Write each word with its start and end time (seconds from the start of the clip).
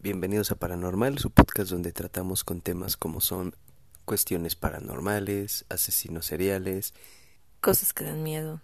Bienvenidos 0.00 0.50
a 0.52 0.56
Paranormal, 0.56 1.18
su 1.18 1.30
podcast 1.30 1.70
donde 1.70 1.92
tratamos 1.92 2.44
con 2.44 2.60
temas 2.60 2.96
como 2.96 3.20
son 3.20 3.54
cuestiones 4.04 4.54
paranormales, 4.56 5.64
asesinos 5.68 6.26
seriales, 6.26 6.94
Cosas 7.60 7.92
que 7.92 8.04
dan 8.04 8.22
miedo. 8.22 8.60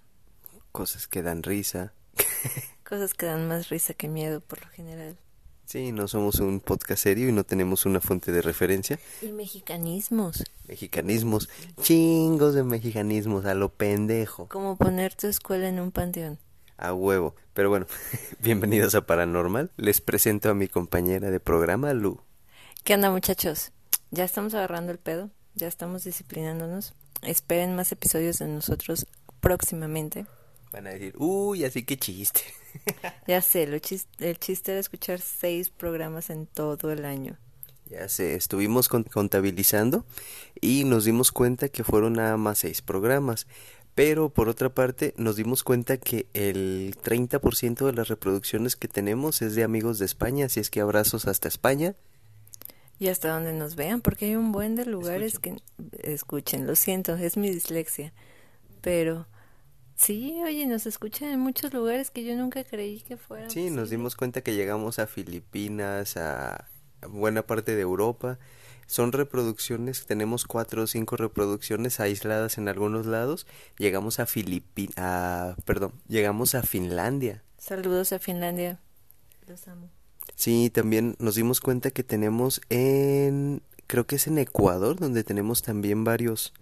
cosas 0.70 1.08
que 1.08 1.22
dan 1.22 1.42
risa. 1.42 1.92
Cosas 2.88 3.14
que 3.14 3.26
dan 3.26 3.48
más 3.48 3.70
risa 3.70 3.94
que 3.94 4.06
miedo 4.08 4.40
por 4.40 4.62
lo 4.64 4.68
general. 4.70 5.16
Sí, 5.64 5.90
no 5.90 6.06
somos 6.06 6.38
un 6.40 6.60
podcast 6.60 7.02
serio 7.02 7.28
y 7.28 7.32
no 7.32 7.42
tenemos 7.42 7.86
una 7.86 8.00
fuente 8.00 8.30
de 8.30 8.40
referencia. 8.42 9.00
Y 9.22 9.32
mexicanismos. 9.32 10.44
Mexicanismos, 10.68 11.48
chingos 11.82 12.54
de 12.54 12.62
mexicanismos, 12.62 13.46
a 13.46 13.54
lo 13.54 13.70
pendejo, 13.70 14.48
Como 14.48 14.76
poner 14.76 15.14
tu 15.14 15.26
escuela 15.26 15.68
en 15.68 15.80
un 15.80 15.90
panteón. 15.90 16.38
A 16.76 16.92
huevo. 16.94 17.34
Pero 17.54 17.68
bueno, 17.70 17.86
bienvenidos 18.40 18.94
a 18.94 19.06
Paranormal. 19.06 19.70
Les 19.76 20.00
presento 20.00 20.50
a 20.50 20.54
mi 20.54 20.68
compañera 20.68 21.30
de 21.30 21.40
programa, 21.40 21.92
Lu. 21.94 22.20
¿Qué 22.84 22.94
onda 22.94 23.10
muchachos? 23.10 23.72
Ya 24.10 24.24
estamos 24.24 24.54
agarrando 24.54 24.92
el 24.92 24.98
pedo. 24.98 25.30
Ya 25.54 25.68
estamos 25.68 26.04
disciplinándonos. 26.04 26.94
Esperen 27.22 27.74
más 27.76 27.92
episodios 27.92 28.38
de 28.38 28.48
nosotros 28.48 29.06
próximamente. 29.40 30.26
Van 30.72 30.86
a 30.86 30.90
decir, 30.90 31.14
uy, 31.16 31.64
así 31.64 31.84
que 31.84 31.96
chiste. 31.96 32.40
Ya 33.28 33.40
sé, 33.40 33.68
lo 33.68 33.76
chis- 33.76 34.08
el 34.18 34.36
chiste 34.40 34.72
era 34.72 34.80
escuchar 34.80 35.20
seis 35.20 35.70
programas 35.70 36.28
en 36.28 36.46
todo 36.48 36.90
el 36.90 37.04
año. 37.04 37.38
Ya 37.86 38.08
sé, 38.08 38.34
estuvimos 38.34 38.88
con- 38.88 39.04
contabilizando 39.04 40.04
y 40.60 40.82
nos 40.82 41.04
dimos 41.04 41.30
cuenta 41.30 41.68
que 41.68 41.84
fueron 41.84 42.14
nada 42.14 42.36
más 42.36 42.58
seis 42.58 42.82
programas. 42.82 43.46
Pero 43.94 44.28
por 44.28 44.48
otra 44.48 44.74
parte, 44.74 45.14
nos 45.16 45.36
dimos 45.36 45.62
cuenta 45.62 45.98
que 45.98 46.26
el 46.34 46.96
30% 47.02 47.86
de 47.86 47.92
las 47.92 48.08
reproducciones 48.08 48.74
que 48.74 48.88
tenemos 48.88 49.40
es 49.40 49.54
de 49.54 49.62
amigos 49.62 49.98
de 49.98 50.06
España, 50.06 50.46
así 50.46 50.58
es 50.58 50.68
que 50.68 50.80
abrazos 50.80 51.26
hasta 51.28 51.46
España. 51.46 51.94
Y 52.98 53.08
hasta 53.08 53.28
donde 53.28 53.52
nos 53.52 53.76
vean, 53.76 54.00
porque 54.00 54.26
hay 54.26 54.36
un 54.36 54.50
buen 54.50 54.74
de 54.74 54.86
lugares 54.86 55.38
que 55.38 55.56
escuchen. 56.02 56.66
Lo 56.66 56.74
siento, 56.74 57.14
es 57.14 57.36
mi 57.36 57.50
dislexia. 57.50 58.12
Pero 58.80 59.26
sí, 59.94 60.40
oye, 60.44 60.66
nos 60.66 60.86
escuchan 60.86 61.30
en 61.30 61.40
muchos 61.40 61.72
lugares 61.72 62.10
que 62.10 62.24
yo 62.24 62.34
nunca 62.36 62.64
creí 62.64 63.00
que 63.00 63.16
fueran. 63.16 63.50
Sí, 63.50 63.70
nos 63.70 63.90
dimos 63.90 64.16
cuenta 64.16 64.42
que 64.42 64.54
llegamos 64.54 64.98
a 64.98 65.06
Filipinas, 65.06 66.16
a 66.16 66.68
buena 67.08 67.46
parte 67.46 67.74
de 67.74 67.82
Europa. 67.82 68.38
Son 68.86 69.12
reproducciones, 69.12 70.06
tenemos 70.06 70.44
cuatro 70.44 70.82
o 70.82 70.86
cinco 70.86 71.16
reproducciones 71.16 72.00
aisladas 72.00 72.58
en 72.58 72.68
algunos 72.68 73.06
lados. 73.06 73.46
Llegamos 73.78 74.20
a 74.20 74.26
Filipinas, 74.26 74.94
a, 74.96 75.56
perdón, 75.64 75.92
llegamos 76.08 76.54
a 76.54 76.62
Finlandia. 76.62 77.42
Saludos 77.58 78.12
a 78.12 78.18
Finlandia. 78.18 78.80
Los 79.46 79.66
amo. 79.68 79.90
Sí, 80.36 80.70
también 80.70 81.16
nos 81.18 81.34
dimos 81.34 81.60
cuenta 81.60 81.90
que 81.90 82.02
tenemos 82.02 82.60
en, 82.68 83.62
creo 83.86 84.06
que 84.06 84.16
es 84.16 84.26
en 84.26 84.38
Ecuador, 84.38 84.98
donde 84.98 85.24
tenemos 85.24 85.62
también 85.62 86.04
varios, 86.04 86.52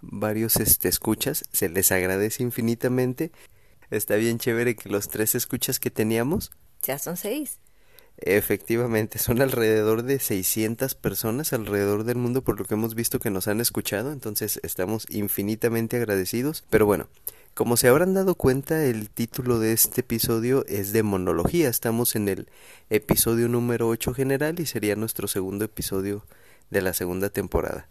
varios, 0.00 0.56
este, 0.56 0.88
escuchas. 0.88 1.44
Se 1.52 1.68
les 1.68 1.92
agradece 1.92 2.42
infinitamente. 2.42 3.30
Está 3.90 4.16
bien 4.16 4.38
chévere 4.38 4.76
que 4.76 4.88
los 4.88 5.08
tres 5.08 5.34
escuchas 5.34 5.80
que 5.80 5.90
teníamos, 5.90 6.50
Ya 6.82 6.98
son 6.98 7.16
seis. 7.16 7.58
Efectivamente, 8.22 9.18
son 9.18 9.42
alrededor 9.42 10.02
de 10.02 10.18
600 10.18 10.94
personas 10.94 11.52
alrededor 11.52 12.04
del 12.04 12.16
mundo 12.16 12.42
por 12.42 12.58
lo 12.58 12.64
que 12.64 12.74
hemos 12.74 12.94
visto 12.94 13.18
que 13.18 13.30
nos 13.30 13.48
han 13.48 13.60
escuchado. 13.60 14.12
Entonces 14.12 14.60
estamos 14.62 15.06
infinitamente 15.10 15.96
agradecidos. 15.96 16.64
Pero 16.70 16.86
bueno, 16.86 17.08
como 17.54 17.76
se 17.76 17.88
habrán 17.88 18.14
dado 18.14 18.34
cuenta, 18.34 18.84
el 18.84 19.10
título 19.10 19.58
de 19.58 19.72
este 19.72 20.00
episodio 20.02 20.64
es 20.66 20.92
Demonología. 20.92 21.68
Estamos 21.68 22.16
en 22.16 22.28
el 22.28 22.48
episodio 22.88 23.48
número 23.48 23.88
8 23.88 24.14
general 24.14 24.60
y 24.60 24.66
sería 24.66 24.96
nuestro 24.96 25.28
segundo 25.28 25.64
episodio 25.64 26.24
de 26.70 26.82
la 26.82 26.94
segunda 26.94 27.28
temporada. 27.28 27.88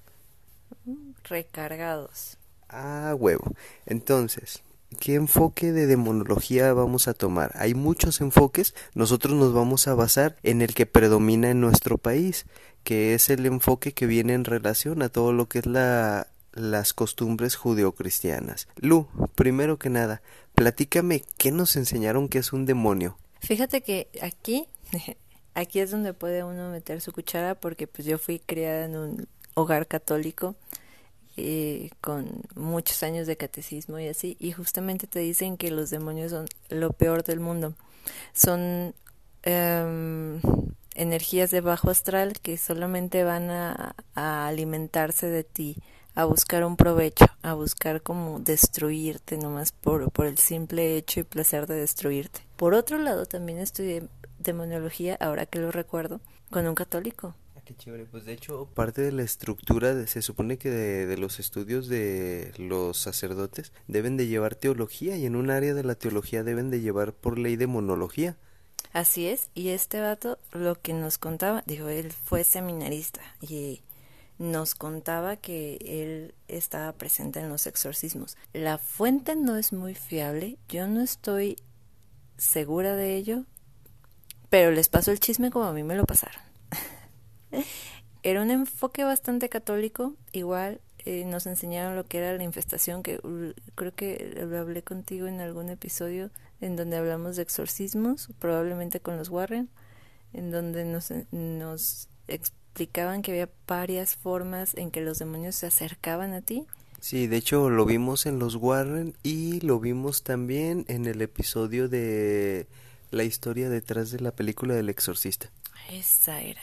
Recargados. 1.23 2.37
Ah, 2.69 3.15
huevo. 3.17 3.53
Entonces, 3.85 4.63
¿qué 4.99 5.15
enfoque 5.15 5.71
de 5.71 5.87
demonología 5.87 6.73
vamos 6.73 7.07
a 7.07 7.13
tomar? 7.13 7.51
Hay 7.55 7.73
muchos 7.73 8.21
enfoques. 8.21 8.73
Nosotros 8.93 9.33
nos 9.35 9.53
vamos 9.53 9.87
a 9.87 9.93
basar 9.93 10.37
en 10.43 10.61
el 10.61 10.73
que 10.73 10.85
predomina 10.85 11.49
en 11.51 11.61
nuestro 11.61 11.97
país, 11.97 12.45
que 12.83 13.13
es 13.13 13.29
el 13.29 13.45
enfoque 13.45 13.93
que 13.93 14.05
viene 14.05 14.33
en 14.33 14.45
relación 14.45 15.01
a 15.01 15.09
todo 15.09 15.33
lo 15.33 15.47
que 15.47 15.59
es 15.59 15.65
la 15.65 16.27
las 16.53 16.93
costumbres 16.93 17.55
judeocristianas. 17.55 18.67
Lu, 18.75 19.07
primero 19.35 19.77
que 19.77 19.89
nada, 19.89 20.21
platícame 20.55 21.23
qué 21.37 21.51
nos 21.51 21.75
enseñaron 21.75 22.27
que 22.27 22.39
es 22.39 22.53
un 22.53 22.65
demonio. 22.65 23.17
Fíjate 23.39 23.81
que 23.81 24.09
aquí, 24.21 24.67
aquí 25.53 25.79
es 25.79 25.91
donde 25.91 26.13
puede 26.13 26.43
uno 26.43 26.71
meter 26.71 27.01
su 27.01 27.11
cuchara 27.11 27.55
porque 27.55 27.87
pues 27.87 28.05
yo 28.05 28.17
fui 28.17 28.39
criada 28.39 28.85
en 28.85 28.97
un 28.97 29.27
hogar 29.53 29.87
católico 29.87 30.55
eh, 31.39 31.89
con 32.01 32.41
muchos 32.55 33.03
años 33.03 33.27
de 33.27 33.37
catecismo 33.37 33.99
y 33.99 34.07
así, 34.07 34.37
y 34.39 34.51
justamente 34.51 35.07
te 35.07 35.19
dicen 35.19 35.57
que 35.57 35.71
los 35.71 35.89
demonios 35.89 36.31
son 36.31 36.45
lo 36.69 36.91
peor 36.93 37.23
del 37.23 37.39
mundo. 37.39 37.73
Son 38.33 38.93
em, 39.43 40.41
energías 40.95 41.51
de 41.51 41.61
bajo 41.61 41.89
astral 41.89 42.39
que 42.41 42.57
solamente 42.57 43.23
van 43.23 43.49
a, 43.49 43.95
alimentarse 44.15 45.27
de 45.27 45.43
ti, 45.43 45.77
a 46.15 46.25
buscar 46.25 46.65
un 46.65 46.75
provecho, 46.75 47.25
a 47.41 47.53
buscar 47.53 48.01
como 48.01 48.39
destruirte 48.39 49.37
nomás 49.37 49.71
por, 49.71 50.11
por 50.11 50.25
el 50.25 50.37
simple 50.37 50.97
hecho 50.97 51.21
y 51.21 51.23
placer 51.23 51.67
de 51.67 51.75
destruirte. 51.75 52.41
Por 52.57 52.73
otro 52.73 52.97
lado, 52.97 53.25
también 53.25 53.59
estudié 53.59 54.03
demonología, 54.39 55.17
ahora 55.19 55.45
que 55.45 55.59
lo 55.59 55.71
recuerdo, 55.71 56.19
con 56.49 56.67
un 56.67 56.75
católico. 56.75 57.35
Qué 57.69 57.75
chévere, 57.75 58.05
pues 58.05 58.25
de 58.25 58.33
hecho 58.33 58.65
parte 58.73 59.03
de 59.03 59.11
la 59.11 59.21
estructura, 59.21 59.93
de- 59.93 60.07
se 60.07 60.23
supone 60.23 60.57
que 60.57 60.71
de, 60.71 61.05
de 61.05 61.17
los 61.17 61.39
estudios 61.39 61.87
de 61.87 62.51
los 62.57 62.97
sacerdotes 62.97 63.73
deben 63.87 64.17
de 64.17 64.25
llevar 64.25 64.55
teología 64.55 65.17
y 65.17 65.27
en 65.27 65.35
un 65.35 65.51
área 65.51 65.75
de 65.75 65.83
la 65.83 65.93
teología 65.93 66.43
deben 66.43 66.71
de 66.71 66.81
llevar 66.81 67.13
por 67.13 67.37
ley 67.37 67.57
demonología. 67.57 68.37
Así 68.91 69.27
es, 69.27 69.49
y 69.53 69.69
este 69.69 70.01
vato 70.01 70.39
lo 70.51 70.81
que 70.81 70.93
nos 70.93 71.19
contaba, 71.19 71.63
dijo, 71.67 71.89
él 71.89 72.11
fue 72.11 72.43
seminarista 72.43 73.21
y 73.39 73.83
nos 74.39 74.73
contaba 74.73 75.35
que 75.37 75.77
él 75.85 76.33
estaba 76.47 76.93
presente 76.93 77.39
en 77.39 77.49
los 77.49 77.67
exorcismos. 77.67 78.35
La 78.53 78.79
fuente 78.79 79.35
no 79.35 79.57
es 79.57 79.73
muy 79.73 79.93
fiable, 79.93 80.57
yo 80.69 80.87
no 80.87 81.01
estoy 81.01 81.57
segura 82.37 82.95
de 82.95 83.15
ello, 83.15 83.45
pero 84.49 84.71
les 84.71 84.89
paso 84.89 85.11
el 85.11 85.19
chisme 85.19 85.51
como 85.51 85.65
a 85.65 85.73
mí 85.73 85.83
me 85.83 85.95
lo 85.95 86.05
pasaron. 86.05 86.48
Era 88.23 88.41
un 88.41 88.51
enfoque 88.51 89.03
bastante 89.03 89.49
católico, 89.49 90.13
igual 90.33 90.81
eh, 91.05 91.23
nos 91.25 91.45
enseñaron 91.45 91.95
lo 91.95 92.05
que 92.05 92.17
era 92.17 92.33
la 92.33 92.43
infestación, 92.43 93.01
que 93.01 93.19
uh, 93.23 93.53
creo 93.75 93.95
que 93.95 94.45
lo 94.45 94.59
hablé 94.59 94.83
contigo 94.83 95.27
en 95.27 95.39
algún 95.39 95.69
episodio 95.69 96.29
en 96.61 96.75
donde 96.75 96.97
hablamos 96.97 97.37
de 97.37 97.43
exorcismos, 97.43 98.29
probablemente 98.39 98.99
con 98.99 99.15
los 99.15 99.29
Warren, 99.29 99.69
en 100.33 100.51
donde 100.51 100.83
nos, 100.83 101.13
nos 101.31 102.09
explicaban 102.27 103.21
que 103.21 103.31
había 103.31 103.49
varias 103.67 104.15
formas 104.15 104.75
en 104.75 104.91
que 104.91 105.01
los 105.01 105.19
demonios 105.19 105.55
se 105.55 105.67
acercaban 105.67 106.33
a 106.33 106.41
ti. 106.41 106.67
Sí, 106.99 107.27
de 107.27 107.37
hecho 107.37 107.69
lo 107.69 107.85
vimos 107.85 108.25
en 108.25 108.39
los 108.39 108.55
Warren 108.55 109.15
y 109.23 109.61
lo 109.61 109.79
vimos 109.79 110.23
también 110.23 110.83
en 110.89 111.05
el 111.05 111.21
episodio 111.21 111.87
de 111.87 112.67
la 113.11 113.23
historia 113.23 113.69
detrás 113.69 114.11
de 114.11 114.19
la 114.19 114.31
película 114.31 114.73
del 114.73 114.89
exorcista. 114.89 115.49
Esa 115.89 116.41
era. 116.41 116.61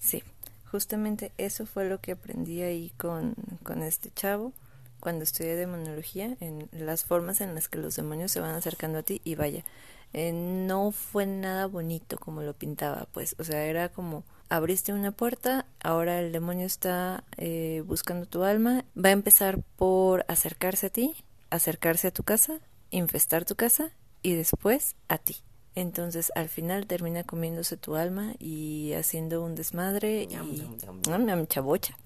Sí, 0.00 0.24
justamente 0.70 1.30
eso 1.38 1.66
fue 1.66 1.88
lo 1.88 2.00
que 2.00 2.12
aprendí 2.12 2.62
ahí 2.62 2.90
con, 2.96 3.34
con 3.62 3.82
este 3.82 4.10
chavo 4.10 4.52
cuando 4.98 5.24
estudié 5.24 5.56
demonología, 5.56 6.36
en 6.40 6.68
las 6.72 7.04
formas 7.04 7.40
en 7.40 7.54
las 7.54 7.68
que 7.68 7.78
los 7.78 7.96
demonios 7.96 8.32
se 8.32 8.40
van 8.40 8.54
acercando 8.54 8.98
a 8.98 9.02
ti 9.02 9.20
y 9.24 9.34
vaya, 9.34 9.64
eh, 10.12 10.32
no 10.32 10.92
fue 10.92 11.26
nada 11.26 11.66
bonito 11.66 12.18
como 12.18 12.42
lo 12.42 12.52
pintaba, 12.52 13.06
pues, 13.12 13.34
o 13.38 13.44
sea, 13.44 13.64
era 13.64 13.88
como 13.88 14.24
abriste 14.48 14.92
una 14.92 15.12
puerta, 15.12 15.64
ahora 15.82 16.20
el 16.20 16.32
demonio 16.32 16.66
está 16.66 17.24
eh, 17.36 17.82
buscando 17.86 18.26
tu 18.26 18.44
alma, 18.44 18.84
va 18.96 19.08
a 19.08 19.12
empezar 19.12 19.62
por 19.76 20.24
acercarse 20.28 20.86
a 20.86 20.90
ti, 20.90 21.14
acercarse 21.50 22.08
a 22.08 22.12
tu 22.12 22.22
casa, 22.22 22.60
infestar 22.90 23.44
tu 23.44 23.54
casa 23.54 23.90
y 24.22 24.34
después 24.34 24.96
a 25.08 25.18
ti. 25.18 25.36
Entonces 25.74 26.32
al 26.34 26.48
final 26.48 26.86
termina 26.86 27.24
comiéndose 27.24 27.76
tu 27.76 27.96
alma 27.96 28.34
y 28.38 28.92
haciendo 28.94 29.42
un 29.42 29.54
desmadre 29.54 30.22
y. 30.22 30.26
Ñam, 30.26 31.26
ñam, 31.26 31.46
chabocha, 31.46 31.96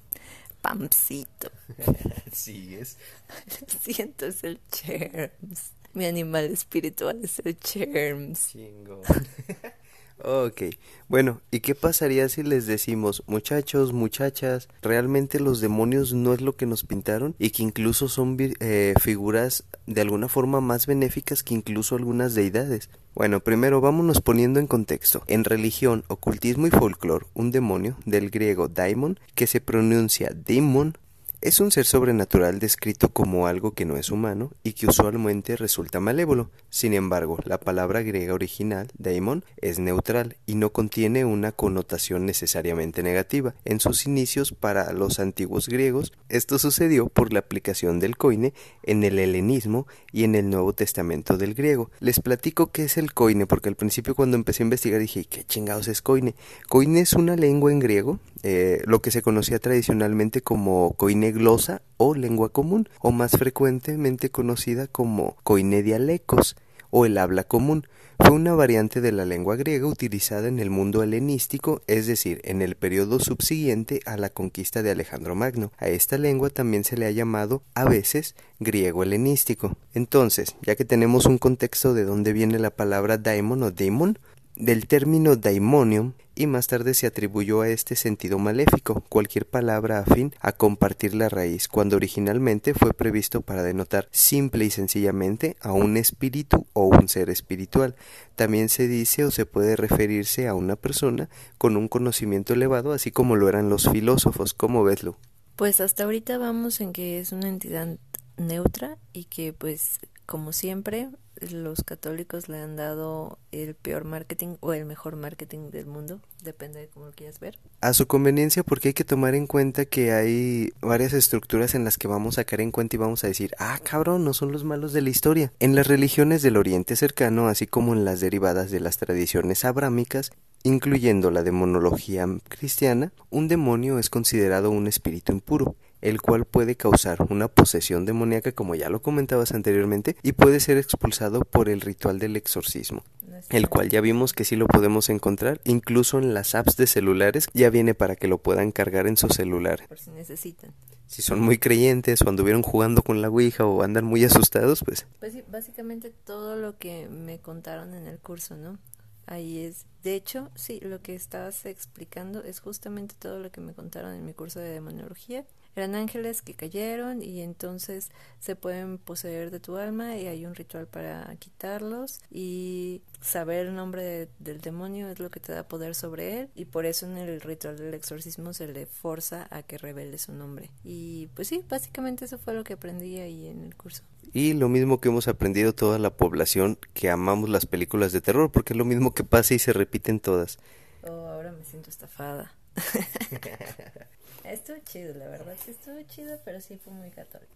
pamcito. 0.60 1.50
Sí, 2.32 2.74
es. 2.74 2.98
Siento 3.80 4.26
es 4.26 4.42
el 4.44 4.60
Cherms. 4.70 5.72
Mi 5.92 6.06
animal 6.06 6.46
espiritual 6.46 7.20
es 7.22 7.38
el 7.38 7.56
Cherms. 7.58 8.48
Chingón. 8.48 9.00
Ok, 10.22 10.62
bueno, 11.08 11.40
¿y 11.50 11.60
qué 11.60 11.74
pasaría 11.74 12.28
si 12.28 12.44
les 12.44 12.66
decimos, 12.66 13.24
muchachos, 13.26 13.92
muchachas, 13.92 14.68
realmente 14.80 15.40
los 15.40 15.60
demonios 15.60 16.12
no 16.12 16.32
es 16.32 16.40
lo 16.40 16.56
que 16.56 16.66
nos 16.66 16.84
pintaron 16.84 17.34
y 17.38 17.50
que 17.50 17.64
incluso 17.64 18.08
son 18.08 18.36
eh, 18.38 18.94
figuras 19.00 19.64
de 19.86 20.00
alguna 20.00 20.28
forma 20.28 20.60
más 20.60 20.86
benéficas 20.86 21.42
que 21.42 21.54
incluso 21.54 21.96
algunas 21.96 22.34
deidades? 22.34 22.90
Bueno, 23.14 23.38
primero 23.38 23.80
vámonos 23.80 24.20
poniendo 24.20 24.58
en 24.58 24.66
contexto. 24.66 25.22
En 25.28 25.44
religión, 25.44 26.02
ocultismo 26.08 26.66
y 26.66 26.70
folclore, 26.70 27.26
un 27.34 27.52
demonio, 27.52 27.96
del 28.06 28.30
griego 28.30 28.66
daimon, 28.66 29.20
que 29.36 29.46
se 29.46 29.60
pronuncia 29.60 30.32
demon, 30.34 30.98
es 31.44 31.60
un 31.60 31.70
ser 31.70 31.84
sobrenatural 31.84 32.58
descrito 32.58 33.10
como 33.10 33.46
algo 33.46 33.74
que 33.74 33.84
no 33.84 33.98
es 33.98 34.10
humano 34.10 34.50
y 34.62 34.72
que 34.72 34.86
usualmente 34.86 35.56
resulta 35.56 36.00
malévolo. 36.00 36.50
Sin 36.70 36.94
embargo, 36.94 37.38
la 37.44 37.60
palabra 37.60 38.00
griega 38.00 38.32
original, 38.32 38.88
daimon, 38.96 39.44
es 39.58 39.78
neutral 39.78 40.38
y 40.46 40.54
no 40.54 40.72
contiene 40.72 41.26
una 41.26 41.52
connotación 41.52 42.24
necesariamente 42.24 43.02
negativa. 43.02 43.54
En 43.66 43.78
sus 43.78 44.06
inicios 44.06 44.52
para 44.52 44.94
los 44.94 45.18
antiguos 45.18 45.68
griegos, 45.68 46.14
esto 46.30 46.58
sucedió 46.58 47.10
por 47.10 47.34
la 47.34 47.40
aplicación 47.40 48.00
del 48.00 48.16
coine 48.16 48.54
en 48.82 49.04
el 49.04 49.18
helenismo 49.18 49.86
y 50.12 50.24
en 50.24 50.36
el 50.36 50.48
Nuevo 50.48 50.72
Testamento 50.72 51.36
del 51.36 51.52
griego. 51.52 51.90
Les 52.00 52.20
platico 52.20 52.72
qué 52.72 52.84
es 52.84 52.96
el 52.96 53.12
coine 53.12 53.46
porque 53.46 53.68
al 53.68 53.76
principio 53.76 54.14
cuando 54.14 54.38
empecé 54.38 54.62
a 54.62 54.64
investigar 54.64 54.98
dije, 54.98 55.26
¿qué 55.26 55.44
chingados 55.44 55.88
es 55.88 56.00
coine? 56.00 56.34
Coine 56.70 57.00
es 57.00 57.12
una 57.12 57.36
lengua 57.36 57.70
en 57.70 57.80
griego, 57.80 58.18
eh, 58.42 58.80
lo 58.86 59.02
que 59.02 59.10
se 59.10 59.20
conocía 59.20 59.58
tradicionalmente 59.58 60.40
como 60.40 60.94
coine 60.96 61.33
glosa 61.34 61.82
o 61.98 62.14
lengua 62.14 62.50
común, 62.50 62.88
o 63.00 63.12
más 63.12 63.32
frecuentemente 63.32 64.30
conocida 64.30 64.86
como 64.86 65.36
coinedialecos 65.42 66.56
o 66.90 67.04
el 67.04 67.18
habla 67.18 67.44
común. 67.44 67.86
Fue 68.20 68.30
una 68.30 68.54
variante 68.54 69.00
de 69.00 69.10
la 69.10 69.24
lengua 69.24 69.56
griega 69.56 69.86
utilizada 69.86 70.46
en 70.46 70.60
el 70.60 70.70
mundo 70.70 71.02
helenístico, 71.02 71.82
es 71.88 72.06
decir, 72.06 72.40
en 72.44 72.62
el 72.62 72.76
periodo 72.76 73.18
subsiguiente 73.18 74.00
a 74.06 74.16
la 74.16 74.30
conquista 74.30 74.82
de 74.82 74.92
Alejandro 74.92 75.34
Magno. 75.34 75.72
A 75.78 75.88
esta 75.88 76.16
lengua 76.16 76.48
también 76.50 76.84
se 76.84 76.96
le 76.96 77.06
ha 77.06 77.10
llamado 77.10 77.64
a 77.74 77.84
veces 77.84 78.36
griego 78.60 79.02
helenístico. 79.02 79.76
Entonces, 79.92 80.54
ya 80.62 80.76
que 80.76 80.84
tenemos 80.84 81.26
un 81.26 81.38
contexto 81.38 81.92
de 81.92 82.04
dónde 82.04 82.32
viene 82.32 82.60
la 82.60 82.70
palabra 82.70 83.18
daimon 83.18 83.64
o 83.64 83.72
daemon, 83.72 84.18
del 84.56 84.86
término 84.86 85.36
daimonium 85.36 86.12
y 86.36 86.46
más 86.46 86.66
tarde 86.66 86.94
se 86.94 87.06
atribuyó 87.06 87.60
a 87.60 87.68
este 87.68 87.96
sentido 87.96 88.38
maléfico 88.38 89.02
cualquier 89.08 89.46
palabra 89.46 90.00
afín 90.00 90.34
a 90.40 90.52
compartir 90.52 91.14
la 91.14 91.28
raíz, 91.28 91.68
cuando 91.68 91.96
originalmente 91.96 92.74
fue 92.74 92.92
previsto 92.92 93.40
para 93.40 93.62
denotar 93.62 94.08
simple 94.10 94.64
y 94.64 94.70
sencillamente 94.70 95.56
a 95.60 95.72
un 95.72 95.96
espíritu 95.96 96.66
o 96.72 96.86
un 96.86 97.08
ser 97.08 97.30
espiritual. 97.30 97.94
También 98.36 98.68
se 98.68 98.88
dice 98.88 99.24
o 99.24 99.30
se 99.30 99.46
puede 99.46 99.76
referirse 99.76 100.48
a 100.48 100.54
una 100.54 100.76
persona 100.76 101.28
con 101.58 101.76
un 101.76 101.88
conocimiento 101.88 102.54
elevado, 102.54 102.92
así 102.92 103.10
como 103.10 103.36
lo 103.36 103.48
eran 103.48 103.68
los 103.68 103.88
filósofos, 103.90 104.54
como 104.54 104.82
veslo. 104.82 105.16
Pues 105.56 105.80
hasta 105.80 106.04
ahorita 106.04 106.38
vamos 106.38 106.80
en 106.80 106.92
que 106.92 107.20
es 107.20 107.30
una 107.30 107.48
entidad 107.48 107.96
neutra 108.36 108.98
y 109.12 109.24
que 109.24 109.52
pues 109.52 110.00
como 110.26 110.52
siempre 110.52 111.08
los 111.40 111.82
católicos 111.84 112.48
le 112.48 112.58
han 112.58 112.76
dado 112.76 113.38
el 113.52 113.74
peor 113.74 114.04
marketing 114.04 114.56
o 114.60 114.72
el 114.72 114.84
mejor 114.84 115.16
marketing 115.16 115.70
del 115.70 115.86
mundo, 115.86 116.20
depende 116.42 116.80
de 116.80 116.88
cómo 116.88 117.06
lo 117.06 117.12
quieras 117.12 117.40
ver. 117.40 117.58
A 117.80 117.92
su 117.92 118.06
conveniencia 118.06 118.62
porque 118.62 118.88
hay 118.88 118.94
que 118.94 119.04
tomar 119.04 119.34
en 119.34 119.46
cuenta 119.46 119.84
que 119.84 120.12
hay 120.12 120.72
varias 120.80 121.12
estructuras 121.12 121.74
en 121.74 121.84
las 121.84 121.98
que 121.98 122.08
vamos 122.08 122.38
a 122.38 122.44
caer 122.44 122.60
en 122.60 122.70
cuenta 122.70 122.96
y 122.96 122.98
vamos 122.98 123.24
a 123.24 123.28
decir, 123.28 123.54
ah 123.58 123.78
cabrón, 123.82 124.24
no 124.24 124.34
son 124.34 124.52
los 124.52 124.64
malos 124.64 124.92
de 124.92 125.02
la 125.02 125.10
historia. 125.10 125.52
En 125.60 125.74
las 125.74 125.86
religiones 125.86 126.42
del 126.42 126.56
Oriente 126.56 126.96
cercano, 126.96 127.48
así 127.48 127.66
como 127.66 127.92
en 127.92 128.04
las 128.04 128.20
derivadas 128.20 128.70
de 128.70 128.80
las 128.80 128.98
tradiciones 128.98 129.64
abrámicas, 129.64 130.32
incluyendo 130.62 131.30
la 131.30 131.42
demonología 131.42 132.26
cristiana, 132.48 133.12
un 133.30 133.48
demonio 133.48 133.98
es 133.98 134.08
considerado 134.08 134.70
un 134.70 134.86
espíritu 134.86 135.32
impuro 135.32 135.76
el 136.04 136.20
cual 136.20 136.44
puede 136.44 136.76
causar 136.76 137.26
una 137.30 137.48
posesión 137.48 138.04
demoníaca 138.04 138.52
como 138.52 138.74
ya 138.74 138.88
lo 138.90 139.02
comentabas 139.02 139.52
anteriormente 139.52 140.16
y 140.22 140.32
puede 140.32 140.60
ser 140.60 140.78
expulsado 140.78 141.40
por 141.44 141.68
el 141.68 141.80
ritual 141.80 142.18
del 142.18 142.36
exorcismo 142.36 143.02
el 143.50 143.68
cual 143.68 143.88
ya 143.88 144.00
vimos 144.00 144.32
que 144.32 144.44
sí 144.44 144.56
lo 144.56 144.66
podemos 144.66 145.08
encontrar, 145.10 145.60
incluso 145.64 146.18
en 146.18 146.34
las 146.34 146.54
apps 146.54 146.76
de 146.76 146.86
celulares 146.86 147.48
ya 147.52 147.70
viene 147.70 147.94
para 147.94 148.16
que 148.16 148.28
lo 148.28 148.38
puedan 148.38 148.72
cargar 148.72 149.06
en 149.06 149.16
su 149.16 149.28
celular. 149.28 149.86
Por 149.88 149.98
si 149.98 150.10
necesitan. 150.10 150.72
Si 151.06 151.22
son 151.22 151.40
muy 151.40 151.58
creyentes 151.58 152.22
o 152.22 152.28
anduvieron 152.28 152.62
jugando 152.62 153.02
con 153.02 153.20
la 153.20 153.28
Ouija 153.28 153.66
o 153.66 153.82
andan 153.82 154.04
muy 154.04 154.24
asustados, 154.24 154.82
pues... 154.84 155.06
Pues 155.20 155.32
sí, 155.32 155.44
básicamente 155.50 156.10
todo 156.10 156.56
lo 156.56 156.78
que 156.78 157.08
me 157.08 157.38
contaron 157.38 157.94
en 157.94 158.06
el 158.06 158.18
curso, 158.18 158.56
¿no? 158.56 158.78
Ahí 159.26 159.60
es. 159.60 159.86
De 160.02 160.14
hecho, 160.14 160.50
sí, 160.54 160.80
lo 160.82 161.00
que 161.00 161.14
estabas 161.14 161.66
explicando 161.66 162.42
es 162.42 162.60
justamente 162.60 163.14
todo 163.18 163.38
lo 163.38 163.50
que 163.50 163.60
me 163.60 163.74
contaron 163.74 164.14
en 164.14 164.24
mi 164.24 164.34
curso 164.34 164.60
de 164.60 164.70
demonología 164.70 165.44
eran 165.76 165.94
ángeles 165.94 166.42
que 166.42 166.54
cayeron 166.54 167.22
y 167.22 167.40
entonces 167.40 168.10
se 168.40 168.56
pueden 168.56 168.98
poseer 168.98 169.50
de 169.50 169.60
tu 169.60 169.76
alma 169.76 170.16
y 170.16 170.26
hay 170.26 170.46
un 170.46 170.54
ritual 170.54 170.86
para 170.86 171.34
quitarlos 171.36 172.20
y 172.30 173.02
saber 173.20 173.66
el 173.66 173.74
nombre 173.74 174.28
del 174.38 174.60
demonio 174.60 175.08
es 175.08 175.18
lo 175.18 175.30
que 175.30 175.40
te 175.40 175.52
da 175.52 175.66
poder 175.66 175.94
sobre 175.94 176.40
él 176.40 176.50
y 176.54 176.66
por 176.66 176.86
eso 176.86 177.06
en 177.06 177.16
el 177.16 177.40
ritual 177.40 177.76
del 177.76 177.94
exorcismo 177.94 178.52
se 178.52 178.68
le 178.68 178.86
forza 178.86 179.46
a 179.50 179.62
que 179.62 179.78
revele 179.78 180.18
su 180.18 180.32
nombre. 180.32 180.70
Y 180.84 181.28
pues 181.34 181.48
sí, 181.48 181.62
básicamente 181.68 182.24
eso 182.24 182.38
fue 182.38 182.54
lo 182.54 182.64
que 182.64 182.74
aprendí 182.74 183.18
ahí 183.18 183.46
en 183.46 183.64
el 183.64 183.74
curso. 183.74 184.02
Y 184.32 184.52
lo 184.54 184.68
mismo 184.68 185.00
que 185.00 185.08
hemos 185.08 185.28
aprendido 185.28 185.74
toda 185.74 185.98
la 185.98 186.10
población 186.10 186.78
que 186.92 187.08
amamos 187.08 187.48
las 187.48 187.66
películas 187.66 188.12
de 188.12 188.20
terror, 188.20 188.50
porque 188.50 188.72
es 188.72 188.76
lo 188.76 188.84
mismo 188.84 189.14
que 189.14 189.22
pasa 189.22 189.54
y 189.54 189.58
se 189.58 189.72
repiten 189.72 190.18
todas. 190.18 190.58
Oh, 191.02 191.28
ahora 191.28 191.52
me 191.52 191.64
siento 191.64 191.90
estafada. 191.90 192.52
Estuvo 194.44 194.76
chido, 194.84 195.14
la 195.14 195.28
verdad, 195.28 195.54
sí 195.64 195.70
estuvo 195.70 196.00
chido, 196.02 196.38
pero 196.44 196.60
sí 196.60 196.78
fue 196.82 196.92
muy 196.92 197.10
católico. 197.10 197.50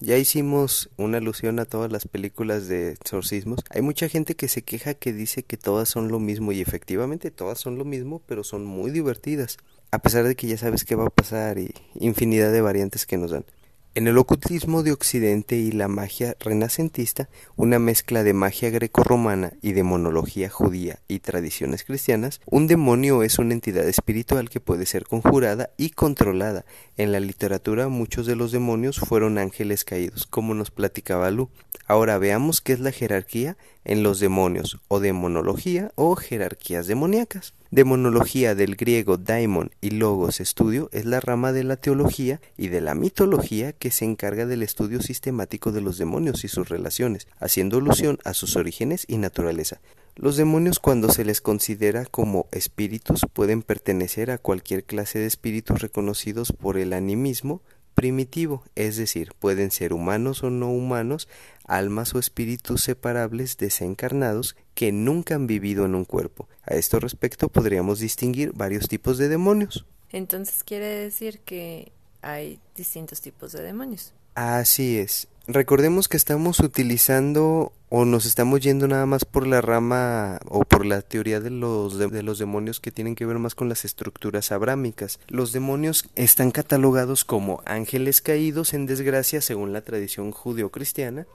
Ya 0.00 0.16
hicimos 0.16 0.90
una 0.96 1.18
alusión 1.18 1.58
a 1.58 1.64
todas 1.64 1.90
las 1.90 2.06
películas 2.06 2.68
de 2.68 2.92
exorcismos. 2.92 3.58
Hay 3.70 3.82
mucha 3.82 4.08
gente 4.08 4.36
que 4.36 4.46
se 4.46 4.62
queja 4.62 4.94
que 4.94 5.12
dice 5.12 5.42
que 5.42 5.56
todas 5.56 5.88
son 5.88 6.06
lo 6.06 6.20
mismo 6.20 6.52
y 6.52 6.60
efectivamente 6.60 7.32
todas 7.32 7.58
son 7.58 7.78
lo 7.78 7.84
mismo, 7.84 8.22
pero 8.26 8.44
son 8.44 8.64
muy 8.64 8.92
divertidas. 8.92 9.56
A 9.90 9.98
pesar 9.98 10.22
de 10.24 10.36
que 10.36 10.46
ya 10.46 10.56
sabes 10.56 10.84
qué 10.84 10.94
va 10.94 11.06
a 11.06 11.10
pasar 11.10 11.58
y 11.58 11.74
infinidad 11.98 12.52
de 12.52 12.60
variantes 12.60 13.06
que 13.06 13.16
nos 13.16 13.32
dan. 13.32 13.44
En 13.98 14.06
el 14.06 14.16
ocultismo 14.16 14.84
de 14.84 14.92
Occidente 14.92 15.56
y 15.56 15.72
la 15.72 15.88
magia 15.88 16.36
renacentista, 16.38 17.28
una 17.56 17.80
mezcla 17.80 18.22
de 18.22 18.32
magia 18.32 18.70
grecorromana 18.70 19.54
y 19.60 19.72
demonología 19.72 20.48
judía 20.48 21.00
y 21.08 21.18
tradiciones 21.18 21.82
cristianas, 21.82 22.40
un 22.46 22.68
demonio 22.68 23.24
es 23.24 23.40
una 23.40 23.54
entidad 23.54 23.88
espiritual 23.88 24.50
que 24.50 24.60
puede 24.60 24.86
ser 24.86 25.04
conjurada 25.04 25.70
y 25.76 25.90
controlada. 25.90 26.64
En 26.96 27.10
la 27.10 27.18
literatura 27.18 27.88
muchos 27.88 28.26
de 28.26 28.36
los 28.36 28.52
demonios 28.52 29.00
fueron 29.00 29.36
ángeles 29.36 29.84
caídos, 29.84 30.26
como 30.26 30.54
nos 30.54 30.70
platicaba 30.70 31.32
Lu. 31.32 31.50
Ahora 31.88 32.18
veamos 32.18 32.60
qué 32.60 32.74
es 32.74 32.78
la 32.78 32.92
jerarquía 32.92 33.56
en 33.88 34.04
los 34.04 34.20
demonios, 34.20 34.78
o 34.86 35.00
demonología 35.00 35.90
o 35.96 36.14
jerarquías 36.14 36.86
demoníacas. 36.86 37.54
Demonología 37.70 38.54
del 38.54 38.76
griego 38.76 39.16
daimon 39.16 39.72
y 39.80 39.90
logos 39.90 40.40
estudio 40.40 40.88
es 40.92 41.04
la 41.04 41.20
rama 41.20 41.52
de 41.52 41.64
la 41.64 41.76
teología 41.76 42.40
y 42.56 42.68
de 42.68 42.80
la 42.80 42.94
mitología 42.94 43.72
que 43.72 43.90
se 43.90 44.04
encarga 44.04 44.46
del 44.46 44.62
estudio 44.62 45.02
sistemático 45.02 45.72
de 45.72 45.80
los 45.80 45.98
demonios 45.98 46.44
y 46.44 46.48
sus 46.48 46.68
relaciones, 46.68 47.26
haciendo 47.40 47.78
alusión 47.78 48.18
a 48.24 48.32
sus 48.32 48.56
orígenes 48.56 49.04
y 49.08 49.18
naturaleza. 49.18 49.80
Los 50.16 50.36
demonios 50.36 50.80
cuando 50.80 51.10
se 51.10 51.24
les 51.24 51.40
considera 51.40 52.04
como 52.04 52.48
espíritus 52.50 53.26
pueden 53.32 53.62
pertenecer 53.62 54.30
a 54.30 54.38
cualquier 54.38 54.84
clase 54.84 55.20
de 55.20 55.26
espíritus 55.26 55.80
reconocidos 55.80 56.52
por 56.52 56.76
el 56.76 56.92
animismo, 56.92 57.62
primitivo, 57.98 58.62
es 58.76 58.96
decir, 58.96 59.32
pueden 59.40 59.72
ser 59.72 59.92
humanos 59.92 60.44
o 60.44 60.50
no 60.50 60.70
humanos, 60.70 61.26
almas 61.64 62.14
o 62.14 62.20
espíritus 62.20 62.84
separables 62.84 63.56
desencarnados 63.56 64.54
que 64.76 64.92
nunca 64.92 65.34
han 65.34 65.48
vivido 65.48 65.84
en 65.84 65.96
un 65.96 66.04
cuerpo. 66.04 66.48
A 66.62 66.76
esto 66.76 67.00
respecto 67.00 67.48
podríamos 67.48 67.98
distinguir 67.98 68.52
varios 68.54 68.86
tipos 68.86 69.18
de 69.18 69.28
demonios. 69.28 69.84
Entonces 70.12 70.62
quiere 70.62 70.86
decir 70.86 71.40
que 71.40 71.90
hay 72.22 72.60
distintos 72.76 73.20
tipos 73.20 73.50
de 73.50 73.62
demonios. 73.62 74.12
Así 74.36 74.96
es. 74.98 75.26
Recordemos 75.50 76.08
que 76.08 76.18
estamos 76.18 76.60
utilizando 76.60 77.72
o 77.88 78.04
nos 78.04 78.26
estamos 78.26 78.60
yendo 78.60 78.86
nada 78.86 79.06
más 79.06 79.24
por 79.24 79.46
la 79.46 79.62
rama 79.62 80.40
o 80.46 80.66
por 80.66 80.84
la 80.84 81.00
teoría 81.00 81.40
de 81.40 81.48
los, 81.48 81.96
de, 81.96 82.22
los 82.22 82.38
demonios 82.38 82.80
que 82.80 82.90
tienen 82.90 83.14
que 83.14 83.24
ver 83.24 83.38
más 83.38 83.54
con 83.54 83.70
las 83.70 83.86
estructuras 83.86 84.52
abrámicas. 84.52 85.20
Los 85.26 85.52
demonios 85.52 86.06
están 86.16 86.50
catalogados 86.50 87.24
como 87.24 87.62
ángeles 87.64 88.20
caídos 88.20 88.74
en 88.74 88.84
desgracia 88.84 89.40
según 89.40 89.72
la 89.72 89.80
tradición 89.80 90.32
judeocristiana, 90.32 91.26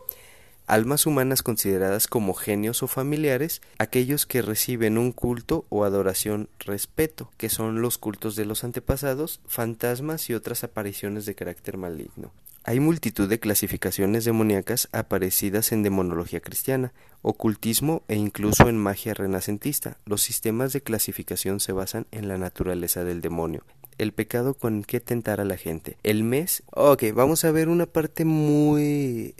almas 0.67 1.05
humanas 1.05 1.43
consideradas 1.43 2.07
como 2.07 2.33
genios 2.33 2.83
o 2.83 2.87
familiares, 2.87 3.61
aquellos 3.77 4.25
que 4.25 4.41
reciben 4.41 4.97
un 4.97 5.11
culto 5.11 5.65
o 5.69 5.83
adoración 5.83 6.49
respeto, 6.59 7.31
que 7.37 7.49
son 7.49 7.81
los 7.81 7.97
cultos 7.97 8.35
de 8.35 8.45
los 8.45 8.63
antepasados, 8.63 9.39
fantasmas 9.47 10.29
y 10.29 10.33
otras 10.33 10.63
apariciones 10.63 11.25
de 11.25 11.35
carácter 11.35 11.77
maligno. 11.77 12.31
Hay 12.65 12.79
multitud 12.79 13.27
de 13.27 13.41
clasificaciones 13.41 14.23
demoníacas 14.23 14.87
aparecidas 14.93 15.73
en 15.73 15.83
demonología 15.83 16.39
cristiana, 16.39 16.93
ocultismo 17.21 18.03
e 18.07 18.15
incluso 18.15 18.69
en 18.69 18.77
magia 18.77 19.13
renacentista. 19.13 19.97
Los 20.05 20.21
sistemas 20.21 20.71
de 20.71 20.81
clasificación 20.81 21.59
se 21.59 21.73
basan 21.73 22.07
en 22.11 22.29
la 22.29 22.37
naturaleza 22.37 23.03
del 23.03 23.19
demonio, 23.19 23.65
el 23.97 24.13
pecado 24.13 24.53
con 24.53 24.83
que 24.83 25.01
tentar 25.01 25.41
a 25.41 25.45
la 25.45 25.57
gente. 25.57 25.97
El 26.03 26.23
mes, 26.23 26.63
ok, 26.71 27.03
vamos 27.13 27.43
a 27.43 27.51
ver 27.51 27.67
una 27.67 27.85
parte 27.85 28.23
muy, 28.23 29.35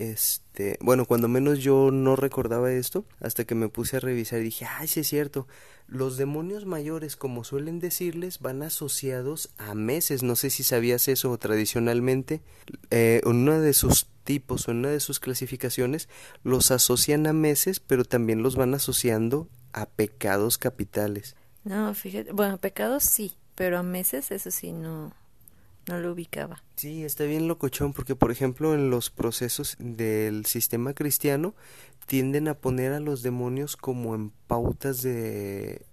este, 0.53 0.77
bueno, 0.81 1.05
cuando 1.05 1.27
menos 1.27 1.59
yo 1.59 1.89
no 1.91 2.15
recordaba 2.15 2.71
esto, 2.71 3.05
hasta 3.19 3.43
que 3.43 3.55
me 3.55 3.69
puse 3.69 3.97
a 3.97 3.99
revisar 3.99 4.39
y 4.39 4.43
dije, 4.43 4.67
ay, 4.69 4.87
sí 4.87 4.99
es 4.99 5.07
cierto, 5.07 5.47
los 5.87 6.15
demonios 6.15 6.67
mayores, 6.67 7.15
como 7.15 7.43
suelen 7.43 7.79
decirles, 7.79 8.37
van 8.37 8.61
asociados 8.61 9.49
a 9.57 9.73
meses, 9.73 10.21
no 10.21 10.35
sé 10.35 10.51
si 10.51 10.63
sabías 10.63 11.07
eso 11.07 11.35
tradicionalmente, 11.39 12.43
eh, 12.91 13.21
una 13.25 13.59
de 13.59 13.73
sus 13.73 14.05
tipos 14.25 14.67
o 14.67 14.71
una 14.73 14.89
de 14.89 14.99
sus 14.99 15.19
clasificaciones 15.19 16.07
los 16.43 16.69
asocian 16.69 17.25
a 17.25 17.33
meses, 17.33 17.79
pero 17.79 18.05
también 18.05 18.43
los 18.43 18.55
van 18.55 18.75
asociando 18.75 19.49
a 19.71 19.87
pecados 19.87 20.59
capitales. 20.59 21.35
No, 21.63 21.95
fíjate, 21.95 22.31
bueno, 22.31 22.59
pecados 22.59 23.05
sí, 23.05 23.33
pero 23.55 23.79
a 23.79 23.83
meses 23.83 24.29
eso 24.29 24.51
sí 24.51 24.71
no, 24.71 25.13
no 25.87 25.99
lo 25.99 26.11
ubicaba. 26.13 26.63
Sí, 26.75 27.03
está 27.03 27.23
bien 27.25 27.47
locochón 27.47 27.93
porque 27.93 28.15
por 28.15 28.31
ejemplo 28.31 28.73
en 28.73 28.89
los 28.89 29.09
procesos 29.09 29.75
del 29.79 30.45
sistema 30.45 30.93
cristiano 30.93 31.53
tienden 32.05 32.47
a 32.47 32.55
poner 32.55 32.93
a 32.93 32.99
los 32.99 33.23
demonios 33.23 33.77
como 33.77 34.15
en 34.15 34.31
pautas 34.47 35.01
de 35.01 35.85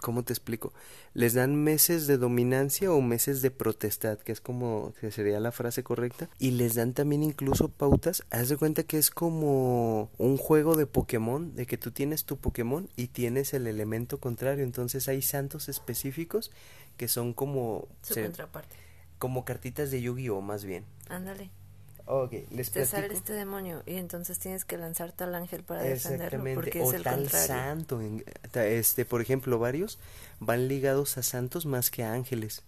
¿cómo 0.00 0.22
te 0.22 0.32
explico? 0.32 0.72
Les 1.14 1.34
dan 1.34 1.56
meses 1.56 2.06
de 2.06 2.18
dominancia 2.18 2.92
o 2.92 3.00
meses 3.00 3.42
de 3.42 3.50
protestad, 3.50 4.18
que 4.18 4.32
es 4.32 4.40
como 4.40 4.92
que 5.00 5.10
sería 5.10 5.40
la 5.40 5.52
frase 5.52 5.82
correcta, 5.82 6.28
y 6.38 6.52
les 6.52 6.74
dan 6.74 6.92
también 6.92 7.22
incluso 7.22 7.68
pautas. 7.68 8.24
Haz 8.30 8.48
de 8.48 8.56
cuenta 8.56 8.82
que 8.84 8.98
es 8.98 9.10
como 9.10 10.10
un 10.18 10.36
juego 10.36 10.76
de 10.76 10.86
Pokémon, 10.86 11.54
de 11.54 11.66
que 11.66 11.78
tú 11.78 11.90
tienes 11.90 12.24
tu 12.24 12.36
Pokémon 12.36 12.88
y 12.96 13.08
tienes 13.08 13.54
el 13.54 13.66
elemento 13.66 14.18
contrario, 14.18 14.64
entonces 14.64 15.08
hay 15.08 15.22
santos 15.22 15.68
específicos 15.68 16.50
que 16.96 17.08
son 17.08 17.32
como 17.32 17.88
Su 18.02 18.14
contraparte. 18.14 18.87
Como 19.18 19.44
cartitas 19.44 19.90
de 19.90 20.00
Yu-Gi-Oh 20.02 20.40
más 20.40 20.64
bien. 20.64 20.84
Ándale. 21.08 21.50
Ok, 22.10 22.32
les 22.50 22.70
Te 22.70 22.86
sale 22.86 23.12
este 23.12 23.34
demonio 23.34 23.82
y 23.84 23.96
entonces 23.96 24.38
tienes 24.38 24.64
que 24.64 24.78
lanzar 24.78 25.12
tal 25.12 25.34
ángel 25.34 25.62
para 25.62 25.82
defenderlo 25.82 26.42
porque 26.54 26.80
o 26.80 26.88
es 26.88 26.94
el 26.94 27.02
tal 27.02 27.20
contrario. 27.20 27.46
santo. 27.46 28.00
Este, 28.54 29.04
por 29.04 29.20
ejemplo, 29.20 29.58
varios 29.58 29.98
van 30.40 30.68
ligados 30.68 31.18
a 31.18 31.22
santos 31.22 31.66
más 31.66 31.90
que 31.90 32.04
a 32.04 32.14
ángeles. 32.14 32.62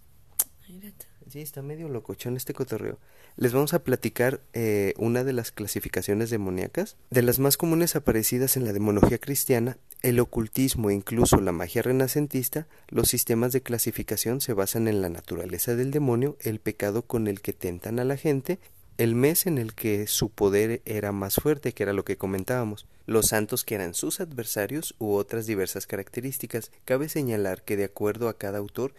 Mírate. 0.68 1.06
Sí, 1.30 1.40
está 1.40 1.62
medio 1.62 1.88
locochón 1.88 2.36
este 2.36 2.52
cotorreo. 2.52 2.98
Les 3.36 3.52
vamos 3.52 3.74
a 3.74 3.82
platicar 3.82 4.40
eh, 4.52 4.94
una 4.98 5.24
de 5.24 5.32
las 5.32 5.52
clasificaciones 5.52 6.30
demoníacas. 6.30 6.96
De 7.10 7.22
las 7.22 7.38
más 7.38 7.56
comunes 7.56 7.96
aparecidas 7.96 8.56
en 8.56 8.64
la 8.64 8.72
demonología 8.72 9.18
cristiana, 9.18 9.78
el 10.02 10.20
ocultismo 10.20 10.90
e 10.90 10.94
incluso 10.94 11.40
la 11.40 11.52
magia 11.52 11.82
renacentista, 11.82 12.66
los 12.88 13.08
sistemas 13.08 13.52
de 13.52 13.62
clasificación 13.62 14.40
se 14.40 14.52
basan 14.52 14.88
en 14.88 15.02
la 15.02 15.08
naturaleza 15.08 15.74
del 15.74 15.90
demonio, 15.90 16.36
el 16.40 16.58
pecado 16.60 17.02
con 17.02 17.26
el 17.26 17.40
que 17.40 17.52
tentan 17.52 17.98
a 17.98 18.04
la 18.04 18.16
gente, 18.16 18.58
el 18.98 19.14
mes 19.14 19.46
en 19.46 19.56
el 19.56 19.74
que 19.74 20.06
su 20.06 20.28
poder 20.28 20.82
era 20.84 21.10
más 21.10 21.36
fuerte, 21.36 21.72
que 21.72 21.82
era 21.82 21.94
lo 21.94 22.04
que 22.04 22.18
comentábamos, 22.18 22.86
los 23.06 23.28
santos 23.28 23.64
que 23.64 23.74
eran 23.74 23.94
sus 23.94 24.20
adversarios 24.20 24.94
u 24.98 25.12
otras 25.12 25.46
diversas 25.46 25.86
características. 25.86 26.70
Cabe 26.84 27.08
señalar 27.08 27.62
que 27.62 27.78
de 27.78 27.84
acuerdo 27.84 28.28
a 28.28 28.36
cada 28.36 28.58
autor, 28.58 28.92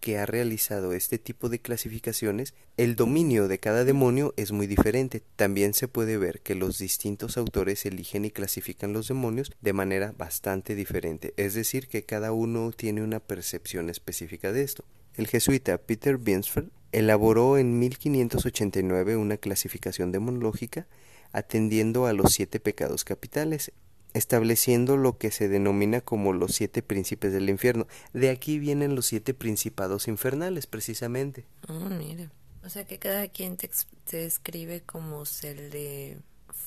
que 0.00 0.18
ha 0.18 0.26
realizado 0.26 0.92
este 0.92 1.18
tipo 1.18 1.48
de 1.48 1.60
clasificaciones, 1.60 2.54
el 2.76 2.96
dominio 2.96 3.46
de 3.46 3.60
cada 3.60 3.84
demonio 3.84 4.34
es 4.36 4.50
muy 4.50 4.66
diferente. 4.66 5.22
También 5.36 5.74
se 5.74 5.88
puede 5.88 6.16
ver 6.16 6.40
que 6.40 6.54
los 6.54 6.78
distintos 6.78 7.36
autores 7.36 7.86
eligen 7.86 8.24
y 8.24 8.30
clasifican 8.30 8.92
los 8.92 9.08
demonios 9.08 9.52
de 9.60 9.72
manera 9.72 10.12
bastante 10.16 10.74
diferente, 10.74 11.34
es 11.36 11.54
decir, 11.54 11.86
que 11.86 12.04
cada 12.04 12.32
uno 12.32 12.72
tiene 12.72 13.02
una 13.02 13.20
percepción 13.20 13.90
específica 13.90 14.52
de 14.52 14.62
esto. 14.62 14.84
El 15.14 15.28
jesuita 15.28 15.78
Peter 15.78 16.16
Binsfeld 16.16 16.70
elaboró 16.92 17.58
en 17.58 17.78
1589 17.78 19.16
una 19.16 19.36
clasificación 19.36 20.12
demonológica 20.12 20.86
atendiendo 21.32 22.06
a 22.06 22.12
los 22.12 22.32
siete 22.32 22.60
pecados 22.60 23.04
capitales, 23.04 23.72
estableciendo 24.14 24.96
lo 24.96 25.18
que 25.18 25.30
se 25.30 25.48
denomina 25.48 26.00
como 26.00 26.32
los 26.32 26.54
siete 26.54 26.82
príncipes 26.82 27.32
del 27.32 27.48
infierno. 27.48 27.86
De 28.12 28.30
aquí 28.30 28.58
vienen 28.58 28.94
los 28.94 29.06
siete 29.06 29.34
principados 29.34 30.08
infernales, 30.08 30.66
precisamente. 30.66 31.44
Oh, 31.68 31.88
mira. 31.88 32.30
O 32.64 32.68
sea 32.68 32.84
que 32.84 32.98
cada 32.98 33.28
quien 33.28 33.56
te, 33.56 33.70
te 34.04 34.26
escribe 34.26 34.82
como 34.82 35.24
se 35.24 35.54
le 35.54 36.18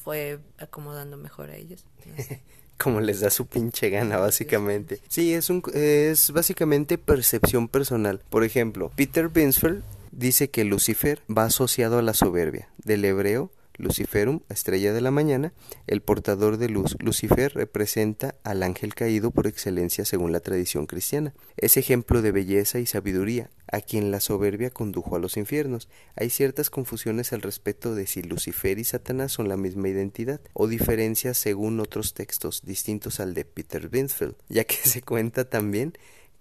fue 0.03 0.39
acomodando 0.57 1.17
mejor 1.17 1.49
a 1.49 1.55
ellos. 1.55 1.85
No 2.05 2.23
sé. 2.23 2.41
Como 2.77 2.99
les 2.99 3.19
da 3.19 3.29
su 3.29 3.45
pinche 3.45 3.91
gana, 3.91 4.17
básicamente. 4.17 4.99
Sí, 5.07 5.33
es, 5.33 5.51
un, 5.51 5.61
es 5.73 6.31
básicamente 6.31 6.97
percepción 6.97 7.67
personal. 7.67 8.21
Por 8.29 8.43
ejemplo, 8.43 8.91
Peter 8.95 9.29
Binsfeld 9.29 9.83
dice 10.11 10.49
que 10.49 10.65
Lucifer 10.65 11.21
va 11.29 11.45
asociado 11.45 11.99
a 11.99 12.01
la 12.01 12.13
soberbia, 12.13 12.67
del 12.83 13.05
hebreo 13.05 13.51
Luciferum, 13.77 14.41
estrella 14.49 14.93
de 14.93 15.01
la 15.01 15.11
mañana, 15.11 15.53
el 15.87 16.01
portador 16.01 16.57
de 16.57 16.69
luz. 16.69 16.95
Lucifer 16.99 17.53
representa 17.53 18.35
al 18.43 18.63
ángel 18.63 18.93
caído 18.93 19.31
por 19.31 19.47
excelencia 19.47 20.05
según 20.05 20.31
la 20.31 20.39
tradición 20.39 20.85
cristiana. 20.85 21.33
Es 21.57 21.77
ejemplo 21.77 22.21
de 22.21 22.31
belleza 22.31 22.79
y 22.79 22.85
sabiduría, 22.85 23.49
a 23.71 23.81
quien 23.81 24.11
la 24.11 24.19
soberbia 24.19 24.69
condujo 24.69 25.15
a 25.15 25.19
los 25.19 25.37
infiernos. 25.37 25.89
Hay 26.15 26.29
ciertas 26.29 26.69
confusiones 26.69 27.33
al 27.33 27.41
respecto 27.41 27.95
de 27.95 28.07
si 28.07 28.21
Lucifer 28.21 28.77
y 28.77 28.83
Satanás 28.83 29.31
son 29.31 29.49
la 29.49 29.57
misma 29.57 29.89
identidad, 29.89 30.41
o 30.53 30.67
diferencias 30.67 31.37
según 31.37 31.79
otros 31.79 32.13
textos 32.13 32.61
distintos 32.63 33.19
al 33.19 33.33
de 33.33 33.45
Peter 33.45 33.89
Binsfeld, 33.89 34.35
ya 34.49 34.65
que 34.65 34.75
se 34.83 35.01
cuenta 35.01 35.49
también 35.49 35.93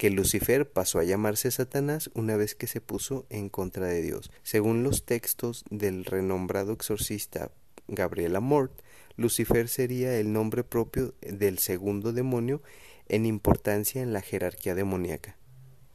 que 0.02 0.10
Lucifer 0.10 0.68
pasó 0.68 0.98
a 0.98 1.04
llamarse 1.04 1.52
Satanás 1.52 2.10
una 2.14 2.36
vez 2.36 2.56
que 2.56 2.66
se 2.66 2.80
puso 2.80 3.24
en 3.30 3.48
contra 3.48 3.86
de 3.86 4.02
Dios. 4.02 4.32
Según 4.42 4.82
los 4.82 5.04
textos 5.04 5.64
del 5.70 6.04
renombrado 6.04 6.72
exorcista 6.72 7.52
Gabriel 7.86 8.34
Amort, 8.34 8.72
Lucifer 9.16 9.68
sería 9.68 10.18
el 10.18 10.32
nombre 10.32 10.64
propio 10.64 11.14
del 11.20 11.60
segundo 11.60 12.12
demonio 12.12 12.62
en 13.06 13.26
importancia 13.26 14.02
en 14.02 14.12
la 14.12 14.22
jerarquía 14.22 14.74
demoníaca. 14.74 15.36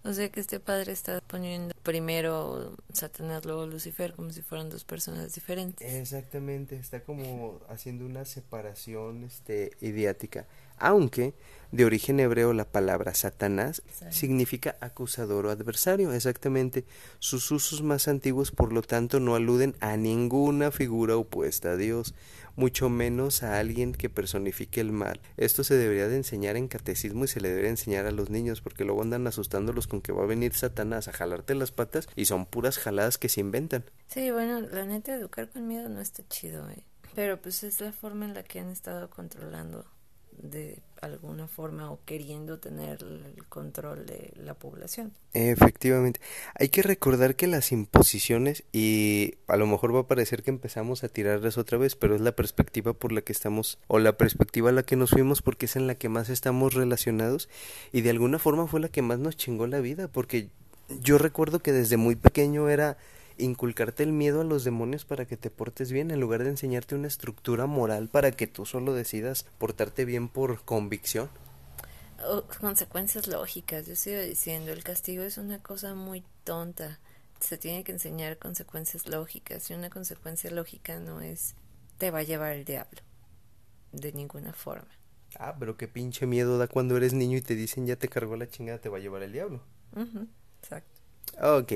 O 0.06 0.14
sea 0.14 0.30
que 0.30 0.40
este 0.40 0.62
padre 0.62 0.94
está 0.94 1.20
poniendo 1.20 1.76
primero 1.84 2.78
Satanás, 2.94 3.44
luego 3.44 3.68
Lucifer, 3.68 4.14
como 4.14 4.30
si 4.30 4.42
fueran 4.42 4.70
dos 4.70 4.86
personas 4.86 5.36
diferentes. 5.36 5.86
Exactamente, 5.94 6.78
está 6.78 7.04
como 7.04 7.60
haciendo 7.68 8.06
una 8.06 8.24
separación 8.24 9.26
este 9.26 9.72
idiática, 9.82 10.48
aunque 10.78 11.34
de 11.72 11.84
origen 11.84 12.20
hebreo 12.22 12.54
la 12.54 12.64
palabra 12.64 13.14
Satanás 13.14 13.82
significa 14.10 14.78
acusador 14.80 15.46
o 15.46 15.52
adversario, 15.52 16.14
exactamente. 16.14 16.86
Sus 17.20 17.52
usos 17.52 17.84
más 17.84 18.08
antiguos, 18.08 18.52
por 18.52 18.72
lo 18.72 18.82
tanto, 18.82 19.20
no 19.20 19.36
aluden 19.36 19.76
a 19.82 19.98
ninguna 19.98 20.72
figura 20.72 21.18
opuesta 21.18 21.72
a 21.72 21.76
Dios, 21.76 22.16
mucho 22.56 22.90
menos 22.90 23.44
a 23.44 23.60
alguien 23.60 23.92
que 23.92 24.10
personifique 24.10 24.80
el 24.80 24.94
mal. 24.94 25.20
Esto 25.36 25.66
se 25.66 25.76
debería 25.76 26.08
de 26.08 26.16
enseñar 26.16 26.56
en 26.56 26.70
catecismo 26.70 27.26
y 27.26 27.28
se 27.28 27.42
le 27.42 27.50
debería 27.50 27.70
enseñar 27.70 28.06
a 28.06 28.12
los 28.12 28.30
niños, 28.30 28.62
porque 28.62 28.86
luego 28.86 29.02
andan 29.02 29.28
asustándolos 29.28 29.88
con 29.88 30.02
que 30.02 30.14
va 30.14 30.24
a 30.24 30.28
venir 30.28 30.54
Satanás 30.54 31.10
a 31.10 31.14
jalarte 31.14 31.54
las 31.54 31.72
patas 31.72 32.08
y 32.16 32.26
son 32.26 32.46
puras 32.46 32.78
jaladas 32.78 33.18
que 33.18 33.28
se 33.28 33.42
inventan. 33.42 33.84
Sí, 34.08 34.32
bueno, 34.32 34.62
la 34.62 34.86
neta, 34.86 35.14
educar 35.14 35.50
con 35.50 35.68
miedo 35.68 35.90
no 35.90 36.00
está 36.00 36.24
chido, 36.30 36.70
eh. 36.70 36.86
Pero 37.14 37.42
pues 37.42 37.64
es 37.64 37.82
la 37.82 37.92
forma 37.92 38.26
en 38.26 38.36
la 38.36 38.44
que 38.44 38.60
han 38.60 38.70
estado 38.70 39.10
controlando 39.10 39.86
de 40.38 40.80
alguna 41.02 41.48
forma 41.48 41.92
o 41.92 42.00
queriendo 42.06 42.60
tener 42.60 43.04
el 43.04 43.44
control 43.50 44.06
de 44.06 44.34
la 44.36 44.54
población. 44.54 45.14
Efectivamente. 45.34 46.20
Hay 46.56 46.70
que 46.70 46.82
recordar 46.82 47.36
que 47.36 47.48
las 47.48 47.72
imposiciones, 47.72 48.64
y 48.72 49.36
a 49.48 49.58
lo 49.58 49.68
mejor 49.68 49.96
va 49.96 50.02
a 50.02 50.08
parecer 50.08 50.44
que 50.44 50.50
empezamos 50.50 51.04
a 51.04 51.10
tirarlas 51.10 51.58
otra 51.58 51.78
vez, 51.78 51.96
pero 51.96 52.16
es 52.16 52.22
la 52.22 52.32
perspectiva 52.32 52.94
por 52.94 53.12
la 53.12 53.22
que 53.22 53.34
estamos, 53.34 53.80
o 53.88 54.00
la 54.00 54.18
perspectiva 54.18 54.70
a 54.70 54.74
la 54.74 54.84
que 54.84 54.96
nos 54.96 55.12
fuimos, 55.12 55.42
porque 55.42 55.66
es 55.66 55.76
en 55.76 55.88
la 55.88 55.96
que 55.96 56.10
más 56.10 56.30
estamos 56.30 56.74
relacionados, 56.74 57.50
y 57.92 58.02
de 58.02 58.10
alguna 58.10 58.40
forma 58.40 58.68
fue 58.68 58.80
la 58.80 58.90
que 58.90 59.02
más 59.02 59.20
nos 59.20 59.38
chingó 59.38 59.68
la 59.68 59.80
vida, 59.80 60.08
porque 60.08 60.50
yo 61.02 61.18
recuerdo 61.18 61.60
que 61.60 61.74
desde 61.74 61.98
muy 61.98 62.16
pequeño 62.16 62.70
era 62.70 62.98
inculcarte 63.38 64.04
el 64.04 64.12
miedo 64.12 64.42
a 64.42 64.44
los 64.44 64.64
demonios 64.64 65.06
para 65.06 65.26
que 65.26 65.38
te 65.38 65.50
portes 65.50 65.92
bien, 65.92 66.12
en 66.12 66.20
lugar 66.20 66.44
de 66.44 66.50
enseñarte 66.50 66.96
una 66.96 67.08
estructura 67.08 67.66
moral 67.66 68.10
para 68.10 68.32
que 68.32 68.48
tú 68.48 68.66
solo 68.66 68.94
decidas 68.94 69.46
portarte 69.58 70.06
bien 70.06 70.30
por 70.30 70.64
convicción. 70.64 71.30
O 72.26 72.44
consecuencias 72.60 73.28
lógicas, 73.28 73.86
yo 73.88 73.96
sigo 73.96 74.20
diciendo, 74.22 74.72
el 74.72 74.84
castigo 74.84 75.24
es 75.24 75.38
una 75.38 75.60
cosa 75.62 75.94
muy 75.94 76.24
tonta. 76.44 77.00
Se 77.40 77.58
tiene 77.58 77.84
que 77.84 77.92
enseñar 77.92 78.38
consecuencias 78.38 79.08
lógicas 79.08 79.70
y 79.70 79.74
una 79.76 79.90
consecuencia 79.90 80.50
lógica 80.50 81.00
no 81.00 81.22
es 81.22 81.56
te 81.98 82.12
va 82.12 82.20
a 82.20 82.24
llevar 82.24 82.54
el 82.54 82.66
diablo. 82.66 83.02
De 83.92 84.12
ninguna 84.12 84.54
forma. 84.54 84.88
Ah, 85.40 85.56
pero 85.60 85.78
qué 85.78 85.88
pinche 85.88 86.26
miedo 86.26 86.58
da 86.58 86.68
cuando 86.68 86.98
eres 86.98 87.14
niño 87.14 87.38
y 87.38 87.42
te 87.42 87.56
dicen 87.56 87.86
ya 87.86 87.96
te 87.96 88.10
cargó 88.10 88.36
la 88.36 88.50
chingada, 88.50 88.80
te 88.80 88.90
va 88.90 88.98
a 88.98 89.02
llevar 89.02 89.24
el 89.24 89.32
diablo. 89.32 89.62
Ujú, 89.96 90.28
Exacto. 90.62 91.02
Ok, 91.42 91.74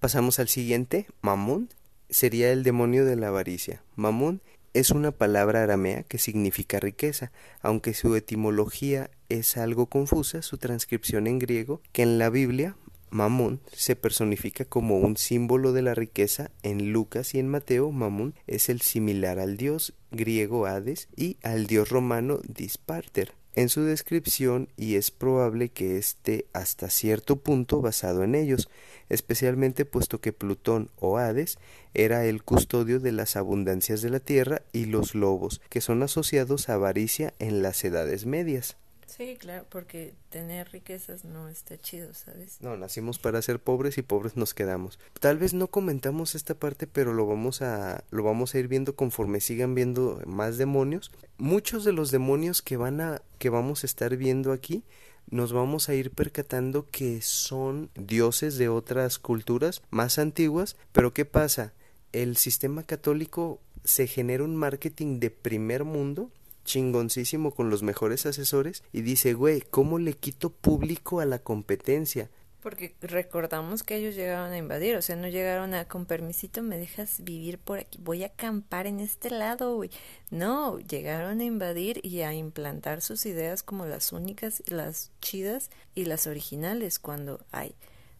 pasamos 0.00 0.38
al 0.40 0.48
siguiente. 0.48 1.06
Mamón 1.22 1.68
sería 2.08 2.50
el 2.50 2.64
demonio 2.64 3.04
de 3.04 3.16
la 3.16 3.28
avaricia. 3.28 3.82
Mamón 3.94 4.40
es 4.72 4.90
una 4.90 5.12
palabra 5.12 5.62
aramea 5.62 6.02
que 6.02 6.18
significa 6.18 6.80
riqueza, 6.80 7.32
aunque 7.60 7.94
su 7.94 8.16
etimología 8.16 9.10
es 9.28 9.56
algo 9.56 9.86
confusa, 9.86 10.42
su 10.42 10.58
transcripción 10.58 11.26
en 11.26 11.38
griego, 11.38 11.80
que 11.92 12.02
en 12.02 12.18
la 12.18 12.30
Biblia 12.30 12.76
Mamón 13.10 13.60
se 13.72 13.96
personifica 13.96 14.64
como 14.64 14.98
un 14.98 15.16
símbolo 15.16 15.72
de 15.72 15.82
la 15.82 15.94
riqueza 15.94 16.50
en 16.62 16.92
Lucas 16.92 17.34
y 17.34 17.40
en 17.40 17.48
Mateo. 17.48 17.90
Mamón 17.90 18.34
es 18.46 18.68
el 18.68 18.80
similar 18.80 19.40
al 19.40 19.56
dios 19.56 19.94
griego 20.12 20.66
Hades 20.66 21.08
y 21.16 21.36
al 21.42 21.66
dios 21.66 21.88
romano 21.88 22.38
Disparter 22.46 23.39
en 23.54 23.68
su 23.68 23.82
descripción 23.82 24.68
y 24.76 24.94
es 24.94 25.10
probable 25.10 25.68
que 25.68 25.98
esté 25.98 26.46
hasta 26.52 26.88
cierto 26.90 27.36
punto 27.36 27.80
basado 27.80 28.22
en 28.22 28.34
ellos, 28.34 28.68
especialmente 29.08 29.84
puesto 29.84 30.20
que 30.20 30.32
Plutón 30.32 30.90
o 30.98 31.18
Hades 31.18 31.58
era 31.94 32.24
el 32.24 32.42
custodio 32.42 33.00
de 33.00 33.12
las 33.12 33.36
abundancias 33.36 34.02
de 34.02 34.10
la 34.10 34.20
tierra 34.20 34.62
y 34.72 34.86
los 34.86 35.14
lobos, 35.14 35.60
que 35.68 35.80
son 35.80 36.02
asociados 36.02 36.68
a 36.68 36.74
avaricia 36.74 37.34
en 37.38 37.62
las 37.62 37.84
edades 37.84 38.26
medias. 38.26 38.76
Sí, 39.16 39.36
claro, 39.36 39.66
porque 39.68 40.14
tener 40.28 40.70
riquezas 40.70 41.24
no 41.24 41.48
está 41.48 41.76
chido, 41.76 42.14
¿sabes? 42.14 42.58
No, 42.60 42.76
nacimos 42.76 43.18
para 43.18 43.42
ser 43.42 43.58
pobres 43.58 43.98
y 43.98 44.02
pobres 44.02 44.36
nos 44.36 44.54
quedamos. 44.54 45.00
Tal 45.18 45.36
vez 45.36 45.52
no 45.52 45.66
comentamos 45.66 46.36
esta 46.36 46.54
parte, 46.54 46.86
pero 46.86 47.12
lo 47.12 47.26
vamos 47.26 47.60
a 47.60 48.04
lo 48.10 48.22
vamos 48.22 48.54
a 48.54 48.60
ir 48.60 48.68
viendo 48.68 48.94
conforme 48.94 49.40
sigan 49.40 49.74
viendo 49.74 50.22
más 50.26 50.58
demonios. 50.58 51.10
Muchos 51.38 51.84
de 51.84 51.92
los 51.92 52.12
demonios 52.12 52.62
que 52.62 52.76
van 52.76 53.00
a 53.00 53.20
que 53.38 53.50
vamos 53.50 53.82
a 53.82 53.86
estar 53.86 54.16
viendo 54.16 54.52
aquí 54.52 54.84
nos 55.28 55.52
vamos 55.52 55.88
a 55.88 55.94
ir 55.94 56.12
percatando 56.12 56.86
que 56.90 57.20
son 57.20 57.90
dioses 57.94 58.58
de 58.58 58.68
otras 58.68 59.18
culturas 59.18 59.82
más 59.90 60.18
antiguas, 60.18 60.76
pero 60.92 61.12
¿qué 61.12 61.24
pasa? 61.24 61.72
El 62.12 62.36
sistema 62.36 62.82
católico 62.84 63.60
se 63.84 64.06
genera 64.06 64.44
un 64.44 64.56
marketing 64.56 65.20
de 65.20 65.30
primer 65.30 65.84
mundo 65.84 66.30
chingoncísimo 66.64 67.52
con 67.54 67.70
los 67.70 67.82
mejores 67.82 68.26
asesores 68.26 68.82
y 68.92 69.02
dice, 69.02 69.34
güey, 69.34 69.60
¿cómo 69.60 69.98
le 69.98 70.14
quito 70.14 70.50
público 70.50 71.20
a 71.20 71.26
la 71.26 71.38
competencia? 71.38 72.30
Porque 72.62 72.94
recordamos 73.00 73.82
que 73.82 73.96
ellos 73.96 74.14
llegaron 74.14 74.52
a 74.52 74.58
invadir, 74.58 74.96
o 74.96 75.02
sea, 75.02 75.16
no 75.16 75.28
llegaron 75.28 75.72
a 75.72 75.86
con 75.86 76.04
permisito 76.04 76.62
me 76.62 76.78
dejas 76.78 77.24
vivir 77.24 77.58
por 77.58 77.78
aquí, 77.78 77.98
voy 78.02 78.22
a 78.22 78.26
acampar 78.26 78.86
en 78.86 79.00
este 79.00 79.30
lado, 79.30 79.76
güey. 79.76 79.90
No, 80.30 80.78
llegaron 80.78 81.40
a 81.40 81.44
invadir 81.44 82.00
y 82.04 82.20
a 82.20 82.34
implantar 82.34 83.00
sus 83.00 83.24
ideas 83.24 83.62
como 83.62 83.86
las 83.86 84.12
únicas, 84.12 84.62
las 84.66 85.10
chidas 85.22 85.70
y 85.94 86.04
las 86.04 86.26
originales 86.26 86.98
cuando 86.98 87.40
hay 87.50 87.74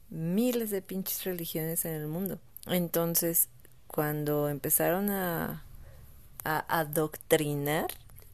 miles 0.08 0.70
de 0.70 0.80
pinches 0.80 1.24
religiones 1.24 1.84
en 1.84 1.92
el 1.92 2.06
mundo. 2.06 2.38
Entonces, 2.66 3.48
cuando 3.88 4.48
empezaron 4.48 5.10
a 5.10 5.64
a 6.44 6.64
adoctrinar 6.80 7.88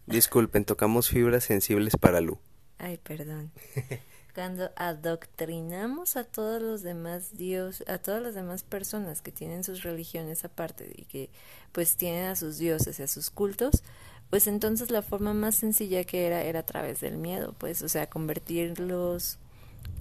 Disculpen, 0.07 0.65
tocamos 0.65 1.09
fibras 1.09 1.45
sensibles 1.45 1.97
para 1.97 2.21
Lu. 2.21 2.39
Ay, 2.79 2.99
perdón. 2.99 3.51
Cuando 4.35 4.71
adoctrinamos 4.77 6.17
a 6.17 6.25
todos 6.25 6.61
los 6.61 6.83
demás 6.83 7.39
dios, 7.39 7.83
a 7.87 7.99
todas 7.99 8.23
las 8.23 8.35
demás 8.35 8.63
personas 8.63 9.23
que 9.23 9.33
tienen 9.33 9.65
sus 9.65 9.83
religiones 9.83 10.45
aparte 10.45 10.93
y 10.95 11.07
que 11.07 11.31
pues 11.73 11.97
tienen 11.97 12.27
a 12.27 12.37
sus 12.37 12.59
dioses 12.59 12.99
y 13.01 13.03
a 13.03 13.09
sus 13.09 13.31
cultos, 13.31 13.83
pues 14.29 14.47
entonces 14.47 14.91
la 14.91 15.03
forma 15.03 15.33
más 15.33 15.55
sencilla 15.55 16.05
que 16.05 16.27
era 16.27 16.43
era 16.43 16.61
a 16.61 16.67
través 16.67 17.01
del 17.01 17.17
miedo, 17.17 17.55
pues, 17.59 17.83
o 17.83 17.89
sea, 17.89 18.11
convertir 18.11 18.79
los, 18.79 19.39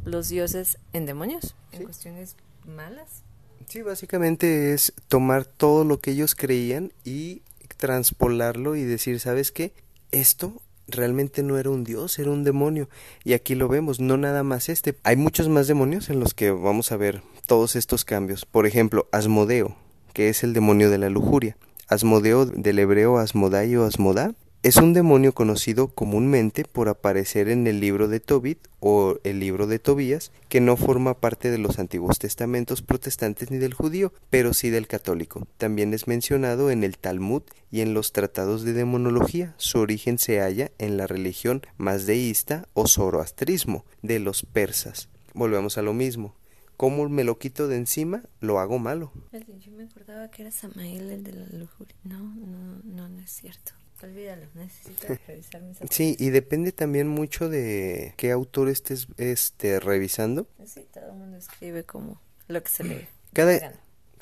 los 0.03 0.27
dioses 0.27 0.79
en 0.93 1.05
demonios, 1.05 1.55
en 1.71 1.83
cuestiones 1.83 2.35
malas. 2.65 3.24
Sí, 3.67 3.81
básicamente 3.81 4.74
es 4.74 4.93
tomar 5.07 5.45
todo 5.45 5.85
lo 5.85 6.00
que 6.00 6.12
ellos 6.12 6.35
creían 6.35 6.91
y 7.03 7.41
transpolarlo 7.77 8.75
y 8.75 8.83
decir, 8.83 9.19
¿sabes 9.19 9.51
qué? 9.51 9.74
Esto 10.12 10.62
realmente 10.88 11.43
no 11.43 11.57
era 11.57 11.69
un 11.69 11.83
dios, 11.83 12.19
era 12.19 12.31
un 12.31 12.43
demonio. 12.43 12.89
Y 13.24 13.33
aquí 13.33 13.55
lo 13.55 13.67
vemos, 13.67 14.00
no 14.00 14.17
nada 14.17 14.43
más 14.43 14.69
este. 14.69 14.95
Hay 15.03 15.15
muchos 15.15 15.50
más 15.50 15.67
demonios 15.67 16.09
en 16.09 16.19
los 16.19 16.33
que 16.33 16.51
vamos 16.51 16.91
a 16.91 16.97
ver 16.97 17.21
todos 17.45 17.75
estos 17.75 18.05
cambios. 18.05 18.45
Por 18.45 18.65
ejemplo, 18.65 19.07
Asmodeo, 19.12 19.75
que 20.13 20.29
es 20.29 20.43
el 20.43 20.53
demonio 20.53 20.89
de 20.89 20.97
la 20.97 21.09
lujuria. 21.09 21.57
Asmodeo 21.88 22.45
del 22.45 22.79
hebreo 22.79 23.17
Asmodai 23.17 23.75
o 23.75 23.85
Asmodá 23.85 24.33
es 24.65 24.77
un 24.77 24.93
demonio 24.93 25.36
conocido 25.36 25.89
comúnmente 25.89 26.65
por 26.65 26.89
aparecer 26.89 27.50
en 27.50 27.67
el 27.67 27.79
libro 27.79 28.07
de 28.07 28.19
Tobit 28.19 28.57
o 28.79 29.19
el 29.24 29.39
libro 29.39 29.67
de 29.67 29.77
Tobías, 29.77 30.31
que 30.50 30.60
no 30.60 30.75
forma 30.75 31.19
parte 31.19 31.51
de 31.51 31.60
los 31.60 31.77
antiguos 31.77 32.17
testamentos 32.17 32.81
protestantes 32.81 33.51
ni 33.51 33.60
del 33.60 33.75
judío, 33.75 34.12
pero 34.31 34.55
sí 34.55 34.72
del 34.72 34.88
católico. 34.88 35.48
También 35.59 35.94
es 35.94 36.07
mencionado 36.07 36.72
en 36.72 36.83
el 36.83 36.98
Talmud 36.98 37.44
y 37.70 37.81
en 37.81 37.94
los 37.94 38.11
tratados 38.11 38.63
de 38.63 38.74
demonología. 38.74 39.53
Su 39.57 39.81
origen 39.81 40.18
se 40.18 40.39
halla 40.39 40.72
en 40.79 40.98
la 40.98 41.05
religión 41.05 41.61
más 41.77 42.07
deísta 42.07 42.68
o 42.74 42.87
zoroastrismo 42.87 43.85
de 44.01 44.18
los 44.18 44.48
persas. 44.48 45.09
Volvemos 45.35 45.77
a 45.77 45.83
lo 45.83 45.94
mismo. 45.94 46.33
¿Cómo 46.75 47.07
me 47.07 47.24
lo 47.24 47.37
quito 47.37 47.68
de 47.68 47.77
encima? 47.77 48.24
Lo 48.39 48.57
hago 48.57 48.79
malo. 48.79 49.11
Yo 49.31 49.72
me 49.74 49.83
acordaba 49.83 50.31
que 50.31 50.42
era 50.42 50.50
Samael 50.50 51.11
el 51.11 51.24
de 51.24 51.33
la 51.33 51.46
lujuria. 51.51 51.96
No, 52.03 52.18
no, 52.18 52.81
no, 52.83 53.09
no 53.09 53.22
es 53.22 53.29
cierto. 53.29 53.74
Olvídalo, 54.03 54.46
necesito 54.53 55.08
revisar 55.27 55.62
mis 55.62 55.77
Sí, 55.90 56.16
y 56.20 56.29
depende 56.29 56.72
también 56.72 57.08
mucho 57.08 57.50
de 57.50 58.14
qué 58.18 58.31
autor 58.31 58.70
estés 58.70 59.08
este, 59.18 59.79
revisando. 59.79 60.48
Sí, 60.66 60.86
todo 60.94 61.08
el 61.08 61.14
mundo 61.14 61.38
escribe 61.38 61.84
como 61.84 62.22
lo 62.48 62.62
que 62.62 62.70
se 62.70 62.84
lee. 62.84 63.08
Cada, 63.34 63.74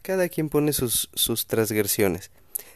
cada 0.02 0.30
quien 0.30 0.50
pone 0.50 0.74
sus, 0.74 1.10
sus 1.14 1.48
transgresiones. 1.48 2.32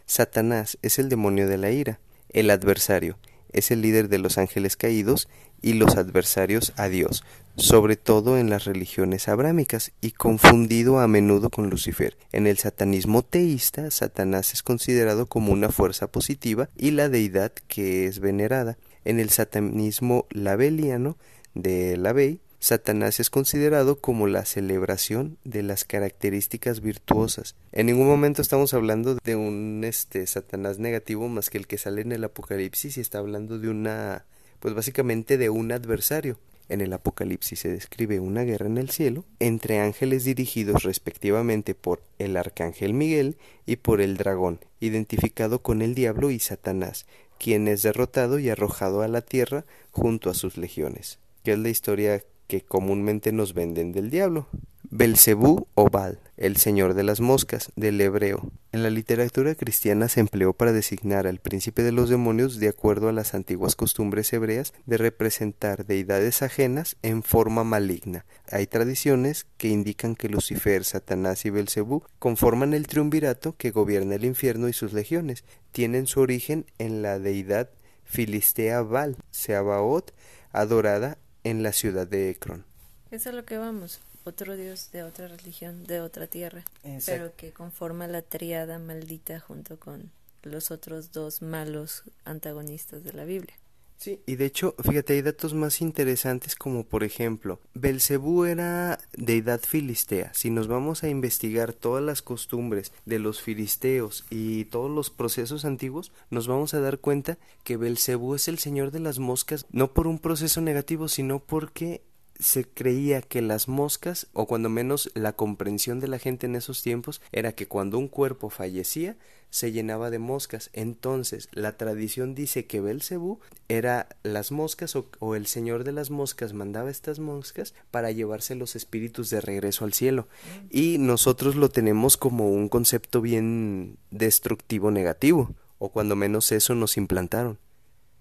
Satanás 0.05 0.77
es 0.81 0.99
el 0.99 1.09
demonio 1.09 1.47
de 1.47 1.57
la 1.57 1.71
ira, 1.71 1.99
el 2.29 2.49
adversario, 2.49 3.17
es 3.57 3.71
el 3.71 3.81
líder 3.81 4.07
de 4.09 4.19
los 4.19 4.37
ángeles 4.37 4.77
caídos 4.77 5.27
y 5.61 5.73
los 5.73 5.97
adversarios 5.97 6.73
a 6.77 6.87
Dios, 6.87 7.23
sobre 7.55 7.95
todo 7.95 8.37
en 8.37 8.49
las 8.49 8.65
religiones 8.65 9.27
abrámicas 9.27 9.91
y 10.01 10.11
confundido 10.11 10.99
a 10.99 11.07
menudo 11.07 11.49
con 11.49 11.69
Lucifer. 11.69 12.17
En 12.31 12.45
el 12.45 12.57
satanismo 12.57 13.23
teísta, 13.23 13.89
Satanás 13.89 14.53
es 14.53 14.61
considerado 14.61 15.25
como 15.25 15.51
una 15.51 15.69
fuerza 15.69 16.07
positiva 16.07 16.69
y 16.77 16.91
la 16.91 17.09
deidad 17.09 17.51
que 17.67 18.05
es 18.05 18.19
venerada. 18.19 18.77
En 19.05 19.19
el 19.19 19.29
satanismo 19.29 20.27
labeliano 20.29 21.17
de 21.55 21.97
Lavey, 21.97 22.39
Satanás 22.59 23.19
es 23.19 23.29
considerado 23.29 23.99
como 23.99 24.25
la 24.27 24.43
celebración 24.43 25.37
de 25.43 25.61
las 25.61 25.85
características 25.85 26.81
virtuosas. 26.81 27.55
En 27.71 27.85
ningún 27.85 28.07
momento 28.07 28.41
estamos 28.41 28.73
hablando 28.73 29.15
de 29.23 29.35
un 29.35 29.83
este 29.83 30.25
Satanás 30.25 30.79
negativo 30.79 31.27
más 31.27 31.49
que 31.49 31.59
el 31.59 31.67
que 31.67 31.77
sale 31.77 32.01
en 32.01 32.11
el 32.11 32.23
Apocalipsis 32.23 32.97
y 32.97 33.01
está 33.01 33.19
hablando 33.19 33.59
de 33.59 33.69
una 33.69 34.25
pues 34.59 34.73
básicamente 34.73 35.37
de 35.37 35.49
un 35.49 35.71
adversario. 35.71 36.39
En 36.67 36.81
el 36.81 36.91
Apocalipsis 36.91 37.59
se 37.59 37.69
describe 37.69 38.19
una 38.19 38.43
guerra 38.43 38.65
en 38.65 38.77
el 38.77 38.89
cielo 38.89 39.23
entre 39.39 39.79
ángeles 39.79 40.25
dirigidos 40.25 40.83
respectivamente 40.83 41.75
por 41.75 42.01
el 42.17 42.35
arcángel 42.35 42.93
Miguel 42.93 43.37
y 43.65 43.77
por 43.77 44.01
el 44.01 44.17
dragón, 44.17 44.59
identificado 44.81 45.61
con 45.61 45.81
el 45.81 45.95
diablo 45.95 46.31
y 46.31 46.39
Satanás, 46.39 47.05
quien 47.39 47.67
es 47.67 47.83
derrotado 47.83 48.39
y 48.39 48.49
arrojado 48.49 49.01
a 49.01 49.07
la 49.07 49.21
tierra 49.21 49.63
junto 49.91 50.29
a 50.29 50.33
sus 50.33 50.57
legiones, 50.57 51.19
que 51.43 51.53
es 51.53 51.59
la 51.59 51.69
historia 51.69 52.21
que 52.47 52.61
comúnmente 52.61 53.31
nos 53.31 53.53
venden 53.53 53.91
del 53.91 54.09
diablo. 54.09 54.47
Belcebú 54.89 55.67
o 55.75 55.89
Baal, 55.89 56.21
el 56.37 56.55
señor 56.55 56.93
de 56.93 57.03
las 57.03 57.19
moscas, 57.19 57.73
del 57.75 57.99
hebreo. 57.99 58.51
En 58.71 58.83
la 58.83 58.89
literatura 58.89 59.53
cristiana 59.53 60.07
se 60.07 60.21
empleó 60.21 60.53
para 60.53 60.71
designar 60.71 61.27
al 61.27 61.39
príncipe 61.39 61.83
de 61.83 61.91
los 61.91 62.09
demonios 62.09 62.57
de 62.57 62.69
acuerdo 62.69 63.09
a 63.09 63.11
las 63.11 63.33
antiguas 63.33 63.75
costumbres 63.75 64.31
hebreas 64.31 64.73
de 64.85 64.97
representar 64.97 65.85
deidades 65.85 66.41
ajenas 66.41 66.95
en 67.01 67.21
forma 67.21 67.65
maligna. 67.65 68.25
Hay 68.49 68.65
tradiciones 68.67 69.45
que 69.57 69.67
indican 69.67 70.15
que 70.15 70.29
Lucifer, 70.29 70.85
Satanás 70.85 71.45
y 71.45 71.49
Belcebú 71.49 72.03
conforman 72.17 72.73
el 72.73 72.87
triunvirato 72.87 73.57
que 73.57 73.71
gobierna 73.71 74.15
el 74.15 74.23
infierno 74.23 74.69
y 74.69 74.73
sus 74.73 74.93
legiones. 74.93 75.43
Tienen 75.73 76.07
su 76.07 76.21
origen 76.21 76.65
en 76.77 77.01
la 77.01 77.19
deidad 77.19 77.69
filistea 78.05 78.83
Baal, 78.83 79.17
Seabaot, 79.31 80.13
adorada 80.53 81.17
en 81.49 81.63
la 81.63 81.71
ciudad 81.71 82.07
de 82.07 82.29
Ekron. 82.29 82.65
Eso 83.11 83.29
es 83.29 83.35
lo 83.35 83.45
que 83.45 83.57
vamos 83.57 84.01
otro 84.27 84.57
dios 84.57 84.91
de 84.91 85.03
otra 85.03 85.27
religión, 85.29 85.85
de 85.85 86.01
otra 86.01 86.27
tierra, 86.27 86.63
pero 87.05 87.33
que 87.35 87.51
conforma 87.53 88.07
la 88.07 88.21
triada 88.21 88.77
maldita 88.77 89.39
junto 89.39 89.79
con 89.79 90.11
los 90.43 90.69
otros 90.69 91.13
dos 91.13 91.41
malos 91.41 92.03
antagonistas 92.25 93.03
de 93.03 93.13
la 93.13 93.23
Biblia. 93.23 93.55
Sí, 93.97 94.21
y 94.27 94.35
de 94.35 94.45
hecho, 94.45 94.75
fíjate, 94.83 95.13
hay 95.13 95.23
datos 95.23 95.55
más 95.55 95.81
interesantes 95.81 96.55
como 96.55 96.83
por 96.83 97.03
ejemplo, 97.03 97.59
Belcebú 97.73 98.45
era 98.45 98.99
deidad 99.13 99.59
filistea. 99.61 100.31
Si 100.35 100.51
nos 100.51 100.67
vamos 100.67 101.03
a 101.03 101.09
investigar 101.09 101.73
todas 101.73 102.03
las 102.03 102.21
costumbres 102.21 102.93
de 103.05 103.17
los 103.17 103.41
filisteos 103.41 104.23
y 104.29 104.65
todos 104.65 104.91
los 104.91 105.09
procesos 105.09 105.65
antiguos, 105.65 106.11
nos 106.29 106.47
vamos 106.47 106.75
a 106.75 106.79
dar 106.79 106.99
cuenta 106.99 107.39
que 107.63 107.75
Belcebú 107.75 108.35
es 108.35 108.47
el 108.47 108.59
señor 108.59 108.91
de 108.91 108.99
las 108.99 109.17
moscas, 109.17 109.65
no 109.71 109.91
por 109.93 110.05
un 110.05 110.19
proceso 110.19 110.61
negativo, 110.61 111.07
sino 111.07 111.39
porque 111.39 112.03
se 112.39 112.65
creía 112.65 113.21
que 113.21 113.41
las 113.41 113.67
moscas, 113.67 114.27
o 114.33 114.45
cuando 114.47 114.69
menos 114.69 115.11
la 115.13 115.33
comprensión 115.33 115.99
de 115.99 116.07
la 116.07 116.19
gente 116.19 116.45
en 116.45 116.55
esos 116.55 116.81
tiempos, 116.81 117.21
era 117.31 117.53
que 117.53 117.67
cuando 117.67 117.97
un 117.97 118.07
cuerpo 118.07 118.49
fallecía, 118.49 119.15
se 119.49 119.71
llenaba 119.71 120.09
de 120.09 120.19
moscas. 120.19 120.69
Entonces, 120.73 121.49
la 121.51 121.77
tradición 121.77 122.35
dice 122.35 122.65
que 122.65 122.81
Belcebú 122.81 123.39
era 123.69 124.07
las 124.23 124.51
moscas 124.51 124.95
o, 124.95 125.35
el 125.35 125.47
señor 125.47 125.83
de 125.83 125.91
las 125.91 126.09
moscas 126.09 126.53
mandaba 126.53 126.91
estas 126.91 127.19
moscas 127.19 127.73
para 127.91 128.11
llevarse 128.11 128.55
los 128.55 128.75
espíritus 128.75 129.29
de 129.29 129.41
regreso 129.41 129.85
al 129.85 129.93
cielo. 129.93 130.27
Y 130.69 130.97
nosotros 130.97 131.55
lo 131.55 131.69
tenemos 131.69 132.17
como 132.17 132.51
un 132.51 132.69
concepto 132.69 133.21
bien 133.21 133.97
destructivo 134.11 134.91
negativo, 134.91 135.55
o 135.79 135.89
cuando 135.89 136.15
menos 136.15 136.51
eso 136.51 136.75
nos 136.75 136.97
implantaron. 136.97 137.57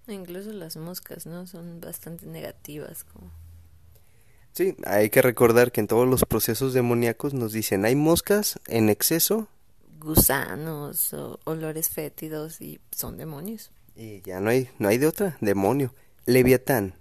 Incluso 0.07 0.53
las 0.53 0.77
moscas, 0.77 1.25
¿no? 1.25 1.45
Son 1.47 1.81
bastante 1.81 2.25
negativas. 2.25 3.03
Como... 3.03 3.29
Sí, 4.57 4.75
hay 4.85 5.11
que 5.11 5.21
recordar 5.21 5.71
que 5.71 5.81
en 5.81 5.85
todos 5.85 6.07
los 6.07 6.25
procesos 6.25 6.73
demoníacos 6.73 7.35
nos 7.35 7.53
dicen 7.53 7.85
hay 7.85 7.95
moscas 7.95 8.59
en 8.65 8.89
exceso. 8.89 9.47
Gusanos 9.99 11.13
o 11.13 11.39
olores 11.43 11.89
fétidos 11.89 12.59
y 12.59 12.79
son 12.89 13.17
demonios. 13.17 13.69
Y 13.95 14.21
ya 14.21 14.39
no 14.39 14.49
hay, 14.49 14.67
no 14.79 14.87
hay 14.87 14.97
de 14.97 15.05
otra, 15.05 15.37
demonio. 15.41 15.93
Leviatán 16.25 16.95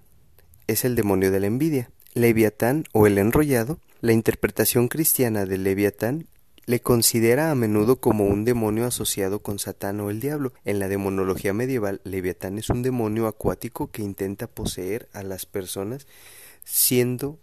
es 0.67 0.85
el 0.85 0.97
demonio 0.97 1.31
de 1.31 1.41
la 1.41 1.47
envidia. 1.47 1.91
Leviatán 2.13 2.85
o 2.93 3.07
el 3.07 3.17
enrollado, 3.17 3.81
la 4.03 4.13
interpretación 4.13 4.89
cristiana 4.89 5.47
de 5.47 5.57
Leviatán 5.57 6.27
le 6.67 6.81
considera 6.81 7.51
a 7.51 7.55
menudo 7.55 7.97
como 8.01 8.27
un 8.27 8.45
demonio 8.45 8.85
asociado 8.85 9.39
con 9.39 9.59
Satán 9.59 9.99
o 10.01 10.11
el 10.11 10.21
diablo. 10.21 10.53
En 10.67 10.79
la 10.79 10.89
demonología 10.89 11.55
medieval, 11.55 12.03
Leviatán 12.05 12.59
es 12.59 12.69
un 12.69 12.83
demonio 12.83 13.27
acuático 13.27 13.91
que 13.91 14.03
intenta 14.03 14.47
poseer 14.47 15.09
a 15.15 15.23
las 15.23 15.47
personas 15.47 16.07
siendo 16.65 17.39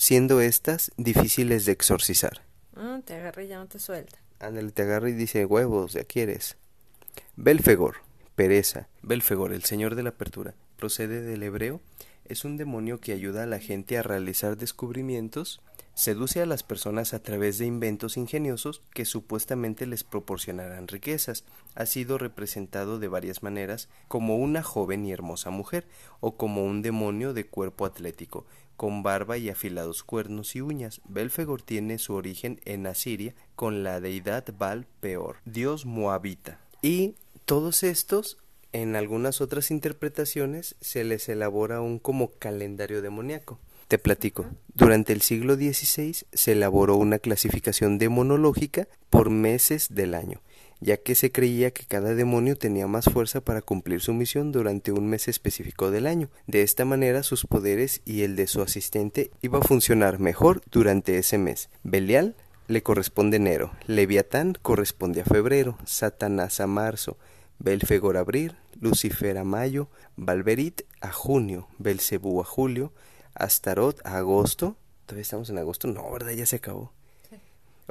siendo 0.00 0.40
estas 0.40 0.92
difíciles 0.96 1.66
de 1.66 1.72
exorcizar. 1.72 2.40
Ah, 2.74 3.02
te 3.04 3.16
agarra 3.16 3.42
y 3.42 3.48
ya 3.48 3.58
no 3.58 3.66
te 3.66 3.78
suelta. 3.78 4.18
Ándale, 4.38 4.72
te 4.72 4.80
agarra 4.80 5.10
y 5.10 5.12
dice, 5.12 5.44
huevos, 5.44 5.92
ya 5.92 6.04
quieres. 6.04 6.56
Belfegor, 7.36 7.96
pereza. 8.34 8.88
Belfegor, 9.02 9.52
el 9.52 9.62
señor 9.62 9.96
de 9.96 10.02
la 10.02 10.08
apertura, 10.08 10.54
procede 10.78 11.20
del 11.20 11.42
hebreo. 11.42 11.82
Es 12.24 12.46
un 12.46 12.56
demonio 12.56 12.98
que 12.98 13.12
ayuda 13.12 13.42
a 13.42 13.46
la 13.46 13.58
gente 13.58 13.98
a 13.98 14.02
realizar 14.02 14.56
descubrimientos 14.56 15.60
Seduce 16.00 16.40
a 16.40 16.46
las 16.46 16.62
personas 16.62 17.12
a 17.12 17.22
través 17.22 17.58
de 17.58 17.66
inventos 17.66 18.16
ingeniosos 18.16 18.80
que 18.94 19.04
supuestamente 19.04 19.86
les 19.86 20.02
proporcionarán 20.02 20.88
riquezas. 20.88 21.44
Ha 21.74 21.84
sido 21.84 22.16
representado 22.16 22.98
de 22.98 23.08
varias 23.08 23.42
maneras 23.42 23.90
como 24.08 24.36
una 24.36 24.62
joven 24.62 25.04
y 25.04 25.12
hermosa 25.12 25.50
mujer 25.50 25.86
o 26.20 26.36
como 26.36 26.64
un 26.64 26.80
demonio 26.80 27.34
de 27.34 27.44
cuerpo 27.44 27.84
atlético, 27.84 28.46
con 28.80 29.02
barba 29.02 29.36
y 29.36 29.50
afilados 29.50 30.02
cuernos 30.02 30.56
y 30.56 30.62
uñas. 30.62 31.02
Belfegor 31.06 31.60
tiene 31.60 31.98
su 31.98 32.14
origen 32.14 32.62
en 32.64 32.86
Asiria 32.86 33.34
con 33.54 33.82
la 33.82 34.00
deidad 34.00 34.46
Baal 34.56 34.86
Peor, 35.00 35.36
dios 35.44 35.84
moabita. 35.84 36.58
Y 36.80 37.14
todos 37.44 37.82
estos 37.82 38.38
en 38.72 38.96
algunas 38.96 39.42
otras 39.42 39.70
interpretaciones 39.70 40.76
se 40.80 41.04
les 41.04 41.28
elabora 41.28 41.82
un 41.82 41.98
como 41.98 42.30
calendario 42.38 43.02
demoníaco. 43.02 43.58
Te 43.86 43.98
platico. 43.98 44.46
Durante 44.72 45.12
el 45.12 45.20
siglo 45.20 45.56
XVI 45.56 46.24
se 46.32 46.52
elaboró 46.52 46.96
una 46.96 47.18
clasificación 47.18 47.98
demonológica 47.98 48.88
por 49.10 49.28
meses 49.28 49.88
del 49.90 50.14
año, 50.14 50.40
ya 50.80 50.96
que 50.96 51.14
se 51.14 51.30
creía 51.30 51.70
que 51.70 51.84
cada 51.84 52.14
demonio 52.14 52.56
tenía 52.56 52.86
más 52.86 53.06
fuerza 53.06 53.40
para 53.40 53.62
cumplir 53.62 54.00
su 54.00 54.12
misión 54.12 54.52
durante 54.52 54.92
un 54.92 55.08
mes 55.08 55.28
específico 55.28 55.90
del 55.90 56.06
año. 56.06 56.30
De 56.46 56.62
esta 56.62 56.84
manera 56.84 57.22
sus 57.22 57.46
poderes 57.46 58.02
y 58.04 58.22
el 58.22 58.36
de 58.36 58.46
su 58.46 58.62
asistente 58.62 59.30
iba 59.42 59.58
a 59.58 59.62
funcionar 59.62 60.18
mejor 60.18 60.62
durante 60.70 61.18
ese 61.18 61.38
mes. 61.38 61.68
Belial 61.82 62.34
le 62.66 62.82
corresponde 62.82 63.36
enero, 63.36 63.72
Leviatán 63.86 64.56
corresponde 64.60 65.22
a 65.22 65.24
febrero, 65.24 65.76
Satanás 65.84 66.60
a 66.60 66.66
marzo, 66.66 67.18
Belfegor 67.58 68.16
a 68.16 68.20
abril, 68.20 68.56
Lucifer 68.80 69.36
a 69.38 69.44
mayo, 69.44 69.88
Valverit 70.16 70.82
a 71.00 71.12
junio, 71.12 71.68
Belcebú 71.78 72.40
a 72.40 72.44
julio, 72.44 72.92
Astarot 73.34 74.00
a 74.06 74.18
agosto. 74.18 74.76
Todavía 75.06 75.22
estamos 75.22 75.50
en 75.50 75.58
agosto. 75.58 75.88
No, 75.88 76.10
¿verdad? 76.12 76.32
Ya 76.32 76.46
se 76.46 76.56
acabó. 76.56 76.92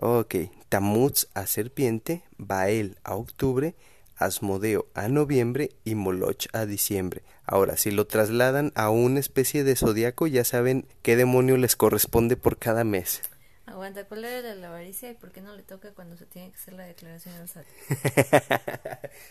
Ok. 0.02 0.36
Tamuz 0.70 1.28
a 1.34 1.46
serpiente. 1.48 2.24
Bael 2.38 2.98
a 3.04 3.16
octubre. 3.16 3.76
Asmodeo 4.16 4.88
a 4.96 5.08
noviembre 5.08 5.72
y 5.86 5.96
Moloch 5.96 6.48
a 6.52 6.66
diciembre. 6.66 7.24
Ahora, 7.46 7.78
si 7.78 7.90
lo 7.90 8.06
trasladan 8.06 8.74
a 8.76 8.90
una 8.90 9.20
especie 9.20 9.64
de 9.64 9.78
zodiaco, 9.78 10.28
ya 10.28 10.44
saben 10.44 10.86
qué 11.02 11.16
demonio 11.16 11.56
les 11.56 11.78
corresponde 11.78 12.36
por 12.36 12.58
cada 12.58 12.84
mes. 12.84 13.22
Aguanta, 13.66 14.06
¿cuál 14.06 14.26
era 14.26 14.56
la 14.56 14.68
avaricia 14.68 15.12
y 15.12 15.14
por 15.14 15.32
qué 15.32 15.42
no 15.42 15.56
le 15.56 15.64
toca 15.64 15.94
cuando 15.94 16.18
se 16.18 16.26
tiene 16.26 16.50
que 16.52 16.58
hacer 16.58 16.74
la 16.74 16.86
declaración 16.86 17.36
al 17.36 17.48
SAT? 17.48 17.66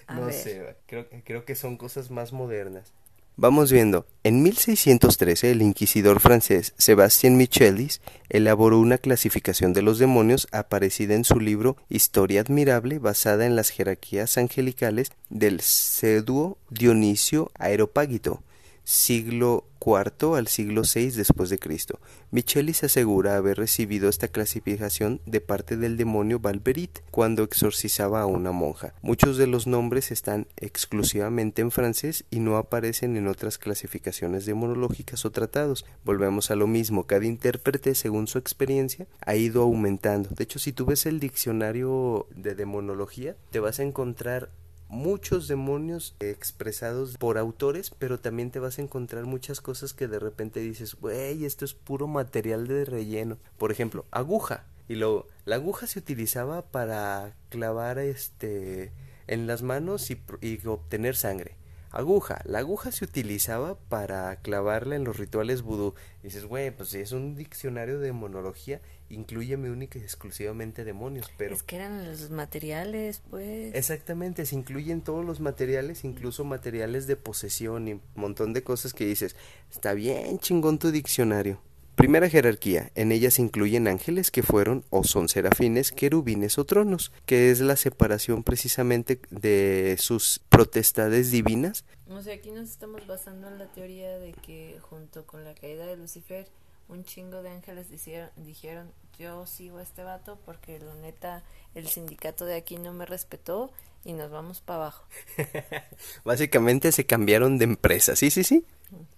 no 0.15 0.33
sé, 0.33 0.77
creo, 0.87 1.07
creo 1.25 1.45
que 1.45 1.55
son 1.55 1.77
cosas 1.77 2.11
más 2.11 2.33
modernas. 2.33 2.93
Vamos 3.41 3.71
viendo. 3.71 4.05
En 4.25 4.43
1613 4.43 5.53
el 5.53 5.63
inquisidor 5.63 6.19
francés 6.19 6.75
Sébastien 6.77 7.37
Michelis 7.37 8.01
elaboró 8.29 8.81
una 8.81 8.99
clasificación 8.99 9.73
de 9.73 9.81
los 9.81 10.01
demonios 10.01 10.49
aparecida 10.51 11.15
en 11.15 11.23
su 11.23 11.39
libro 11.39 11.77
Historia 11.89 12.41
admirable 12.41 12.99
basada 12.99 13.47
en 13.47 13.55
las 13.55 13.71
jerarquías 13.71 14.39
angelicales 14.39 15.13
del 15.31 15.61
pseudo 15.61 16.59
Dionisio 16.69 17.53
Aeropagito 17.55 18.43
siglo 18.89 19.67
IV 19.85 20.35
al 20.35 20.49
siglo 20.49 20.81
VI 20.83 21.11
después 21.11 21.51
de 21.51 21.59
Cristo. 21.59 22.01
Michelis 22.31 22.85
asegura 22.85 23.37
haber 23.37 23.59
recibido 23.59 24.09
esta 24.09 24.29
clasificación 24.29 25.21
de 25.27 25.43
parte 25.43 25.77
del 25.77 25.99
demonio 25.99 26.41
Valverit 26.41 27.01
cuando 27.11 27.43
exorcizaba 27.43 28.23
a 28.23 28.27
una 28.27 28.51
monja. 28.51 28.95
Muchos 29.03 29.37
de 29.37 29.47
los 29.47 29.67
nombres 29.67 30.11
están 30.11 30.47
exclusivamente 30.57 31.61
en 31.61 31.71
francés 31.71 32.25
y 32.31 32.39
no 32.39 32.57
aparecen 32.57 33.19
en 33.19 33.29
otras 33.29 33.59
clasificaciones 33.59 34.47
demonológicas 34.47 35.27
o 35.27 35.33
tratados. 35.33 35.85
Volvemos 36.03 36.51
a 36.51 36.57
lo 36.57 36.67
mismo, 36.67 37.07
cada 37.07 37.27
intérprete 37.27 37.95
según 37.95 38.27
su 38.27 38.39
experiencia 38.39 39.07
ha 39.21 39.37
ido 39.37 39.65
aumentando. 39.65 40.31
De 40.31 40.45
hecho, 40.45 40.59
si 40.59 40.73
tú 40.73 40.87
ves 40.87 41.05
el 41.05 41.21
diccionario 41.21 42.27
de 42.35 42.55
demonología, 42.55 43.37
te 43.51 43.61
vas 43.61 43.81
a 43.81 43.83
encontrar 43.83 44.49
muchos 44.89 45.49
demonios 45.49 46.15
expresados 46.21 47.17
por 47.19 47.39
autores, 47.39 47.91
pero 47.99 48.19
también 48.19 48.51
te 48.51 48.59
vas 48.59 48.79
a 48.79 48.83
encontrar 48.83 49.25
muchas 49.25 49.61
cosas 49.61 49.93
que 49.95 50.09
de 50.09 50.19
repente 50.19 50.61
dices, 50.61 50.95
güey, 50.95 51.45
esto 51.45 51.65
es 51.65 51.75
puro 51.75 52.07
material 52.07 52.67
de 52.67 52.85
relleno. 52.85 53.39
Por 53.59 53.71
ejemplo, 53.71 54.07
aguja. 54.11 54.65
Y 54.89 54.95
luego, 54.95 55.27
la 55.45 55.57
aguja 55.57 55.87
se 55.87 55.99
utilizaba 55.99 56.63
para 56.63 57.37
clavar 57.51 57.99
este 57.99 58.91
en 59.27 59.47
las 59.47 59.63
manos 59.63 60.11
y, 60.11 60.67
obtener 60.67 61.15
sangre. 61.15 61.57
Aguja. 61.91 62.41
La 62.45 62.59
aguja 62.59 62.93
se 62.93 63.05
utilizaba 63.05 63.79
para 63.79 64.37
clavarla 64.37 64.97
en 64.97 65.05
los 65.05 65.19
rituales 65.19 65.63
vudú. 65.63 65.95
dices, 66.23 66.45
güey, 66.45 66.71
pues 66.71 66.95
es 66.95 67.13
un 67.13 67.35
diccionario 67.35 67.99
de 67.99 68.13
monología, 68.13 68.81
incluyeme 69.11 69.71
única 69.71 69.99
y 69.99 70.03
exclusivamente 70.03 70.85
demonios, 70.85 71.31
pero... 71.37 71.55
Es 71.55 71.63
que 71.63 71.77
eran 71.77 72.07
los 72.07 72.31
materiales, 72.31 73.23
pues. 73.31 73.75
Exactamente, 73.75 74.47
se 74.47 74.55
incluyen 74.55 75.01
todos 75.01 75.25
los 75.25 75.41
materiales, 75.41 76.05
incluso 76.05 76.45
materiales 76.45 77.07
de 77.07 77.17
posesión 77.17 77.89
y 77.89 77.93
un 77.95 78.03
montón 78.15 78.53
de 78.53 78.63
cosas 78.63 78.93
que 78.95 79.07
dices, 79.07 79.37
está 79.71 79.95
bien 79.95 80.39
chingón 80.39 80.79
tu 80.79 80.91
diccionario. 80.91 81.61
Primera 81.99 82.31
jerarquía. 82.31 82.93
En 82.95 83.11
ella 83.11 83.29
se 83.33 83.43
incluyen 83.43 83.89
ángeles 83.89 84.31
que 84.31 84.45
fueron 84.45 84.85
o 84.89 85.03
son 85.03 85.29
serafines, 85.29 85.91
querubines 85.91 86.57
o 86.57 86.65
tronos, 86.65 87.11
que 87.27 87.51
es 87.51 87.59
la 87.59 87.75
separación 87.75 88.45
precisamente 88.45 89.21
de 89.31 89.97
sus 89.99 90.41
protestades 90.49 91.33
divinas. 91.33 91.85
O 92.09 92.23
sea, 92.23 92.35
aquí 92.35 92.53
nos 92.53 92.71
estamos 92.71 93.05
basando 93.09 93.49
en 93.49 93.59
la 93.59 93.67
teoría 93.73 94.17
de 94.17 94.33
que 94.33 94.79
junto 94.81 95.27
con 95.27 95.43
la 95.43 95.57
caída 95.57 95.87
de 95.87 95.97
Lucifer, 95.97 96.47
un 96.89 97.05
chingo 97.05 97.43
de 97.43 97.51
ángeles 97.51 97.91
dijeron, 97.91 98.31
dijeron 98.37 98.93
yo 99.19 99.47
sigo 99.47 99.79
a 99.79 99.83
este 99.83 100.05
vato 100.05 100.39
porque 100.45 100.79
la 100.79 100.95
neta 100.95 101.43
el 101.75 101.89
sindicato 101.89 102.45
de 102.45 102.55
aquí 102.55 102.77
no 102.77 102.93
me 102.93 103.05
respetó 103.05 103.73
y 104.05 104.13
nos 104.13 104.31
vamos 104.31 104.61
para 104.61 104.83
abajo. 104.83 105.05
Básicamente 106.25 106.93
se 106.93 107.05
cambiaron 107.05 107.59
de 107.59 107.65
empresa, 107.65 108.17
sí, 108.17 108.31
sí, 108.31 108.45
sí. 108.45 108.65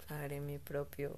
Haré 0.09 0.41
mi 0.41 0.59
propio 0.59 1.15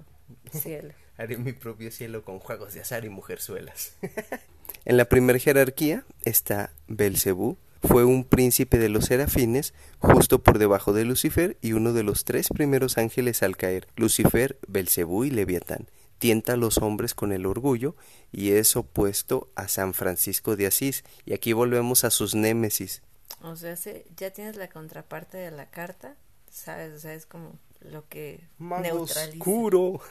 cielo. 0.53 0.93
Haré 1.17 1.37
mi 1.37 1.53
propio 1.53 1.91
cielo 1.91 2.25
con 2.25 2.41
juegos 2.41 2.75
de 2.75 2.81
azar 2.81 3.05
y 3.05 3.09
mujerzuelas. 3.09 3.95
en 4.85 4.97
la 4.97 5.05
primera 5.05 5.39
jerarquía 5.39 6.05
está 6.25 6.73
Belcebú. 6.89 7.57
Fue 7.83 8.05
un 8.05 8.25
príncipe 8.25 8.79
de 8.79 8.89
los 8.89 9.07
serafines, 9.07 9.75
justo 9.99 10.41
por 10.41 10.59
debajo 10.59 10.93
de 10.93 11.05
Lucifer 11.05 11.57
y 11.61 11.73
uno 11.73 11.93
de 11.93 12.05
los 12.05 12.25
tres 12.25 12.49
primeros 12.49 12.97
ángeles 12.97 13.43
al 13.43 13.57
caer, 13.57 13.89
Lucifer, 13.97 14.57
Belcebú 14.69 15.25
y 15.25 15.31
Leviatán. 15.31 15.89
Tienta 16.23 16.53
a 16.53 16.57
los 16.57 16.79
hombres 16.79 17.15
con 17.15 17.33
el 17.33 17.47
orgullo 17.47 17.97
y 18.31 18.53
es 18.53 18.77
opuesto 18.77 19.51
a 19.57 19.67
San 19.67 19.93
Francisco 19.93 20.55
de 20.55 20.69
Asís. 20.69 21.03
Y 21.27 21.33
aquí 21.33 21.53
volvemos 21.53 22.05
a 22.05 22.11
sus 22.11 22.37
némesis. 22.37 23.03
O 23.41 23.57
sea, 23.57 23.75
ya 24.17 24.31
tienes 24.31 24.55
la 24.55 24.69
contraparte 24.69 25.37
de 25.37 25.51
la 25.51 25.69
carta, 25.69 26.15
¿sabes? 26.49 26.95
O 26.95 27.01
sea, 27.01 27.13
es 27.13 27.27
como 27.27 27.59
lo 27.81 28.09
que 28.09 28.39
Más 28.59 28.89
oscuro. 28.93 30.01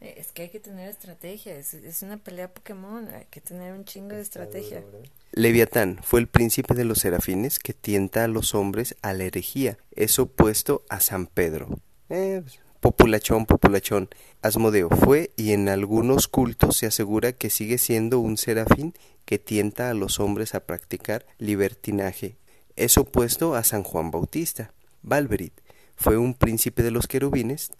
Es 0.00 0.32
que 0.32 0.42
hay 0.42 0.48
que 0.48 0.58
tener 0.58 0.90
estrategia, 0.90 1.54
es, 1.54 1.74
es 1.74 2.02
una 2.02 2.16
pelea 2.16 2.52
Pokémon, 2.52 3.06
hay 3.06 3.26
que 3.30 3.40
tener 3.40 3.72
un 3.72 3.84
chingo 3.84 4.16
de 4.16 4.22
estrategia. 4.22 4.82
Leviatán 5.30 6.00
fue 6.02 6.18
el 6.18 6.26
príncipe 6.26 6.74
de 6.74 6.84
los 6.84 6.98
serafines 6.98 7.60
que 7.60 7.72
tienta 7.72 8.24
a 8.24 8.28
los 8.28 8.56
hombres 8.56 8.96
a 9.02 9.12
la 9.12 9.22
herejía, 9.22 9.78
es 9.92 10.18
opuesto 10.18 10.84
a 10.88 10.98
San 10.98 11.28
Pedro. 11.28 11.78
Eh, 12.08 12.42
populachón, 12.82 13.46
populachón. 13.46 14.08
Asmodeo 14.42 14.90
fue 14.90 15.30
y 15.36 15.52
en 15.52 15.68
algunos 15.68 16.26
cultos 16.26 16.76
se 16.76 16.86
asegura 16.86 17.32
que 17.32 17.48
sigue 17.48 17.78
siendo 17.78 18.18
un 18.18 18.36
serafín 18.36 18.92
que 19.24 19.38
tienta 19.38 19.88
a 19.88 19.94
los 19.94 20.18
hombres 20.18 20.56
a 20.56 20.66
practicar 20.66 21.24
libertinaje. 21.38 22.36
Es 22.74 22.98
opuesto 22.98 23.54
a 23.54 23.62
San 23.62 23.84
Juan 23.84 24.10
Bautista. 24.10 24.74
Valverit 25.02 25.54
fue 25.94 26.16
un 26.16 26.34
príncipe 26.34 26.82
de 26.82 26.90
los 26.90 27.06
querubines, 27.06 27.70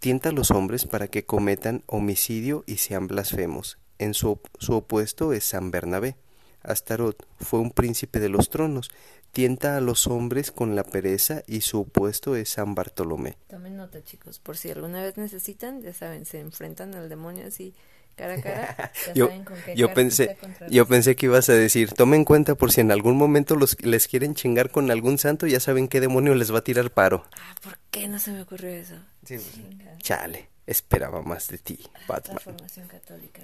tienta 0.00 0.28
a 0.28 0.32
los 0.32 0.50
hombres 0.50 0.84
para 0.84 1.08
que 1.08 1.24
cometan 1.24 1.82
homicidio 1.86 2.62
y 2.66 2.76
sean 2.76 3.08
blasfemos. 3.08 3.78
En 3.98 4.12
su, 4.12 4.38
su 4.58 4.74
opuesto 4.74 5.32
es 5.32 5.44
San 5.44 5.70
Bernabé. 5.70 6.16
Astarot 6.62 7.26
fue 7.40 7.60
un 7.60 7.70
príncipe 7.70 8.20
de 8.20 8.28
los 8.28 8.50
tronos, 8.50 8.90
tienta 9.32 9.76
a 9.76 9.80
los 9.80 10.06
hombres 10.06 10.52
con 10.52 10.76
la 10.76 10.84
pereza 10.84 11.42
y 11.46 11.62
su 11.62 11.80
opuesto 11.80 12.36
es 12.36 12.50
San 12.50 12.74
Bartolomé. 12.74 13.36
Tomen 13.48 13.76
nota, 13.76 14.02
chicos, 14.02 14.38
por 14.38 14.56
si 14.56 14.70
alguna 14.70 15.02
vez 15.02 15.16
necesitan, 15.16 15.82
ya 15.82 15.92
saben, 15.92 16.26
se 16.26 16.40
enfrentan 16.40 16.94
al 16.94 17.08
demonio 17.08 17.46
así 17.46 17.74
cara 18.14 18.34
a 18.34 18.40
cara. 18.40 18.92
Ya 19.06 19.14
yo, 19.14 19.26
saben 19.26 19.44
con 19.44 19.56
qué 19.64 19.74
yo 19.74 19.92
pensé, 19.92 20.36
yo 20.70 20.86
pensé 20.86 21.16
que 21.16 21.26
ibas 21.26 21.48
a 21.48 21.54
decir, 21.54 21.92
tomen 21.92 22.20
en 22.20 22.24
cuenta 22.24 22.54
por 22.54 22.72
si 22.72 22.80
en 22.80 22.92
algún 22.92 23.16
momento 23.16 23.56
los, 23.56 23.82
les 23.82 24.06
quieren 24.06 24.34
chingar 24.34 24.70
con 24.70 24.90
algún 24.90 25.18
santo, 25.18 25.46
ya 25.46 25.60
saben 25.60 25.88
qué 25.88 26.00
demonio 26.00 26.34
les 26.34 26.52
va 26.52 26.58
a 26.58 26.64
tirar 26.64 26.90
paro. 26.90 27.24
Ah, 27.32 27.54
¿por 27.62 27.78
qué 27.90 28.08
no 28.08 28.18
se 28.18 28.32
me 28.32 28.42
ocurrió 28.42 28.70
eso? 28.70 28.94
pues. 29.26 29.50
Chale, 29.98 30.48
esperaba 30.66 31.22
más 31.22 31.48
de 31.48 31.58
ti, 31.58 31.78
La 31.92 32.00
Batman. 32.08 32.38
formación 32.40 32.88
católica. 32.88 33.42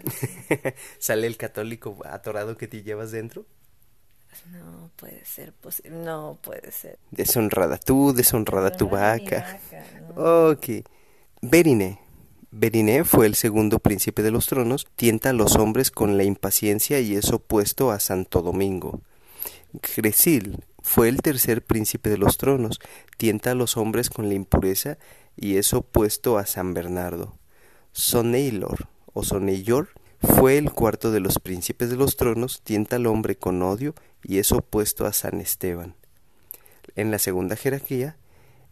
¿Sale 0.99 1.27
el 1.27 1.37
católico 1.37 1.97
atorado 2.05 2.57
que 2.57 2.69
te 2.69 2.83
llevas 2.83 3.11
dentro? 3.11 3.47
No 4.51 4.91
puede 4.97 5.25
ser 5.25 5.53
posible. 5.53 5.91
No 5.91 6.39
puede 6.43 6.71
ser. 6.71 6.99
Deshonrada 7.11 7.79
tú, 7.79 8.13
deshonrada 8.13 8.71
tu 8.71 8.89
vaca. 8.89 9.59
vaca, 9.71 9.87
¿no? 10.15 10.51
Ok. 10.51 10.85
Berine. 11.43 12.01
Berine 12.51 13.05
fue 13.05 13.27
el 13.27 13.35
segundo 13.35 13.79
príncipe 13.79 14.23
de 14.23 14.31
los 14.31 14.47
tronos, 14.47 14.87
tienta 14.97 15.31
a 15.31 15.35
los 15.35 15.57
hombres 15.57 15.91
con 15.91 16.17
la 16.17 16.25
impaciencia 16.25 16.99
y 17.01 17.15
es 17.15 17.31
opuesto 17.31 17.91
a 17.91 18.01
Santo 18.01 18.41
Domingo. 18.41 19.03
Gresil 19.97 20.65
fue 20.83 21.09
el 21.11 21.21
tercer 21.21 21.63
príncipe 21.63 22.09
de 22.09 22.17
los 22.17 22.39
tronos, 22.39 22.81
tienta 23.19 23.51
a 23.51 23.55
los 23.55 23.77
hombres 23.77 24.09
con 24.09 24.29
la 24.29 24.35
impureza 24.35 24.97
y 25.41 25.57
es 25.57 25.73
opuesto 25.73 26.37
a 26.37 26.47
San 26.47 26.75
Bernardo. 26.75 27.39
Soneilor 27.93 28.89
o 29.13 29.23
Soneillor 29.23 29.89
fue 30.21 30.59
el 30.59 30.73
cuarto 30.73 31.13
de 31.13 31.21
los 31.21 31.39
príncipes 31.39 31.91
de 31.91 31.97
los 31.97 32.17
tronos, 32.17 32.61
tienta 32.63 32.97
al 32.97 33.07
hombre 33.07 33.37
con 33.37 33.63
odio 33.63 33.95
y 34.25 34.39
es 34.39 34.51
opuesto 34.51 35.07
a 35.07 35.13
San 35.13 35.41
Esteban. 35.41 35.95
En 36.97 37.13
la 37.13 37.19
segunda 37.19 37.55
jerarquía, 37.55 38.17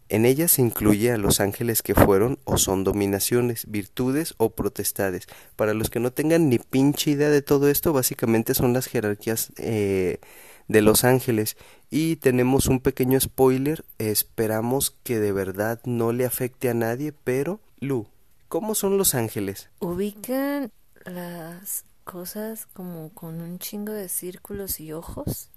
en 0.09 0.25
ella 0.25 0.47
se 0.47 0.61
incluye 0.61 1.11
a 1.11 1.17
los 1.17 1.39
ángeles 1.39 1.81
que 1.81 1.95
fueron 1.95 2.39
o 2.43 2.57
son 2.57 2.83
dominaciones, 2.83 3.65
virtudes 3.69 4.35
o 4.37 4.49
protestades. 4.49 5.27
Para 5.55 5.73
los 5.73 5.89
que 5.89 5.99
no 5.99 6.11
tengan 6.11 6.49
ni 6.49 6.59
pinche 6.59 7.11
idea 7.11 7.29
de 7.29 7.41
todo 7.41 7.69
esto, 7.69 7.93
básicamente 7.93 8.53
son 8.53 8.73
las 8.73 8.87
jerarquías 8.87 9.51
eh, 9.57 10.19
de 10.67 10.81
los 10.81 11.03
ángeles. 11.03 11.57
Y 11.89 12.17
tenemos 12.17 12.67
un 12.67 12.79
pequeño 12.79 13.19
spoiler, 13.19 13.85
esperamos 13.97 14.91
que 15.03 15.19
de 15.19 15.31
verdad 15.31 15.79
no 15.85 16.11
le 16.11 16.25
afecte 16.25 16.69
a 16.69 16.73
nadie, 16.73 17.13
pero 17.23 17.59
Lu, 17.79 18.07
¿cómo 18.47 18.75
son 18.75 18.97
los 18.97 19.15
ángeles? 19.15 19.69
Ubican 19.79 20.71
las 21.05 21.85
cosas 22.03 22.65
como 22.67 23.09
con 23.13 23.41
un 23.41 23.59
chingo 23.59 23.93
de 23.93 24.09
círculos 24.09 24.79
y 24.79 24.93
ojos. 24.93 25.49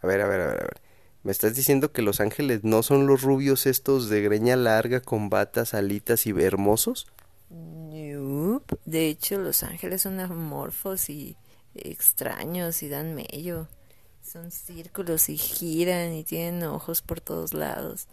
A 0.00 0.06
ver, 0.06 0.20
a 0.20 0.28
ver, 0.28 0.40
a 0.40 0.46
ver, 0.46 0.56
a 0.56 0.64
ver. 0.64 0.80
¿Me 1.24 1.32
estás 1.32 1.54
diciendo 1.54 1.92
que 1.92 2.02
los 2.02 2.20
ángeles 2.20 2.62
no 2.62 2.82
son 2.82 3.06
los 3.06 3.22
rubios 3.22 3.66
estos 3.66 4.08
de 4.08 4.22
greña 4.22 4.56
larga 4.56 5.00
con 5.00 5.28
batas, 5.28 5.74
alitas 5.74 6.26
y 6.26 6.30
hermosos? 6.30 7.08
Nope. 7.50 8.76
De 8.84 9.08
hecho, 9.08 9.38
los 9.38 9.62
ángeles 9.62 10.02
son 10.02 10.20
amorfos 10.20 11.10
y 11.10 11.36
extraños 11.74 12.82
y 12.82 12.88
dan 12.88 13.14
mello. 13.14 13.68
Son 14.30 14.50
círculos 14.50 15.30
y 15.30 15.38
giran 15.38 16.12
y 16.12 16.22
tienen 16.22 16.62
ojos 16.64 17.00
por 17.00 17.20
todos 17.20 17.54
lados. 17.54 18.08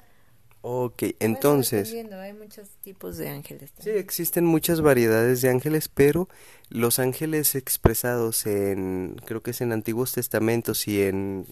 Ok, 0.62 1.04
entonces... 1.20 1.92
Bueno, 1.92 2.18
hay 2.18 2.32
muchos 2.32 2.70
tipos 2.84 3.18
de 3.18 3.28
ángeles. 3.28 3.70
Sí, 3.72 3.76
también. 3.78 3.98
existen 4.00 4.46
muchas 4.46 4.80
variedades 4.80 5.42
de 5.42 5.50
ángeles, 5.50 5.90
pero 5.90 6.30
los 6.70 7.00
ángeles 7.00 7.56
expresados 7.56 8.46
en, 8.46 9.18
creo 9.26 9.44
que 9.44 9.52
es 9.52 9.60
en 9.60 9.74
Antiguos 9.74 10.14
Testamentos 10.14 10.88
y 10.88 11.02
en 11.04 11.48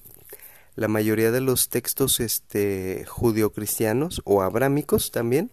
la 0.76 0.88
mayoría 0.88 1.32
de 1.32 1.42
los 1.42 1.68
textos 1.68 2.22
este, 2.22 3.06
judio-cristianos 3.06 4.22
o 4.24 4.42
abrámicos 4.42 5.12
también, 5.12 5.52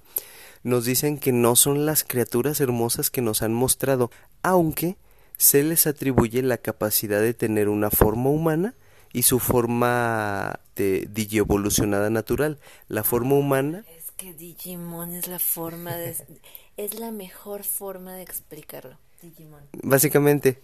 nos 0.63 0.85
dicen 0.85 1.19
que 1.19 1.33
no 1.33 1.57
son 1.57 1.85
las 1.85 2.05
criaturas 2.05 2.61
hermosas 2.61 3.11
que 3.11 3.23
nos 3.23 3.43
han 3.43 3.55
mostrado, 3.55 4.11
aunque 4.43 4.97
se 5.37 5.65
les 5.65 5.87
atribuye 5.89 6.43
la 6.43 6.59
capacidad 6.59 7.21
de 7.21 7.35
tener 7.35 7.69
una 7.69 7.91
forma 7.91 8.31
humana 8.31 8.75
y 9.13 9.23
su 9.23 9.39
forma 9.39 10.61
de 10.77 11.09
digievolucionada 11.11 12.11
natural. 12.11 12.59
La 12.89 13.05
forma 13.05 13.35
humana 13.35 13.85
Es 13.97 14.11
que 14.13 14.33
Digimon 14.35 15.15
es 15.15 15.29
la 15.29 15.39
forma 15.39 15.95
de... 15.97 16.17
es 16.77 16.99
la 16.99 17.11
mejor 17.11 17.65
forma 17.65 18.15
de 18.15 18.23
explicarlo. 18.23 18.97
Digimon. 19.23 19.63
Básicamente, 19.83 20.63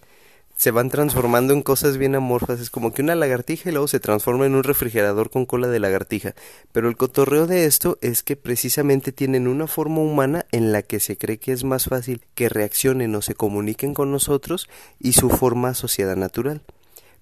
se 0.57 0.71
van 0.71 0.89
transformando 0.89 1.53
en 1.53 1.61
cosas 1.61 1.97
bien 1.97 2.15
amorfas. 2.15 2.59
Es 2.59 2.71
como 2.71 2.91
que 2.91 3.03
una 3.03 3.13
lagartija 3.13 3.69
y 3.69 3.71
luego 3.71 3.87
se 3.87 3.99
transforma 3.99 4.47
en 4.47 4.55
un 4.55 4.63
refrigerador 4.63 5.29
con 5.29 5.45
cola 5.45 5.67
de 5.67 5.79
lagartija. 5.79 6.33
Pero 6.71 6.89
el 6.89 6.97
cotorreo 6.97 7.45
de 7.45 7.65
esto 7.65 7.99
es 8.01 8.23
que 8.23 8.35
precisamente 8.35 9.11
tienen 9.11 9.47
una 9.47 9.67
forma 9.67 9.99
humana 9.99 10.47
en 10.51 10.71
la 10.71 10.81
que 10.81 10.99
se 10.99 11.15
cree 11.15 11.37
que 11.37 11.51
es 11.51 11.63
más 11.63 11.85
fácil 11.85 12.25
que 12.33 12.49
reaccionen 12.49 13.13
o 13.13 13.21
se 13.21 13.35
comuniquen 13.35 13.93
con 13.93 14.11
nosotros 14.11 14.67
y 14.99 15.13
su 15.13 15.29
forma 15.29 15.69
asociada 15.69 16.15
natural. 16.15 16.63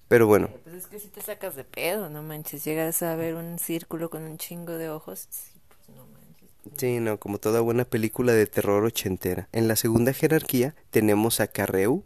Pero 0.08 0.26
bueno, 0.26 0.48
Pues 0.64 0.76
es 0.76 0.86
que 0.86 1.00
si 1.00 1.08
te 1.08 1.20
sacas 1.20 1.56
de 1.56 1.64
pedo, 1.64 2.08
no 2.08 2.22
manches. 2.22 2.64
Llegas 2.64 3.02
a 3.02 3.16
ver 3.16 3.34
un 3.34 3.58
círculo 3.58 4.08
con 4.10 4.22
un 4.22 4.38
chingo 4.38 4.72
de 4.72 4.88
ojos. 4.88 5.26
Sí, 5.30 5.60
pues 5.68 5.96
no 5.96 6.06
manches. 6.06 6.78
sí, 6.78 7.00
no, 7.00 7.18
como 7.18 7.38
toda 7.38 7.60
buena 7.60 7.84
película 7.84 8.32
de 8.32 8.46
terror 8.46 8.84
ochentera. 8.84 9.48
En 9.52 9.66
la 9.68 9.74
segunda 9.76 10.12
jerarquía 10.12 10.74
tenemos 10.90 11.40
a 11.40 11.48
Carreu, 11.48 12.02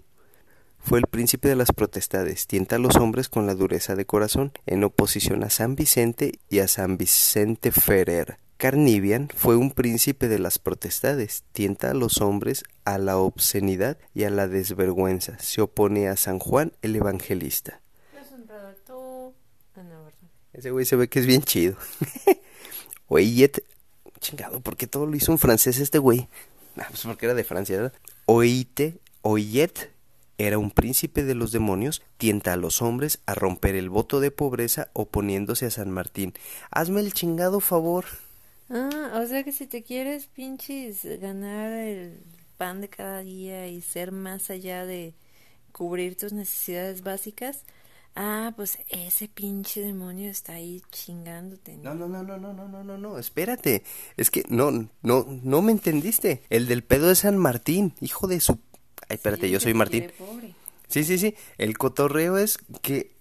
fue 0.83 0.99
el 0.99 1.07
príncipe 1.07 1.49
de 1.49 1.57
las 1.57 1.73
protestades, 1.73 2.47
tienta 2.47 2.77
a 2.77 2.79
los 2.79 2.97
hombres 2.97 3.29
con 3.29 3.47
la 3.47 3.55
dureza 3.55 3.97
de 3.97 4.07
corazón, 4.07 4.53
en 4.65 4.83
oposición 4.83 5.45
a 5.45 5.51
San 5.51 5.77
Vicente 5.77 6.39
y 6.49 6.61
a 6.61 6.69
San 6.69 6.97
Vicente 6.97 7.71
Ferrer. 7.71 8.39
Carnivian 8.57 9.29
fue 9.35 9.57
un 9.57 9.71
príncipe 9.71 10.27
de 10.29 10.39
las 10.39 10.59
protestades, 10.59 11.45
tienta 11.53 11.91
a 11.91 11.95
los 11.95 12.21
hombres 12.23 12.65
a 12.85 12.99
la 12.99 13.19
obscenidad 13.19 13.99
y 14.15 14.25
a 14.25 14.31
la 14.31 14.49
desvergüenza, 14.49 15.39
se 15.39 15.61
opone 15.61 16.09
a 16.09 16.17
San 16.17 16.39
Juan 16.39 16.73
el 16.83 16.97
Evangelista. 16.97 17.81
Es 18.21 18.33
un 18.33 18.47
radar 18.49 18.77
tú. 18.87 19.35
Ah, 19.77 19.83
no, 19.83 20.05
¿verdad? 20.05 20.19
Ese 20.53 20.71
güey 20.71 20.85
se 20.85 20.97
ve 20.97 21.09
que 21.09 21.21
es 21.21 21.27
bien 21.27 21.43
chido. 21.43 21.77
Oeyet, 23.09 23.65
chingado, 24.21 24.61
¿por 24.61 24.77
qué 24.77 24.87
todo 24.87 25.07
lo 25.07 25.17
hizo 25.17 25.33
en 25.33 25.39
francés 25.39 25.79
este 25.79 25.99
güey? 25.99 26.29
Ah, 26.77 26.87
pues 26.89 27.03
porque 27.03 27.27
era 27.27 27.35
de 27.35 27.45
Francia, 27.45 27.77
¿verdad? 27.77 27.93
Oite, 28.27 28.99
Oyet 29.23 29.91
era 30.39 30.59
un 30.59 30.71
príncipe 30.71 31.25
de 31.25 31.35
los 31.35 31.53
demonios, 31.53 32.03
tienta 32.17 32.53
a 32.53 32.57
los 32.57 32.81
hombres 32.81 33.21
a 33.27 33.35
romper 33.35 33.75
el 33.75 33.91
voto 33.91 34.21
de 34.21 34.31
pobreza 34.31 34.89
oponiéndose 34.95 35.67
a 35.67 35.71
San 35.71 35.91
Martín. 35.91 36.33
Hazme 36.71 37.01
el 37.01 37.13
chingado 37.13 37.61
favor. 37.61 38.07
Ah, 38.71 39.21
o 39.23 39.27
sea 39.27 39.43
que 39.43 39.53
si 39.53 39.67
te 39.67 39.83
quieres 39.83 40.29
pinches 40.29 41.05
ganar 41.21 41.73
el 41.73 42.21
pan 42.57 42.81
de 42.81 42.89
cada 42.89 43.21
día 43.21 43.67
y 43.67 43.83
ser 43.83 44.13
más 44.13 44.49
allá 44.49 44.87
de 44.87 45.13
cubrir 45.73 46.17
tus 46.17 46.33
necesidades 46.33 47.03
básicas, 47.03 47.65
ah, 48.17 48.53
pues 48.57 48.79
ese 48.89 49.29
pinche 49.29 49.81
demonio 49.81 50.31
está 50.31 50.55
ahí 50.55 50.83
chingándote. 50.91 51.77
No, 51.79 51.95
no, 51.95 52.09
no, 52.09 52.23
no, 52.23 52.37
no, 52.39 52.53
no, 52.53 52.69
no, 52.69 52.85
no, 52.85 52.99
no, 52.99 53.19
espérate. 53.19 53.83
Es 54.17 54.31
que 54.31 54.45
no, 54.49 54.71
no, 55.03 55.27
no 55.43 55.63
me 55.63 55.73
entendiste. 55.73 56.43
El 56.51 56.67
del 56.67 56.83
pedo 56.83 57.09
de 57.09 57.15
San 57.15 57.37
Martín, 57.39 57.95
hijo 58.01 58.27
de 58.27 58.41
su... 58.41 58.59
Ay, 59.09 59.17
espérate, 59.17 59.47
Sí, 59.47 59.53
yo 59.53 59.61
soy 59.61 59.75
Martín. 59.75 60.11
pobre. 60.19 60.55
Sí, 60.89 61.05
sí, 61.05 61.19
sí. 61.19 61.35
El 61.57 61.79
cotorreo 61.79 62.37
es 62.37 62.59
que 62.83 63.13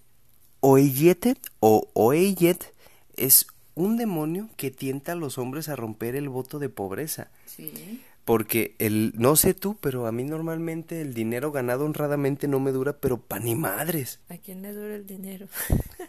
Oeyetet 0.60 1.38
o 1.60 1.88
Oeyet 1.94 2.74
es 3.16 3.46
un 3.74 3.96
demonio 3.96 4.48
que 4.56 4.70
tienta 4.70 5.12
a 5.12 5.14
los 5.14 5.38
hombres 5.38 5.68
a 5.68 5.76
romper 5.76 6.16
el 6.16 6.28
voto 6.28 6.58
de 6.58 6.68
pobreza. 6.68 7.30
Sí. 7.46 8.02
Porque 8.30 8.76
el, 8.78 9.12
no 9.16 9.34
sé 9.34 9.54
tú, 9.54 9.76
pero 9.80 10.06
a 10.06 10.12
mí 10.12 10.22
normalmente 10.22 11.00
el 11.00 11.14
dinero 11.14 11.50
ganado 11.50 11.84
honradamente 11.84 12.46
no 12.46 12.60
me 12.60 12.70
dura, 12.70 12.92
pero 12.92 13.18
pa' 13.18 13.40
ni 13.40 13.56
madres. 13.56 14.20
¿A 14.28 14.36
quién 14.36 14.62
le 14.62 14.72
dura 14.72 14.94
el 14.94 15.04
dinero? 15.04 15.48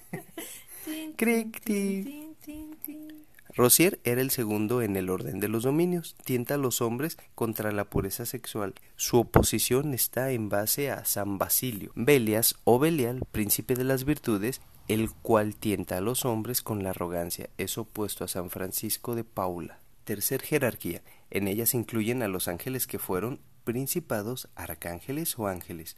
Cric, 1.17 1.62
tin, 1.63 2.03
tin. 2.03 2.03
tin, 2.03 2.36
tin, 2.45 2.75
tin. 2.86 3.07
Rosier 3.55 3.99
era 4.03 4.21
el 4.21 4.29
segundo 4.29 4.84
en 4.84 4.97
el 4.97 5.10
orden 5.10 5.39
de 5.39 5.47
los 5.47 5.63
dominios, 5.63 6.15
tienta 6.23 6.53
a 6.53 6.57
los 6.57 6.79
hombres 6.79 7.17
contra 7.34 7.71
la 7.71 7.86
pureza 7.86 8.27
sexual. 8.27 8.75
Su 8.97 9.17
oposición 9.17 9.95
está 9.95 10.29
en 10.29 10.47
base 10.47 10.91
a 10.91 11.05
San 11.05 11.39
Basilio, 11.39 11.91
Belias 11.95 12.53
o 12.65 12.77
Belial, 12.77 13.23
príncipe 13.31 13.73
de 13.73 13.84
las 13.84 14.05
virtudes, 14.05 14.62
el 14.88 15.10
cual 15.10 15.55
tienta 15.55 15.97
a 15.97 16.01
los 16.01 16.23
hombres 16.25 16.62
con 16.62 16.84
la 16.84 16.91
arrogancia, 16.91 17.49
es 17.57 17.79
opuesto 17.79 18.23
a 18.23 18.27
San 18.27 18.51
Francisco 18.51 19.15
de 19.15 19.23
Paula. 19.23 19.79
Tercer 20.03 20.41
jerarquía, 20.41 21.01
en 21.32 21.48
ella 21.48 21.65
se 21.65 21.78
incluyen 21.78 22.22
a 22.22 22.28
los 22.28 22.48
ángeles 22.48 22.88
que 22.88 23.00
fueron 23.00 23.41
principados, 23.63 24.50
arcángeles 24.56 25.38
o 25.39 25.48
ángeles. 25.48 25.96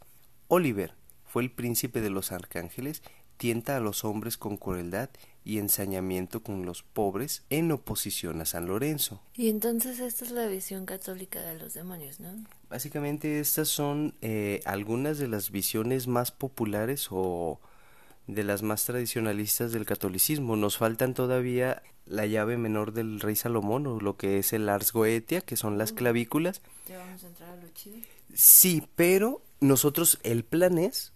Oliver 0.48 0.94
fue 1.24 1.42
el 1.42 1.50
príncipe 1.50 2.00
de 2.00 2.10
los 2.10 2.32
arcángeles, 2.32 3.02
tienta 3.36 3.76
a 3.76 3.80
los 3.80 4.04
hombres 4.04 4.38
con 4.38 4.56
crueldad 4.56 5.10
y 5.44 5.58
ensañamiento 5.58 6.42
con 6.42 6.64
los 6.64 6.82
pobres 6.82 7.44
en 7.50 7.72
oposición 7.72 8.40
a 8.40 8.44
San 8.44 8.66
Lorenzo. 8.66 9.20
Y 9.34 9.48
entonces 9.48 9.98
esta 9.98 10.24
es 10.24 10.30
la 10.30 10.46
visión 10.46 10.86
católica 10.86 11.40
de 11.42 11.58
los 11.58 11.74
demonios, 11.74 12.20
¿no? 12.20 12.32
Básicamente 12.70 13.40
estas 13.40 13.68
son 13.68 14.14
eh, 14.20 14.60
algunas 14.64 15.18
de 15.18 15.28
las 15.28 15.50
visiones 15.50 16.06
más 16.06 16.30
populares 16.30 17.08
o 17.10 17.60
de 18.26 18.44
las 18.44 18.62
más 18.62 18.84
tradicionalistas 18.84 19.72
del 19.72 19.86
catolicismo. 19.86 20.56
Nos 20.56 20.78
faltan 20.78 21.14
todavía 21.14 21.82
la 22.06 22.26
llave 22.26 22.56
menor 22.56 22.92
del 22.92 23.20
rey 23.20 23.36
Salomón 23.36 23.86
o 23.86 24.00
lo 24.00 24.16
que 24.16 24.38
es 24.38 24.52
el 24.52 24.68
Ars 24.68 24.92
Goetia, 24.92 25.40
que 25.40 25.56
son 25.56 25.78
las 25.78 25.92
clavículas. 25.92 26.62
¿Ya 26.88 26.98
vamos 26.98 27.24
a 27.24 27.28
entrar 27.28 27.50
a 27.50 27.56
lo 27.56 27.68
chido? 27.70 27.98
Sí, 28.34 28.86
pero 28.96 29.42
nosotros 29.60 30.18
el 30.22 30.44
plan 30.44 30.78
es 30.78 31.14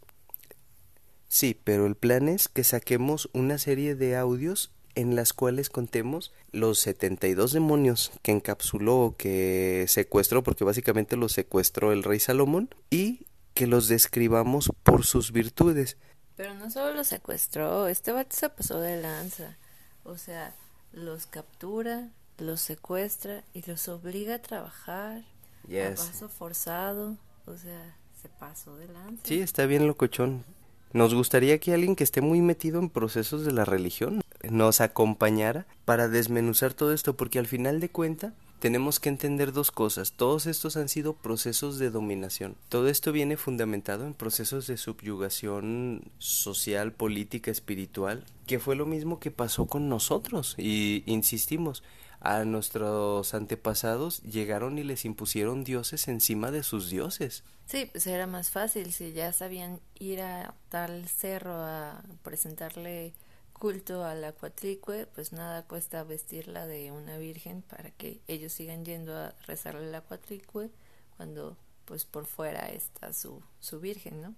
Sí, 1.28 1.54
pero 1.62 1.86
el 1.86 1.94
plan 1.94 2.26
es 2.28 2.48
que 2.48 2.64
saquemos 2.64 3.28
una 3.34 3.58
serie 3.58 3.94
de 3.94 4.16
audios 4.16 4.72
en 4.94 5.14
las 5.14 5.34
cuales 5.34 5.68
contemos 5.68 6.32
los 6.52 6.80
72 6.80 7.52
demonios 7.52 8.10
que 8.22 8.32
encapsuló 8.32 9.00
o 9.00 9.16
que 9.16 9.84
secuestró, 9.88 10.42
porque 10.42 10.64
básicamente 10.64 11.16
los 11.16 11.32
secuestró 11.32 11.92
el 11.92 12.02
rey 12.02 12.18
Salomón, 12.18 12.70
y 12.90 13.26
que 13.52 13.66
los 13.66 13.88
describamos 13.88 14.72
por 14.82 15.04
sus 15.04 15.30
virtudes. 15.30 15.98
Pero 16.38 16.54
no 16.54 16.70
solo 16.70 16.94
los 16.94 17.08
secuestró, 17.08 17.88
este 17.88 18.12
vato 18.12 18.36
se 18.36 18.48
pasó 18.48 18.80
de 18.80 19.02
lanza. 19.02 19.56
O 20.04 20.16
sea, 20.16 20.54
los 20.92 21.26
captura, 21.26 22.10
los 22.38 22.60
secuestra 22.60 23.42
y 23.54 23.68
los 23.68 23.88
obliga 23.88 24.36
a 24.36 24.38
trabajar 24.38 25.24
a 25.64 25.90
paso 25.96 26.28
forzado. 26.28 27.16
O 27.44 27.56
sea, 27.56 27.96
se 28.22 28.28
pasó 28.28 28.76
de 28.76 28.86
lanza. 28.86 29.24
Sí, 29.24 29.40
está 29.40 29.66
bien 29.66 29.88
locochón. 29.88 30.44
Nos 30.92 31.12
gustaría 31.12 31.58
que 31.58 31.74
alguien 31.74 31.96
que 31.96 32.04
esté 32.04 32.20
muy 32.20 32.40
metido 32.40 32.78
en 32.78 32.88
procesos 32.88 33.44
de 33.44 33.50
la 33.50 33.64
religión 33.64 34.22
nos 34.48 34.80
acompañara 34.80 35.66
para 35.84 36.06
desmenuzar 36.06 36.72
todo 36.72 36.92
esto, 36.92 37.16
porque 37.16 37.40
al 37.40 37.48
final 37.48 37.80
de 37.80 37.88
cuenta 37.88 38.32
tenemos 38.58 39.00
que 39.00 39.08
entender 39.08 39.52
dos 39.52 39.70
cosas. 39.70 40.12
Todos 40.12 40.46
estos 40.46 40.76
han 40.76 40.88
sido 40.88 41.14
procesos 41.14 41.78
de 41.78 41.90
dominación. 41.90 42.56
Todo 42.68 42.88
esto 42.88 43.12
viene 43.12 43.36
fundamentado 43.36 44.06
en 44.06 44.14
procesos 44.14 44.66
de 44.66 44.76
subyugación 44.76 46.10
social, 46.18 46.92
política, 46.92 47.50
espiritual, 47.50 48.24
que 48.46 48.58
fue 48.58 48.76
lo 48.76 48.86
mismo 48.86 49.20
que 49.20 49.30
pasó 49.30 49.66
con 49.66 49.88
nosotros. 49.88 50.54
Y 50.58 51.04
insistimos, 51.06 51.82
a 52.20 52.44
nuestros 52.44 53.32
antepasados 53.34 54.22
llegaron 54.22 54.78
y 54.78 54.84
les 54.84 55.04
impusieron 55.04 55.62
dioses 55.62 56.08
encima 56.08 56.50
de 56.50 56.62
sus 56.62 56.90
dioses. 56.90 57.44
Sí, 57.66 57.88
pues 57.92 58.06
era 58.06 58.26
más 58.26 58.50
fácil, 58.50 58.92
si 58.92 59.12
ya 59.12 59.32
sabían 59.32 59.78
ir 59.98 60.22
a 60.22 60.54
tal 60.68 61.06
cerro 61.06 61.54
a 61.54 62.02
presentarle 62.22 63.12
culto 63.58 64.04
a 64.04 64.14
la 64.14 64.32
cuatricue, 64.32 65.06
pues 65.06 65.32
nada 65.32 65.64
cuesta 65.64 66.04
vestirla 66.04 66.66
de 66.66 66.92
una 66.92 67.18
virgen 67.18 67.62
para 67.62 67.90
que 67.90 68.20
ellos 68.26 68.52
sigan 68.52 68.84
yendo 68.84 69.16
a 69.16 69.34
rezarle 69.46 69.90
la 69.90 70.00
cuatricue 70.00 70.70
cuando 71.16 71.56
pues 71.84 72.04
por 72.04 72.26
fuera 72.26 72.68
está 72.68 73.12
su, 73.12 73.42
su 73.60 73.80
virgen, 73.80 74.22
¿no? 74.22 74.34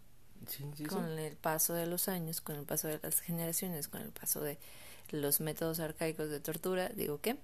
con 0.88 1.18
el 1.18 1.36
paso 1.36 1.74
de 1.74 1.86
los 1.86 2.08
años, 2.08 2.40
con 2.40 2.56
el 2.56 2.64
paso 2.64 2.88
de 2.88 2.98
las 3.02 3.20
generaciones, 3.20 3.88
con 3.88 4.00
el 4.00 4.10
paso 4.10 4.40
de 4.40 4.58
los 5.10 5.40
métodos 5.40 5.80
arcaicos 5.80 6.30
de 6.30 6.40
tortura, 6.40 6.88
digo 6.88 7.20
que 7.20 7.36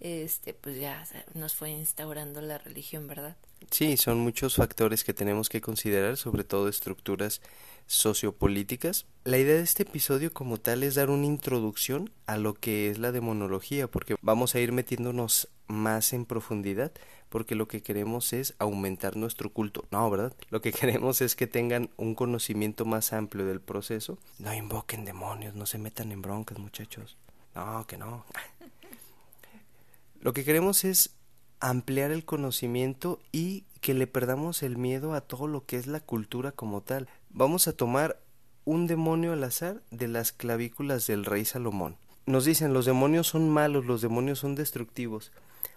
este, 0.00 0.54
pues 0.54 0.80
ya 0.80 1.06
nos 1.34 1.54
fue 1.54 1.70
instaurando 1.70 2.40
la 2.40 2.58
religión, 2.58 3.06
¿verdad? 3.06 3.36
Sí, 3.70 3.96
son 3.98 4.18
muchos 4.18 4.56
factores 4.56 5.04
que 5.04 5.12
tenemos 5.12 5.48
que 5.48 5.60
considerar, 5.60 6.16
sobre 6.16 6.44
todo 6.44 6.68
estructuras 6.68 7.42
sociopolíticas. 7.90 9.06
La 9.24 9.36
idea 9.36 9.56
de 9.56 9.62
este 9.62 9.82
episodio 9.82 10.32
como 10.32 10.58
tal 10.58 10.84
es 10.84 10.94
dar 10.94 11.10
una 11.10 11.26
introducción 11.26 12.10
a 12.26 12.38
lo 12.38 12.54
que 12.54 12.88
es 12.88 12.98
la 12.98 13.10
demonología, 13.10 13.88
porque 13.88 14.14
vamos 14.22 14.54
a 14.54 14.60
ir 14.60 14.70
metiéndonos 14.70 15.48
más 15.66 16.12
en 16.12 16.24
profundidad, 16.24 16.92
porque 17.28 17.56
lo 17.56 17.66
que 17.66 17.82
queremos 17.82 18.32
es 18.32 18.54
aumentar 18.60 19.16
nuestro 19.16 19.52
culto. 19.52 19.86
No, 19.90 20.08
¿verdad? 20.08 20.32
Lo 20.50 20.60
que 20.60 20.72
queremos 20.72 21.20
es 21.20 21.34
que 21.34 21.48
tengan 21.48 21.90
un 21.96 22.14
conocimiento 22.14 22.84
más 22.84 23.12
amplio 23.12 23.44
del 23.44 23.60
proceso. 23.60 24.18
No 24.38 24.54
invoquen 24.54 25.04
demonios, 25.04 25.56
no 25.56 25.66
se 25.66 25.78
metan 25.78 26.12
en 26.12 26.22
broncas, 26.22 26.58
muchachos. 26.58 27.16
No, 27.56 27.84
que 27.88 27.98
no. 27.98 28.24
Lo 30.20 30.32
que 30.32 30.44
queremos 30.44 30.84
es 30.84 31.16
ampliar 31.60 32.10
el 32.10 32.24
conocimiento 32.24 33.20
y 33.32 33.64
que 33.80 33.94
le 33.94 34.06
perdamos 34.06 34.62
el 34.62 34.76
miedo 34.76 35.14
a 35.14 35.20
todo 35.20 35.46
lo 35.46 35.64
que 35.64 35.76
es 35.76 35.86
la 35.86 36.00
cultura 36.00 36.52
como 36.52 36.80
tal. 36.80 37.08
Vamos 37.30 37.68
a 37.68 37.72
tomar 37.72 38.20
un 38.64 38.86
demonio 38.86 39.32
al 39.32 39.44
azar 39.44 39.82
de 39.90 40.08
las 40.08 40.32
clavículas 40.32 41.06
del 41.06 41.24
rey 41.24 41.44
Salomón. 41.44 41.96
Nos 42.26 42.44
dicen 42.44 42.72
los 42.72 42.86
demonios 42.86 43.28
son 43.28 43.48
malos, 43.48 43.86
los 43.86 44.02
demonios 44.02 44.38
son 44.38 44.54
destructivos. 44.54 45.32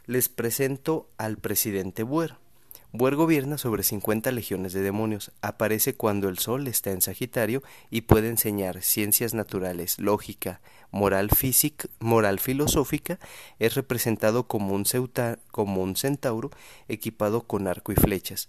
Les 0.05 0.29
presento 0.29 1.07
al 1.17 1.37
presidente 1.37 2.03
Buer. 2.03 2.35
Buer 2.95 3.15
gobierna 3.15 3.57
sobre 3.57 3.81
50 3.81 4.31
legiones 4.31 4.71
de 4.71 4.81
demonios. 4.81 5.31
Aparece 5.41 5.95
cuando 5.95 6.29
el 6.29 6.37
sol 6.37 6.67
está 6.67 6.91
en 6.91 7.01
Sagitario 7.01 7.63
y 7.89 8.01
puede 8.01 8.29
enseñar 8.29 8.83
ciencias 8.83 9.33
naturales, 9.33 9.97
lógica, 9.97 10.61
moral 10.91 11.31
física, 11.31 11.87
moral 11.99 12.39
filosófica. 12.39 13.17
Es 13.57 13.73
representado 13.73 14.47
como 14.47 14.75
un, 14.75 14.85
como 15.49 15.81
un 15.81 15.95
centauro 15.95 16.51
equipado 16.87 17.41
con 17.41 17.67
arco 17.67 17.91
y 17.93 17.95
flechas. 17.95 18.47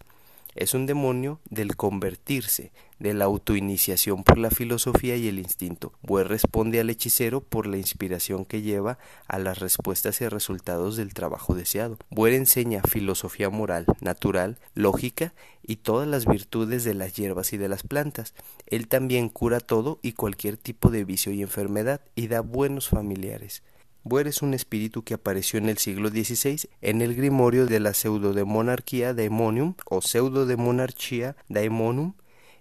Es 0.54 0.72
un 0.72 0.86
demonio 0.86 1.40
del 1.50 1.74
convertirse, 1.74 2.70
de 3.00 3.12
la 3.12 3.24
autoiniciación 3.24 4.22
por 4.22 4.38
la 4.38 4.50
filosofía 4.50 5.16
y 5.16 5.26
el 5.26 5.40
instinto. 5.40 5.92
Buer 6.00 6.28
responde 6.28 6.78
al 6.78 6.90
hechicero 6.90 7.40
por 7.40 7.66
la 7.66 7.76
inspiración 7.76 8.44
que 8.44 8.62
lleva 8.62 8.98
a 9.26 9.40
las 9.40 9.58
respuestas 9.58 10.20
y 10.20 10.28
resultados 10.28 10.96
del 10.96 11.12
trabajo 11.12 11.56
deseado. 11.56 11.98
Buer 12.08 12.34
enseña 12.34 12.82
filosofía 12.82 13.50
moral, 13.50 13.86
natural, 14.00 14.58
lógica 14.74 15.34
y 15.62 15.76
todas 15.76 16.06
las 16.06 16.24
virtudes 16.24 16.84
de 16.84 16.94
las 16.94 17.14
hierbas 17.14 17.52
y 17.52 17.56
de 17.56 17.68
las 17.68 17.82
plantas. 17.82 18.32
Él 18.66 18.86
también 18.86 19.30
cura 19.30 19.58
todo 19.58 19.98
y 20.02 20.12
cualquier 20.12 20.56
tipo 20.56 20.90
de 20.90 21.04
vicio 21.04 21.32
y 21.32 21.42
enfermedad 21.42 22.00
y 22.14 22.28
da 22.28 22.42
buenos 22.42 22.88
familiares. 22.88 23.64
Buer 24.06 24.28
es 24.28 24.42
un 24.42 24.52
espíritu 24.52 25.02
que 25.02 25.14
apareció 25.14 25.58
en 25.58 25.70
el 25.70 25.78
siglo 25.78 26.10
XVI 26.10 26.68
en 26.82 27.00
el 27.00 27.14
grimorio 27.14 27.64
de 27.64 27.80
la 27.80 27.94
pseudodemonarquía 27.94 29.14
daemonium 29.14 29.76
o 29.86 30.02
pseudodemonarchía 30.02 31.36
daemonum 31.48 32.12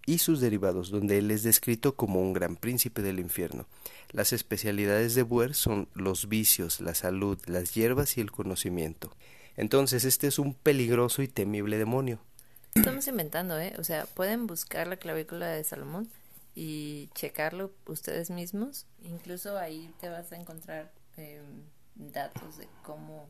y 0.05 0.19
sus 0.19 0.39
derivados, 0.39 0.89
donde 0.89 1.17
él 1.17 1.31
es 1.31 1.43
descrito 1.43 1.97
como 1.97 2.21
un 2.21 2.31
gran 2.31 2.55
príncipe 2.55 3.01
del 3.01 3.19
infierno. 3.19 3.65
Las 4.11 4.31
especialidades 4.31 5.15
de 5.15 5.23
Buer 5.23 5.53
son 5.53 5.89
los 5.93 6.29
vicios, 6.29 6.79
la 6.79 6.95
salud, 6.95 7.37
las 7.45 7.73
hierbas 7.73 8.17
y 8.17 8.21
el 8.21 8.31
conocimiento. 8.31 9.13
Entonces, 9.57 10.05
este 10.05 10.27
es 10.27 10.39
un 10.39 10.53
peligroso 10.53 11.21
y 11.23 11.27
temible 11.27 11.77
demonio. 11.77 12.19
Estamos 12.73 13.05
inventando, 13.07 13.59
¿eh? 13.59 13.73
O 13.77 13.83
sea, 13.83 14.05
pueden 14.05 14.47
buscar 14.47 14.87
la 14.87 14.95
clavícula 14.95 15.47
de 15.47 15.63
Salomón 15.65 16.09
y 16.55 17.09
checarlo 17.15 17.71
ustedes 17.85 18.29
mismos. 18.29 18.85
Incluso 19.03 19.57
ahí 19.57 19.89
te 19.99 20.07
vas 20.07 20.31
a 20.31 20.37
encontrar 20.37 20.91
Em, 21.17 21.63
datos 21.95 22.57
de 22.57 22.67
cómo 22.83 23.29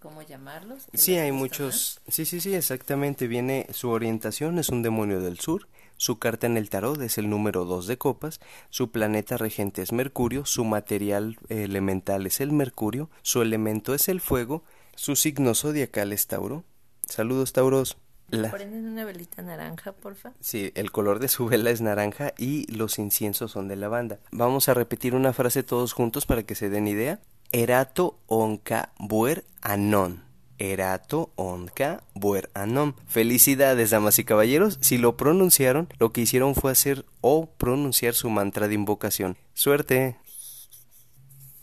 cómo 0.00 0.22
llamarlos. 0.22 0.88
Sí, 0.94 1.16
hay 1.16 1.30
muchos. 1.30 2.00
Sí, 2.08 2.24
sí, 2.24 2.40
sí, 2.40 2.54
exactamente. 2.54 3.28
Viene 3.28 3.66
su 3.70 3.90
orientación 3.90 4.58
es 4.58 4.70
un 4.70 4.82
demonio 4.82 5.20
del 5.20 5.38
sur. 5.38 5.68
Su 5.96 6.18
carta 6.18 6.46
en 6.46 6.56
el 6.56 6.70
tarot 6.70 7.00
es 7.02 7.18
el 7.18 7.28
número 7.28 7.66
2 7.66 7.86
de 7.86 7.98
copas. 7.98 8.40
Su 8.70 8.90
planeta 8.90 9.36
regente 9.36 9.82
es 9.82 9.92
Mercurio. 9.92 10.46
Su 10.46 10.64
material 10.64 11.38
elemental 11.50 12.26
es 12.26 12.40
el 12.40 12.52
Mercurio. 12.52 13.10
Su 13.22 13.42
elemento 13.42 13.94
es 13.94 14.08
el 14.08 14.22
fuego. 14.22 14.64
Su 14.96 15.14
signo 15.14 15.54
zodiacal 15.54 16.12
es 16.14 16.26
Tauro. 16.26 16.64
Saludos, 17.06 17.52
Tauros. 17.52 17.98
La... 18.30 18.50
¿Prenden 18.50 18.86
una 18.86 19.04
velita 19.04 19.42
naranja, 19.42 19.92
porfa? 19.92 20.32
Sí, 20.40 20.72
el 20.74 20.92
color 20.92 21.18
de 21.18 21.28
su 21.28 21.46
vela 21.46 21.70
es 21.70 21.80
naranja 21.80 22.32
y 22.38 22.70
los 22.72 22.98
inciensos 22.98 23.50
son 23.50 23.68
de 23.68 23.76
lavanda. 23.76 24.20
Vamos 24.30 24.68
a 24.68 24.74
repetir 24.74 25.14
una 25.14 25.32
frase 25.32 25.62
todos 25.62 25.92
juntos 25.92 26.26
para 26.26 26.44
que 26.44 26.54
se 26.54 26.70
den 26.70 26.86
idea. 26.86 27.20
Erato 27.52 28.20
onca 28.26 28.92
buer 28.98 29.44
anon. 29.60 30.22
Erato 30.58 31.32
onca 31.34 32.04
buer 32.14 32.50
anon. 32.54 32.94
Felicidades, 33.08 33.90
damas 33.90 34.18
y 34.18 34.24
caballeros. 34.24 34.78
Si 34.80 34.98
lo 34.98 35.16
pronunciaron, 35.16 35.88
lo 35.98 36.12
que 36.12 36.20
hicieron 36.20 36.54
fue 36.54 36.70
hacer 36.70 37.06
o 37.20 37.50
pronunciar 37.50 38.14
su 38.14 38.30
mantra 38.30 38.68
de 38.68 38.74
invocación. 38.74 39.36
Suerte. 39.54 40.16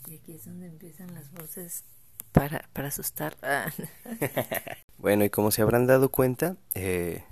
Y 0.06 0.16
aquí 0.16 0.32
es 0.32 0.44
donde 0.44 0.66
empiezan 0.66 1.14
las 1.14 1.32
voces. 1.32 1.84
Para, 2.32 2.68
para 2.72 2.88
asustar. 2.88 3.36
bueno, 4.98 5.24
y 5.24 5.30
como 5.30 5.50
se 5.50 5.62
habrán 5.62 5.86
dado 5.86 6.10
cuenta, 6.10 6.56
eh, 6.74 7.24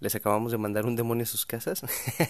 les 0.00 0.14
acabamos 0.14 0.52
de 0.52 0.58
mandar 0.58 0.86
un 0.86 0.96
demonio 0.96 1.24
a 1.24 1.26
sus 1.26 1.46
casas, 1.46 1.82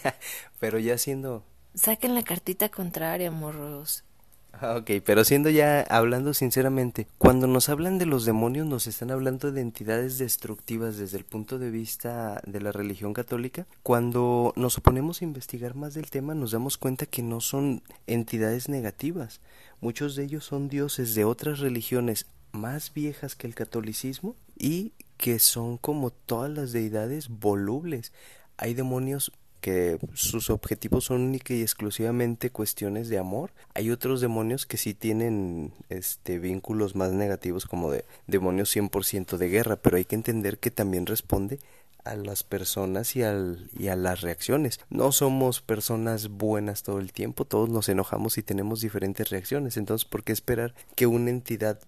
pero 0.61 0.79
ya 0.79 0.99
siendo... 0.99 1.45
Saquen 1.75 2.15
la 2.15 2.23
cartita 2.23 2.69
contraria, 2.69 3.31
morros. 3.31 4.05
Ah, 4.53 4.77
ok, 4.77 4.91
pero 5.05 5.25
siendo 5.25 5.49
ya 5.49 5.81
hablando 5.83 6.35
sinceramente, 6.35 7.07
cuando 7.19 7.47
nos 7.47 7.69
hablan 7.69 7.99
de 7.99 8.07
los 8.07 8.25
demonios 8.25 8.67
nos 8.67 8.87
están 8.87 9.11
hablando 9.11 9.53
de 9.53 9.61
entidades 9.61 10.19
destructivas 10.19 10.97
desde 10.97 11.19
el 11.19 11.25
punto 11.25 11.59
de 11.59 11.71
vista 11.71 12.43
de 12.47 12.61
la 12.61 12.73
religión 12.73 13.15
católica. 13.15 13.67
Cuando 13.83 14.53
nos 14.57 14.77
oponemos 14.77 15.23
a 15.23 15.25
investigar 15.25 15.75
más 15.77 15.95
del 15.95 16.11
tema 16.11 16.35
nos 16.35 16.51
damos 16.51 16.79
cuenta 16.79 17.07
que 17.07 17.23
no 17.23 17.41
son 17.41 17.83
entidades 18.07 18.69
negativas. 18.69 19.41
Muchos 19.81 20.17
de 20.17 20.25
ellos 20.25 20.45
son 20.45 20.69
dioses 20.69 21.15
de 21.15 21.25
otras 21.25 21.61
religiones 21.61 22.27
más 22.53 22.93
viejas 22.93 23.37
que 23.37 23.47
el 23.47 23.55
catolicismo 23.55 24.37
y 24.59 24.93
que 25.17 25.39
son 25.39 25.79
como 25.79 26.11
todas 26.11 26.51
las 26.51 26.73
deidades 26.73 27.29
volubles. 27.29 28.13
Hay 28.59 28.75
demonios 28.75 29.33
que 29.61 29.99
sus 30.15 30.51
objetivos 30.51 31.05
son 31.05 31.23
única 31.23 31.55
y 31.55 31.63
exclusivamente 31.63 32.51
cuestiones 32.51 33.09
de 33.09 33.19
amor. 33.19 33.53
Hay 33.75 33.91
otros 33.91 34.21
demonios 34.21 34.67
que 34.67 34.77
sí 34.77 34.95
tienen 34.95 35.73
este 35.89 36.39
vínculos 36.39 36.97
más 36.97 37.13
negativos 37.13 37.67
como 37.67 37.91
de 37.91 38.05
demonios 38.27 38.75
100% 38.75 39.37
de 39.37 39.49
guerra, 39.49 39.77
pero 39.77 39.97
hay 39.97 40.05
que 40.05 40.17
entender 40.17 40.59
que 40.59 40.71
también 40.71 41.07
responde 41.07 41.59
a 42.05 42.15
las 42.15 42.45
personas 42.45 43.15
y, 43.15 43.23
al, 43.23 43.69
y 43.79 43.89
a 43.89 43.97
las 43.97 44.23
reacciones. 44.23 44.81
No 44.89 45.13
somos 45.13 45.61
personas 45.61 46.29
buenas 46.29 46.83
todo 46.83 46.99
el 46.99 47.13
tiempo, 47.13 47.45
todos 47.45 47.69
nos 47.69 47.89
enojamos 47.89 48.39
y 48.39 48.43
tenemos 48.43 48.81
diferentes 48.81 49.29
reacciones. 49.31 49.77
Entonces, 49.77 50.09
¿por 50.09 50.25
qué 50.25 50.33
esperar 50.33 50.75
que 50.97 51.07
una 51.07 51.31
entidad 51.31 51.81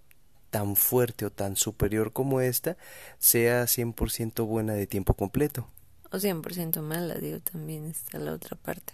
tan 0.52 0.76
fuerte 0.76 1.24
o 1.24 1.30
tan 1.30 1.56
superior 1.56 2.12
como 2.12 2.42
esta 2.42 2.76
sea 3.18 3.64
100% 3.64 4.46
buena 4.46 4.74
de 4.74 4.86
tiempo 4.86 5.14
completo. 5.14 5.66
O 6.12 6.16
100% 6.16 6.82
mala, 6.82 7.14
digo, 7.14 7.40
también 7.40 7.86
está 7.86 8.18
la 8.18 8.32
otra 8.32 8.56
parte. 8.56 8.92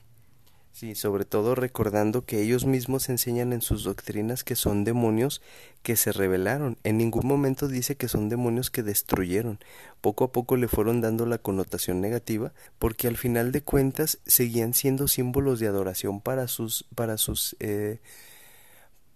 Sí, 0.70 0.94
sobre 0.94 1.24
todo 1.24 1.56
recordando 1.56 2.24
que 2.24 2.40
ellos 2.40 2.64
mismos 2.64 3.08
enseñan 3.08 3.52
en 3.52 3.62
sus 3.62 3.82
doctrinas 3.82 4.44
que 4.44 4.54
son 4.54 4.84
demonios 4.84 5.42
que 5.82 5.96
se 5.96 6.12
rebelaron. 6.12 6.78
En 6.84 6.98
ningún 6.98 7.26
momento 7.26 7.66
dice 7.66 7.96
que 7.96 8.06
son 8.06 8.28
demonios 8.28 8.70
que 8.70 8.84
destruyeron. 8.84 9.58
Poco 10.00 10.22
a 10.22 10.30
poco 10.30 10.56
le 10.56 10.68
fueron 10.68 11.00
dando 11.00 11.26
la 11.26 11.38
connotación 11.38 12.00
negativa 12.00 12.52
porque 12.78 13.08
al 13.08 13.16
final 13.16 13.50
de 13.50 13.62
cuentas 13.62 14.18
seguían 14.24 14.72
siendo 14.72 15.08
símbolos 15.08 15.58
de 15.58 15.66
adoración 15.66 16.20
para 16.20 16.46
sus, 16.46 16.86
para 16.94 17.16
sus 17.16 17.56
eh, 17.58 17.98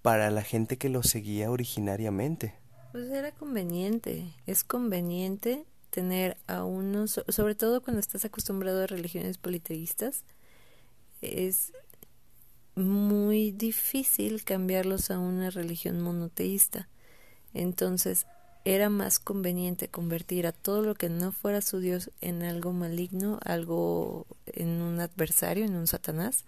para 0.03 0.32
la 0.32 0.42
gente 0.42 0.78
que 0.78 0.88
lo 0.88 1.05
seguía 1.05 1.53
originariamente. 1.53 2.57
Pues 2.90 3.09
era 3.11 3.30
conveniente, 3.30 4.34
es 4.46 4.64
conveniente 4.64 5.64
tener 5.93 6.38
a 6.47 6.64
unos, 6.64 7.20
sobre 7.28 7.55
todo 7.55 7.82
cuando 7.82 8.01
estás 8.01 8.24
acostumbrado 8.24 8.82
a 8.82 8.86
religiones 8.86 9.36
politeístas, 9.36 10.24
es 11.20 11.72
muy 12.74 13.53
difícil 13.53 14.43
cambiarlos 14.43 15.11
a 15.11 15.18
una 15.18 15.51
religión 15.51 16.01
monoteísta. 16.01 16.88
Entonces, 17.53 18.26
era 18.64 18.88
más 18.88 19.18
conveniente 19.18 19.88
convertir 19.88 20.47
a 20.47 20.53
todo 20.53 20.80
lo 20.80 20.95
que 20.95 21.11
no 21.11 21.30
fuera 21.30 21.61
su 21.61 21.78
Dios 21.78 22.11
en 22.22 22.43
algo 22.43 22.72
maligno, 22.72 23.38
algo 23.45 24.26
en 24.47 24.80
un 24.80 24.99
adversario, 24.99 25.66
en 25.66 25.74
un 25.74 25.86
Satanás, 25.86 26.47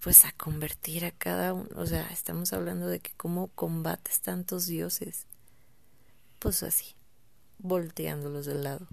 pues 0.00 0.24
a 0.24 0.30
convertir 0.32 1.04
a 1.04 1.10
cada 1.10 1.52
uno, 1.52 1.68
o 1.74 1.86
sea, 1.86 2.06
estamos 2.12 2.52
hablando 2.52 2.86
de 2.86 3.00
que 3.00 3.12
cómo 3.16 3.48
combates 3.48 4.20
tantos 4.20 4.66
dioses, 4.66 5.26
pues 6.38 6.62
así, 6.62 6.95
volteándolos 7.58 8.46
del 8.46 8.64
lado. 8.64 8.86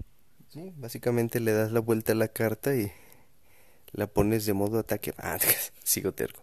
Sí, 0.50 0.72
básicamente 0.76 1.40
le 1.40 1.52
das 1.52 1.72
la 1.72 1.80
vuelta 1.80 2.12
a 2.12 2.16
la 2.16 2.28
carta 2.28 2.74
y 2.74 2.92
la 3.92 4.06
pones 4.06 4.46
de 4.46 4.52
modo 4.52 4.78
ataque. 4.78 5.12
Ah, 5.18 5.38
sigo 5.84 6.12
terco. 6.12 6.42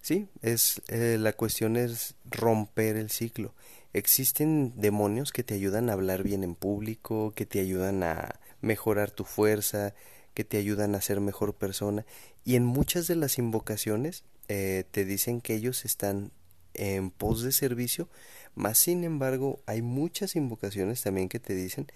Sí, 0.00 0.28
es 0.42 0.82
eh, 0.88 1.16
la 1.18 1.32
cuestión 1.32 1.76
es 1.76 2.14
romper 2.24 2.96
el 2.96 3.10
ciclo. 3.10 3.54
Existen 3.92 4.72
demonios 4.76 5.32
que 5.32 5.42
te 5.42 5.54
ayudan 5.54 5.88
a 5.88 5.94
hablar 5.94 6.22
bien 6.22 6.44
en 6.44 6.54
público, 6.54 7.32
que 7.34 7.46
te 7.46 7.60
ayudan 7.60 8.02
a 8.02 8.38
mejorar 8.60 9.10
tu 9.10 9.24
fuerza, 9.24 9.94
que 10.34 10.44
te 10.44 10.58
ayudan 10.58 10.94
a 10.94 11.00
ser 11.00 11.20
mejor 11.20 11.54
persona. 11.54 12.04
Y 12.44 12.56
en 12.56 12.64
muchas 12.64 13.06
de 13.06 13.16
las 13.16 13.38
invocaciones 13.38 14.24
eh, 14.48 14.84
te 14.90 15.04
dicen 15.04 15.40
que 15.40 15.54
ellos 15.54 15.84
están 15.84 16.30
en 16.74 17.10
pos 17.10 17.42
de 17.42 17.52
servicio, 17.52 18.08
más 18.56 18.78
sin 18.78 19.04
embargo 19.04 19.60
hay 19.66 19.82
muchas 19.82 20.34
invocaciones 20.34 21.02
también 21.02 21.28
que 21.28 21.38
te 21.38 21.54
dicen 21.54 21.86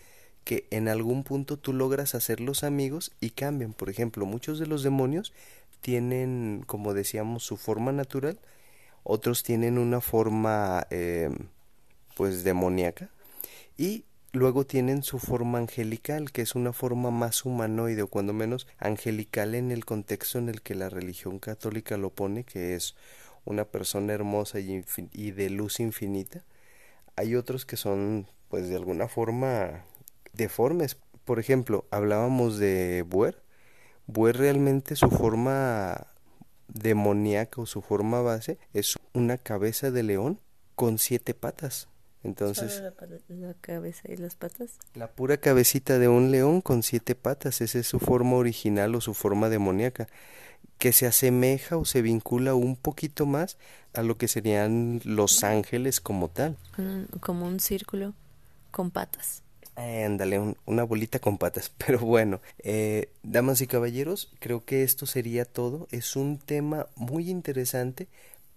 que 0.44 0.66
en 0.70 0.88
algún 0.88 1.24
punto 1.24 1.58
tú 1.58 1.72
logras 1.72 2.14
hacerlos 2.14 2.64
amigos 2.64 3.12
y 3.20 3.30
cambian. 3.30 3.72
Por 3.72 3.90
ejemplo, 3.90 4.24
muchos 4.26 4.58
de 4.58 4.66
los 4.66 4.82
demonios 4.82 5.32
tienen, 5.80 6.62
como 6.66 6.94
decíamos, 6.94 7.42
su 7.42 7.56
forma 7.56 7.92
natural, 7.92 8.38
otros 9.02 9.42
tienen 9.42 9.78
una 9.78 10.00
forma 10.00 10.86
eh, 10.90 11.30
pues 12.14 12.44
demoníaca 12.44 13.10
y 13.76 14.04
Luego 14.32 14.64
tienen 14.64 15.02
su 15.02 15.18
forma 15.18 15.58
angelical, 15.58 16.30
que 16.30 16.42
es 16.42 16.54
una 16.54 16.72
forma 16.72 17.10
más 17.10 17.44
humanoide, 17.44 18.02
o 18.02 18.06
cuando 18.06 18.32
menos 18.32 18.68
angelical 18.78 19.56
en 19.56 19.72
el 19.72 19.84
contexto 19.84 20.38
en 20.38 20.48
el 20.48 20.62
que 20.62 20.76
la 20.76 20.88
religión 20.88 21.40
católica 21.40 21.96
lo 21.96 22.10
pone, 22.10 22.44
que 22.44 22.76
es 22.76 22.94
una 23.50 23.64
persona 23.64 24.12
hermosa 24.12 24.60
y, 24.60 24.84
y 25.12 25.30
de 25.32 25.50
luz 25.50 25.80
infinita. 25.80 26.44
Hay 27.16 27.34
otros 27.34 27.66
que 27.66 27.76
son, 27.76 28.26
pues 28.48 28.68
de 28.68 28.76
alguna 28.76 29.08
forma, 29.08 29.84
deformes. 30.32 30.96
Por 31.24 31.38
ejemplo, 31.38 31.84
hablábamos 31.90 32.58
de 32.58 33.04
Buer. 33.06 33.42
Buer 34.06 34.38
realmente 34.38 34.96
su 34.96 35.10
forma 35.10 36.06
demoníaca 36.68 37.60
o 37.60 37.66
su 37.66 37.82
forma 37.82 38.20
base 38.20 38.58
es 38.72 38.96
una 39.12 39.38
cabeza 39.38 39.90
de 39.90 40.02
león 40.02 40.40
con 40.74 40.98
siete 40.98 41.34
patas. 41.34 41.88
Entonces, 42.22 42.82
la, 43.28 43.54
cabeza 43.54 44.02
y 44.12 44.16
las 44.16 44.34
patas. 44.34 44.78
La 44.94 45.10
pura 45.10 45.38
cabecita 45.38 45.98
de 45.98 46.08
un 46.08 46.30
león 46.30 46.60
con 46.60 46.82
siete 46.82 47.14
patas, 47.14 47.62
esa 47.62 47.78
es 47.78 47.86
su 47.86 47.98
forma 47.98 48.36
original 48.36 48.94
o 48.94 49.00
su 49.00 49.14
forma 49.14 49.48
demoníaca, 49.48 50.06
que 50.78 50.92
se 50.92 51.06
asemeja 51.06 51.76
o 51.76 51.84
se 51.84 52.02
vincula 52.02 52.54
un 52.54 52.76
poquito 52.76 53.26
más 53.26 53.58
a 53.92 54.02
lo 54.02 54.16
que 54.16 54.28
serían 54.28 55.00
los 55.04 55.44
ángeles 55.44 56.00
como 56.00 56.28
tal. 56.28 56.56
como 57.20 57.46
un 57.46 57.60
círculo 57.60 58.14
con 58.70 58.90
patas. 58.90 59.42
Ándale, 59.76 60.54
una 60.66 60.84
bolita 60.84 61.18
con 61.18 61.38
patas. 61.38 61.70
Pero 61.86 62.00
bueno, 62.00 62.40
eh, 62.60 63.10
damas 63.22 63.60
y 63.60 63.66
caballeros, 63.66 64.32
creo 64.40 64.64
que 64.64 64.82
esto 64.82 65.06
sería 65.06 65.44
todo. 65.44 65.86
Es 65.90 66.16
un 66.16 66.38
tema 66.38 66.86
muy 66.96 67.30
interesante 67.30 68.08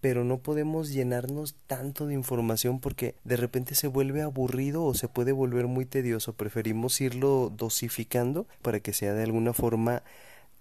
pero 0.04 0.26
no 0.26 0.40
podemos 0.40 0.92
llenarnos 0.92 1.56
tanto 1.66 2.08
de 2.08 2.14
información 2.14 2.82
porque 2.82 3.16
de 3.24 3.38
repente 3.38 3.74
se 3.74 3.88
vuelve 3.88 4.22
aburrido 4.22 4.84
o 4.84 4.94
se 4.96 5.08
puede 5.08 5.32
volver 5.32 5.68
muy 5.68 5.86
tedioso. 5.86 6.34
Preferimos 6.34 7.00
irlo 7.00 7.50
dosificando 7.56 8.46
para 8.62 8.82
que 8.82 8.92
sea 8.92 9.14
de 9.14 9.24
alguna 9.24 9.54
forma 9.54 10.04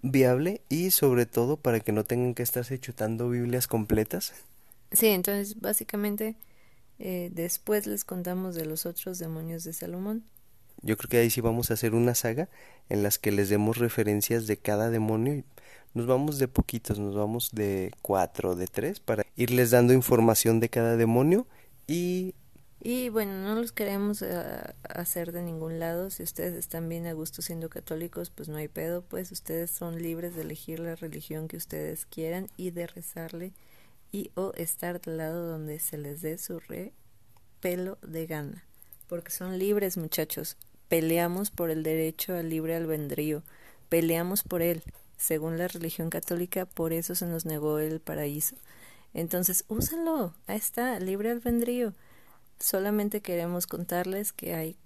viable 0.03 0.61
y 0.69 0.91
sobre 0.91 1.25
todo 1.25 1.57
para 1.57 1.79
que 1.79 1.91
no 1.91 2.03
tengan 2.03 2.35
que 2.35 2.43
estarse 2.43 2.79
chutando 2.79 3.29
Biblias 3.29 3.65
completas. 3.65 4.33
Sí, 4.91 5.07
entonces 5.07 5.59
básicamente 5.59 6.35
eh, 6.99 7.31
después 7.33 7.87
les 7.87 8.05
contamos 8.05 8.53
de 8.53 8.65
los 8.65 8.85
otros 8.85 9.17
demonios 9.17 9.63
de 9.63 9.73
Salomón. 9.73 10.23
Yo 10.83 10.97
creo 10.97 11.09
que 11.09 11.17
ahí 11.17 11.29
sí 11.31 11.41
vamos 11.41 11.71
a 11.71 11.73
hacer 11.73 11.95
una 11.95 12.13
saga 12.13 12.49
en 12.89 13.01
las 13.01 13.17
que 13.17 13.31
les 13.31 13.49
demos 13.49 13.77
referencias 13.77 14.45
de 14.45 14.57
cada 14.57 14.91
demonio 14.91 15.43
nos 15.93 16.07
vamos 16.07 16.39
de 16.39 16.47
poquitos, 16.47 16.99
nos 16.99 17.15
vamos 17.15 17.51
de 17.51 17.91
cuatro, 18.01 18.55
de 18.55 18.67
tres, 18.67 18.99
para 18.99 19.25
irles 19.35 19.71
dando 19.71 19.93
información 19.93 20.59
de 20.59 20.69
cada 20.69 20.97
demonio 20.97 21.47
y... 21.87 22.35
Y 22.85 23.07
bueno, 23.07 23.31
no 23.43 23.55
los 23.55 23.71
queremos 23.71 24.21
eh, 24.21 24.43
hacer 24.83 25.31
de 25.31 25.41
ningún 25.41 25.79
lado. 25.79 26.09
Si 26.09 26.21
ustedes 26.21 26.53
están 26.53 26.89
bien 26.89 27.07
a 27.07 27.13
gusto 27.13 27.41
siendo 27.41 27.69
católicos, 27.69 28.29
pues 28.29 28.49
no 28.49 28.57
hay 28.57 28.67
pedo, 28.67 29.03
pues 29.03 29.31
ustedes 29.31 29.71
son 29.71 30.01
libres 30.01 30.35
de 30.35 30.41
elegir 30.41 30.81
la 30.81 30.97
religión 30.97 31.47
que 31.47 31.55
ustedes 31.55 32.05
quieran 32.05 32.49
y 32.57 32.71
de 32.71 32.87
rezarle 32.87 33.53
y 34.11 34.31
o 34.35 34.51
estar 34.57 34.99
del 34.99 35.15
lado 35.15 35.47
donde 35.47 35.79
se 35.79 35.97
les 35.97 36.21
dé 36.21 36.37
su 36.37 36.59
re 36.59 36.91
pelo 37.61 37.97
de 38.01 38.27
gana. 38.27 38.65
Porque 39.07 39.31
son 39.31 39.57
libres, 39.57 39.95
muchachos. 39.95 40.57
Peleamos 40.89 41.51
por 41.51 41.69
el 41.69 41.83
derecho 41.83 42.35
al 42.35 42.49
libre 42.49 42.75
albedrío. 42.75 43.43
Peleamos 43.87 44.43
por 44.43 44.61
él 44.61 44.83
según 45.15 45.57
la 45.57 45.69
religión 45.69 46.09
católica, 46.09 46.65
por 46.65 46.91
eso 46.91 47.15
se 47.15 47.27
nos 47.27 47.45
negó 47.45 47.79
el 47.79 48.01
paraíso. 48.01 48.57
Entonces, 49.13 49.63
úsalo, 49.69 50.33
ahí 50.47 50.57
está, 50.57 50.99
libre 50.99 51.31
albedrío. 51.31 51.93
Solamente 52.59 53.21
queremos 53.21 53.67
contarles 53.67 54.31
que 54.31 54.53
hay 54.53 54.77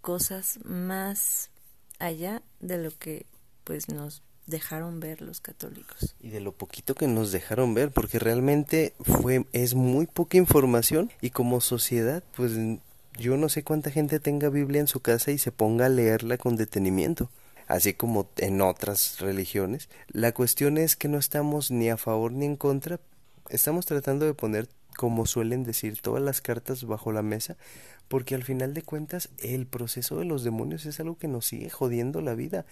cosas 0.00 0.58
más 0.64 1.50
allá 1.98 2.42
de 2.60 2.78
lo 2.78 2.90
que 2.98 3.26
pues 3.64 3.88
nos 3.88 4.22
dejaron 4.46 5.00
ver 5.00 5.22
los 5.22 5.40
católicos. 5.40 6.14
Y 6.20 6.28
de 6.28 6.40
lo 6.40 6.52
poquito 6.52 6.94
que 6.94 7.06
nos 7.06 7.32
dejaron 7.32 7.74
ver, 7.74 7.90
porque 7.90 8.18
realmente 8.18 8.94
fue 9.00 9.46
es 9.52 9.74
muy 9.74 10.06
poca 10.06 10.36
información 10.36 11.10
y 11.20 11.30
como 11.30 11.60
sociedad, 11.60 12.22
pues 12.36 12.52
yo 13.16 13.36
no 13.36 13.48
sé 13.48 13.62
cuánta 13.62 13.90
gente 13.90 14.20
tenga 14.20 14.48
Biblia 14.48 14.80
en 14.80 14.88
su 14.88 15.00
casa 15.00 15.30
y 15.30 15.38
se 15.38 15.52
ponga 15.52 15.86
a 15.86 15.90
leerla 15.90 16.36
con 16.36 16.56
detenimiento, 16.56 17.30
así 17.66 17.94
como 17.94 18.28
en 18.36 18.60
otras 18.60 19.20
religiones. 19.20 19.88
La 20.08 20.32
cuestión 20.32 20.78
es 20.78 20.96
que 20.96 21.08
no 21.08 21.18
estamos 21.18 21.70
ni 21.70 21.88
a 21.88 21.96
favor 21.96 22.32
ni 22.32 22.46
en 22.46 22.56
contra, 22.56 23.00
estamos 23.48 23.86
tratando 23.86 24.26
de 24.26 24.34
poner, 24.34 24.68
como 24.94 25.26
suelen 25.26 25.64
decir, 25.64 26.00
todas 26.00 26.22
las 26.22 26.40
cartas 26.40 26.84
bajo 26.84 27.12
la 27.12 27.22
mesa, 27.22 27.56
porque 28.08 28.34
al 28.34 28.44
final 28.44 28.74
de 28.74 28.82
cuentas 28.82 29.30
el 29.38 29.66
proceso 29.66 30.18
de 30.18 30.24
los 30.24 30.44
demonios 30.44 30.86
es 30.86 31.00
algo 31.00 31.18
que 31.18 31.28
nos 31.28 31.46
sigue 31.46 31.70
jodiendo 31.70 32.20
la 32.20 32.34
vida, 32.34 32.64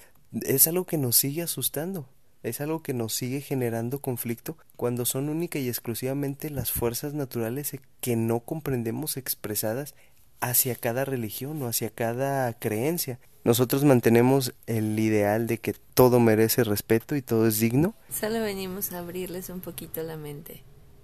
es 0.43 0.66
algo 0.66 0.87
que 0.87 0.99
nos 0.99 1.16
sigue 1.16 1.43
asustando, 1.43 2.09
es 2.43 2.61
algo 2.61 2.83
que 2.83 2.95
nos 2.95 3.14
sigue 3.14 3.41
generando 3.41 4.01
conflicto 4.01 4.57
cuando 4.77 5.05
son 5.05 5.29
única 5.29 5.59
y 5.59 5.68
exclusivamente 5.68 6.51
las 6.51 6.73
fuerzas 6.73 7.14
naturales 7.14 7.77
que 8.01 8.16
no 8.16 8.41
comprendemos 8.41 9.16
expresadas 9.16 9.95
hacia 10.41 10.75
cada 10.75 11.05
religión 11.05 11.62
o 11.62 11.68
hacia 11.68 11.91
cada 11.91 12.53
creencia. 12.55 13.20
Nosotros 13.45 13.85
mantenemos 13.85 14.55
el 14.66 14.99
ideal 14.99 15.47
de 15.47 15.59
que 15.59 15.75
todo 15.95 16.20
merece 16.20 16.62
respeto 16.64 17.16
y 17.16 17.23
todo 17.23 17.47
es 17.47 17.59
digno. 17.59 17.95
Solo 18.11 18.41
venimos 18.41 18.93
a 18.93 18.99
abrirles 18.99 19.49
un 19.49 19.61
poquito 19.61 20.03
la 20.03 20.16
mente. 20.16 20.62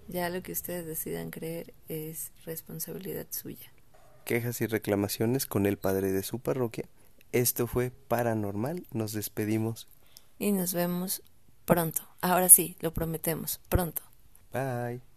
Ya 0.09 0.29
lo 0.31 0.43
que 0.43 0.53
ustedes 0.53 0.87
decidan 0.87 1.31
creer 1.31 1.75
es 1.89 2.33
responsabilidad 2.45 3.27
suya 3.31 3.71
quejas 4.29 4.61
y 4.61 4.67
reclamaciones 4.67 5.47
con 5.47 5.65
el 5.65 5.79
padre 5.79 6.13
de 6.13 6.23
su 6.23 6.39
parroquia. 6.39 6.85
Esto 7.33 7.67
fue 7.67 7.91
paranormal, 7.91 8.87
nos 8.93 9.13
despedimos. 9.15 9.89
Y 10.39 10.53
nos 10.53 10.75
vemos 10.75 11.23
pronto. 11.65 12.03
Ahora 12.21 12.51
sí, 12.51 12.77
lo 12.81 12.93
prometemos, 12.93 13.59
pronto. 13.71 14.03
Bye. 14.53 15.08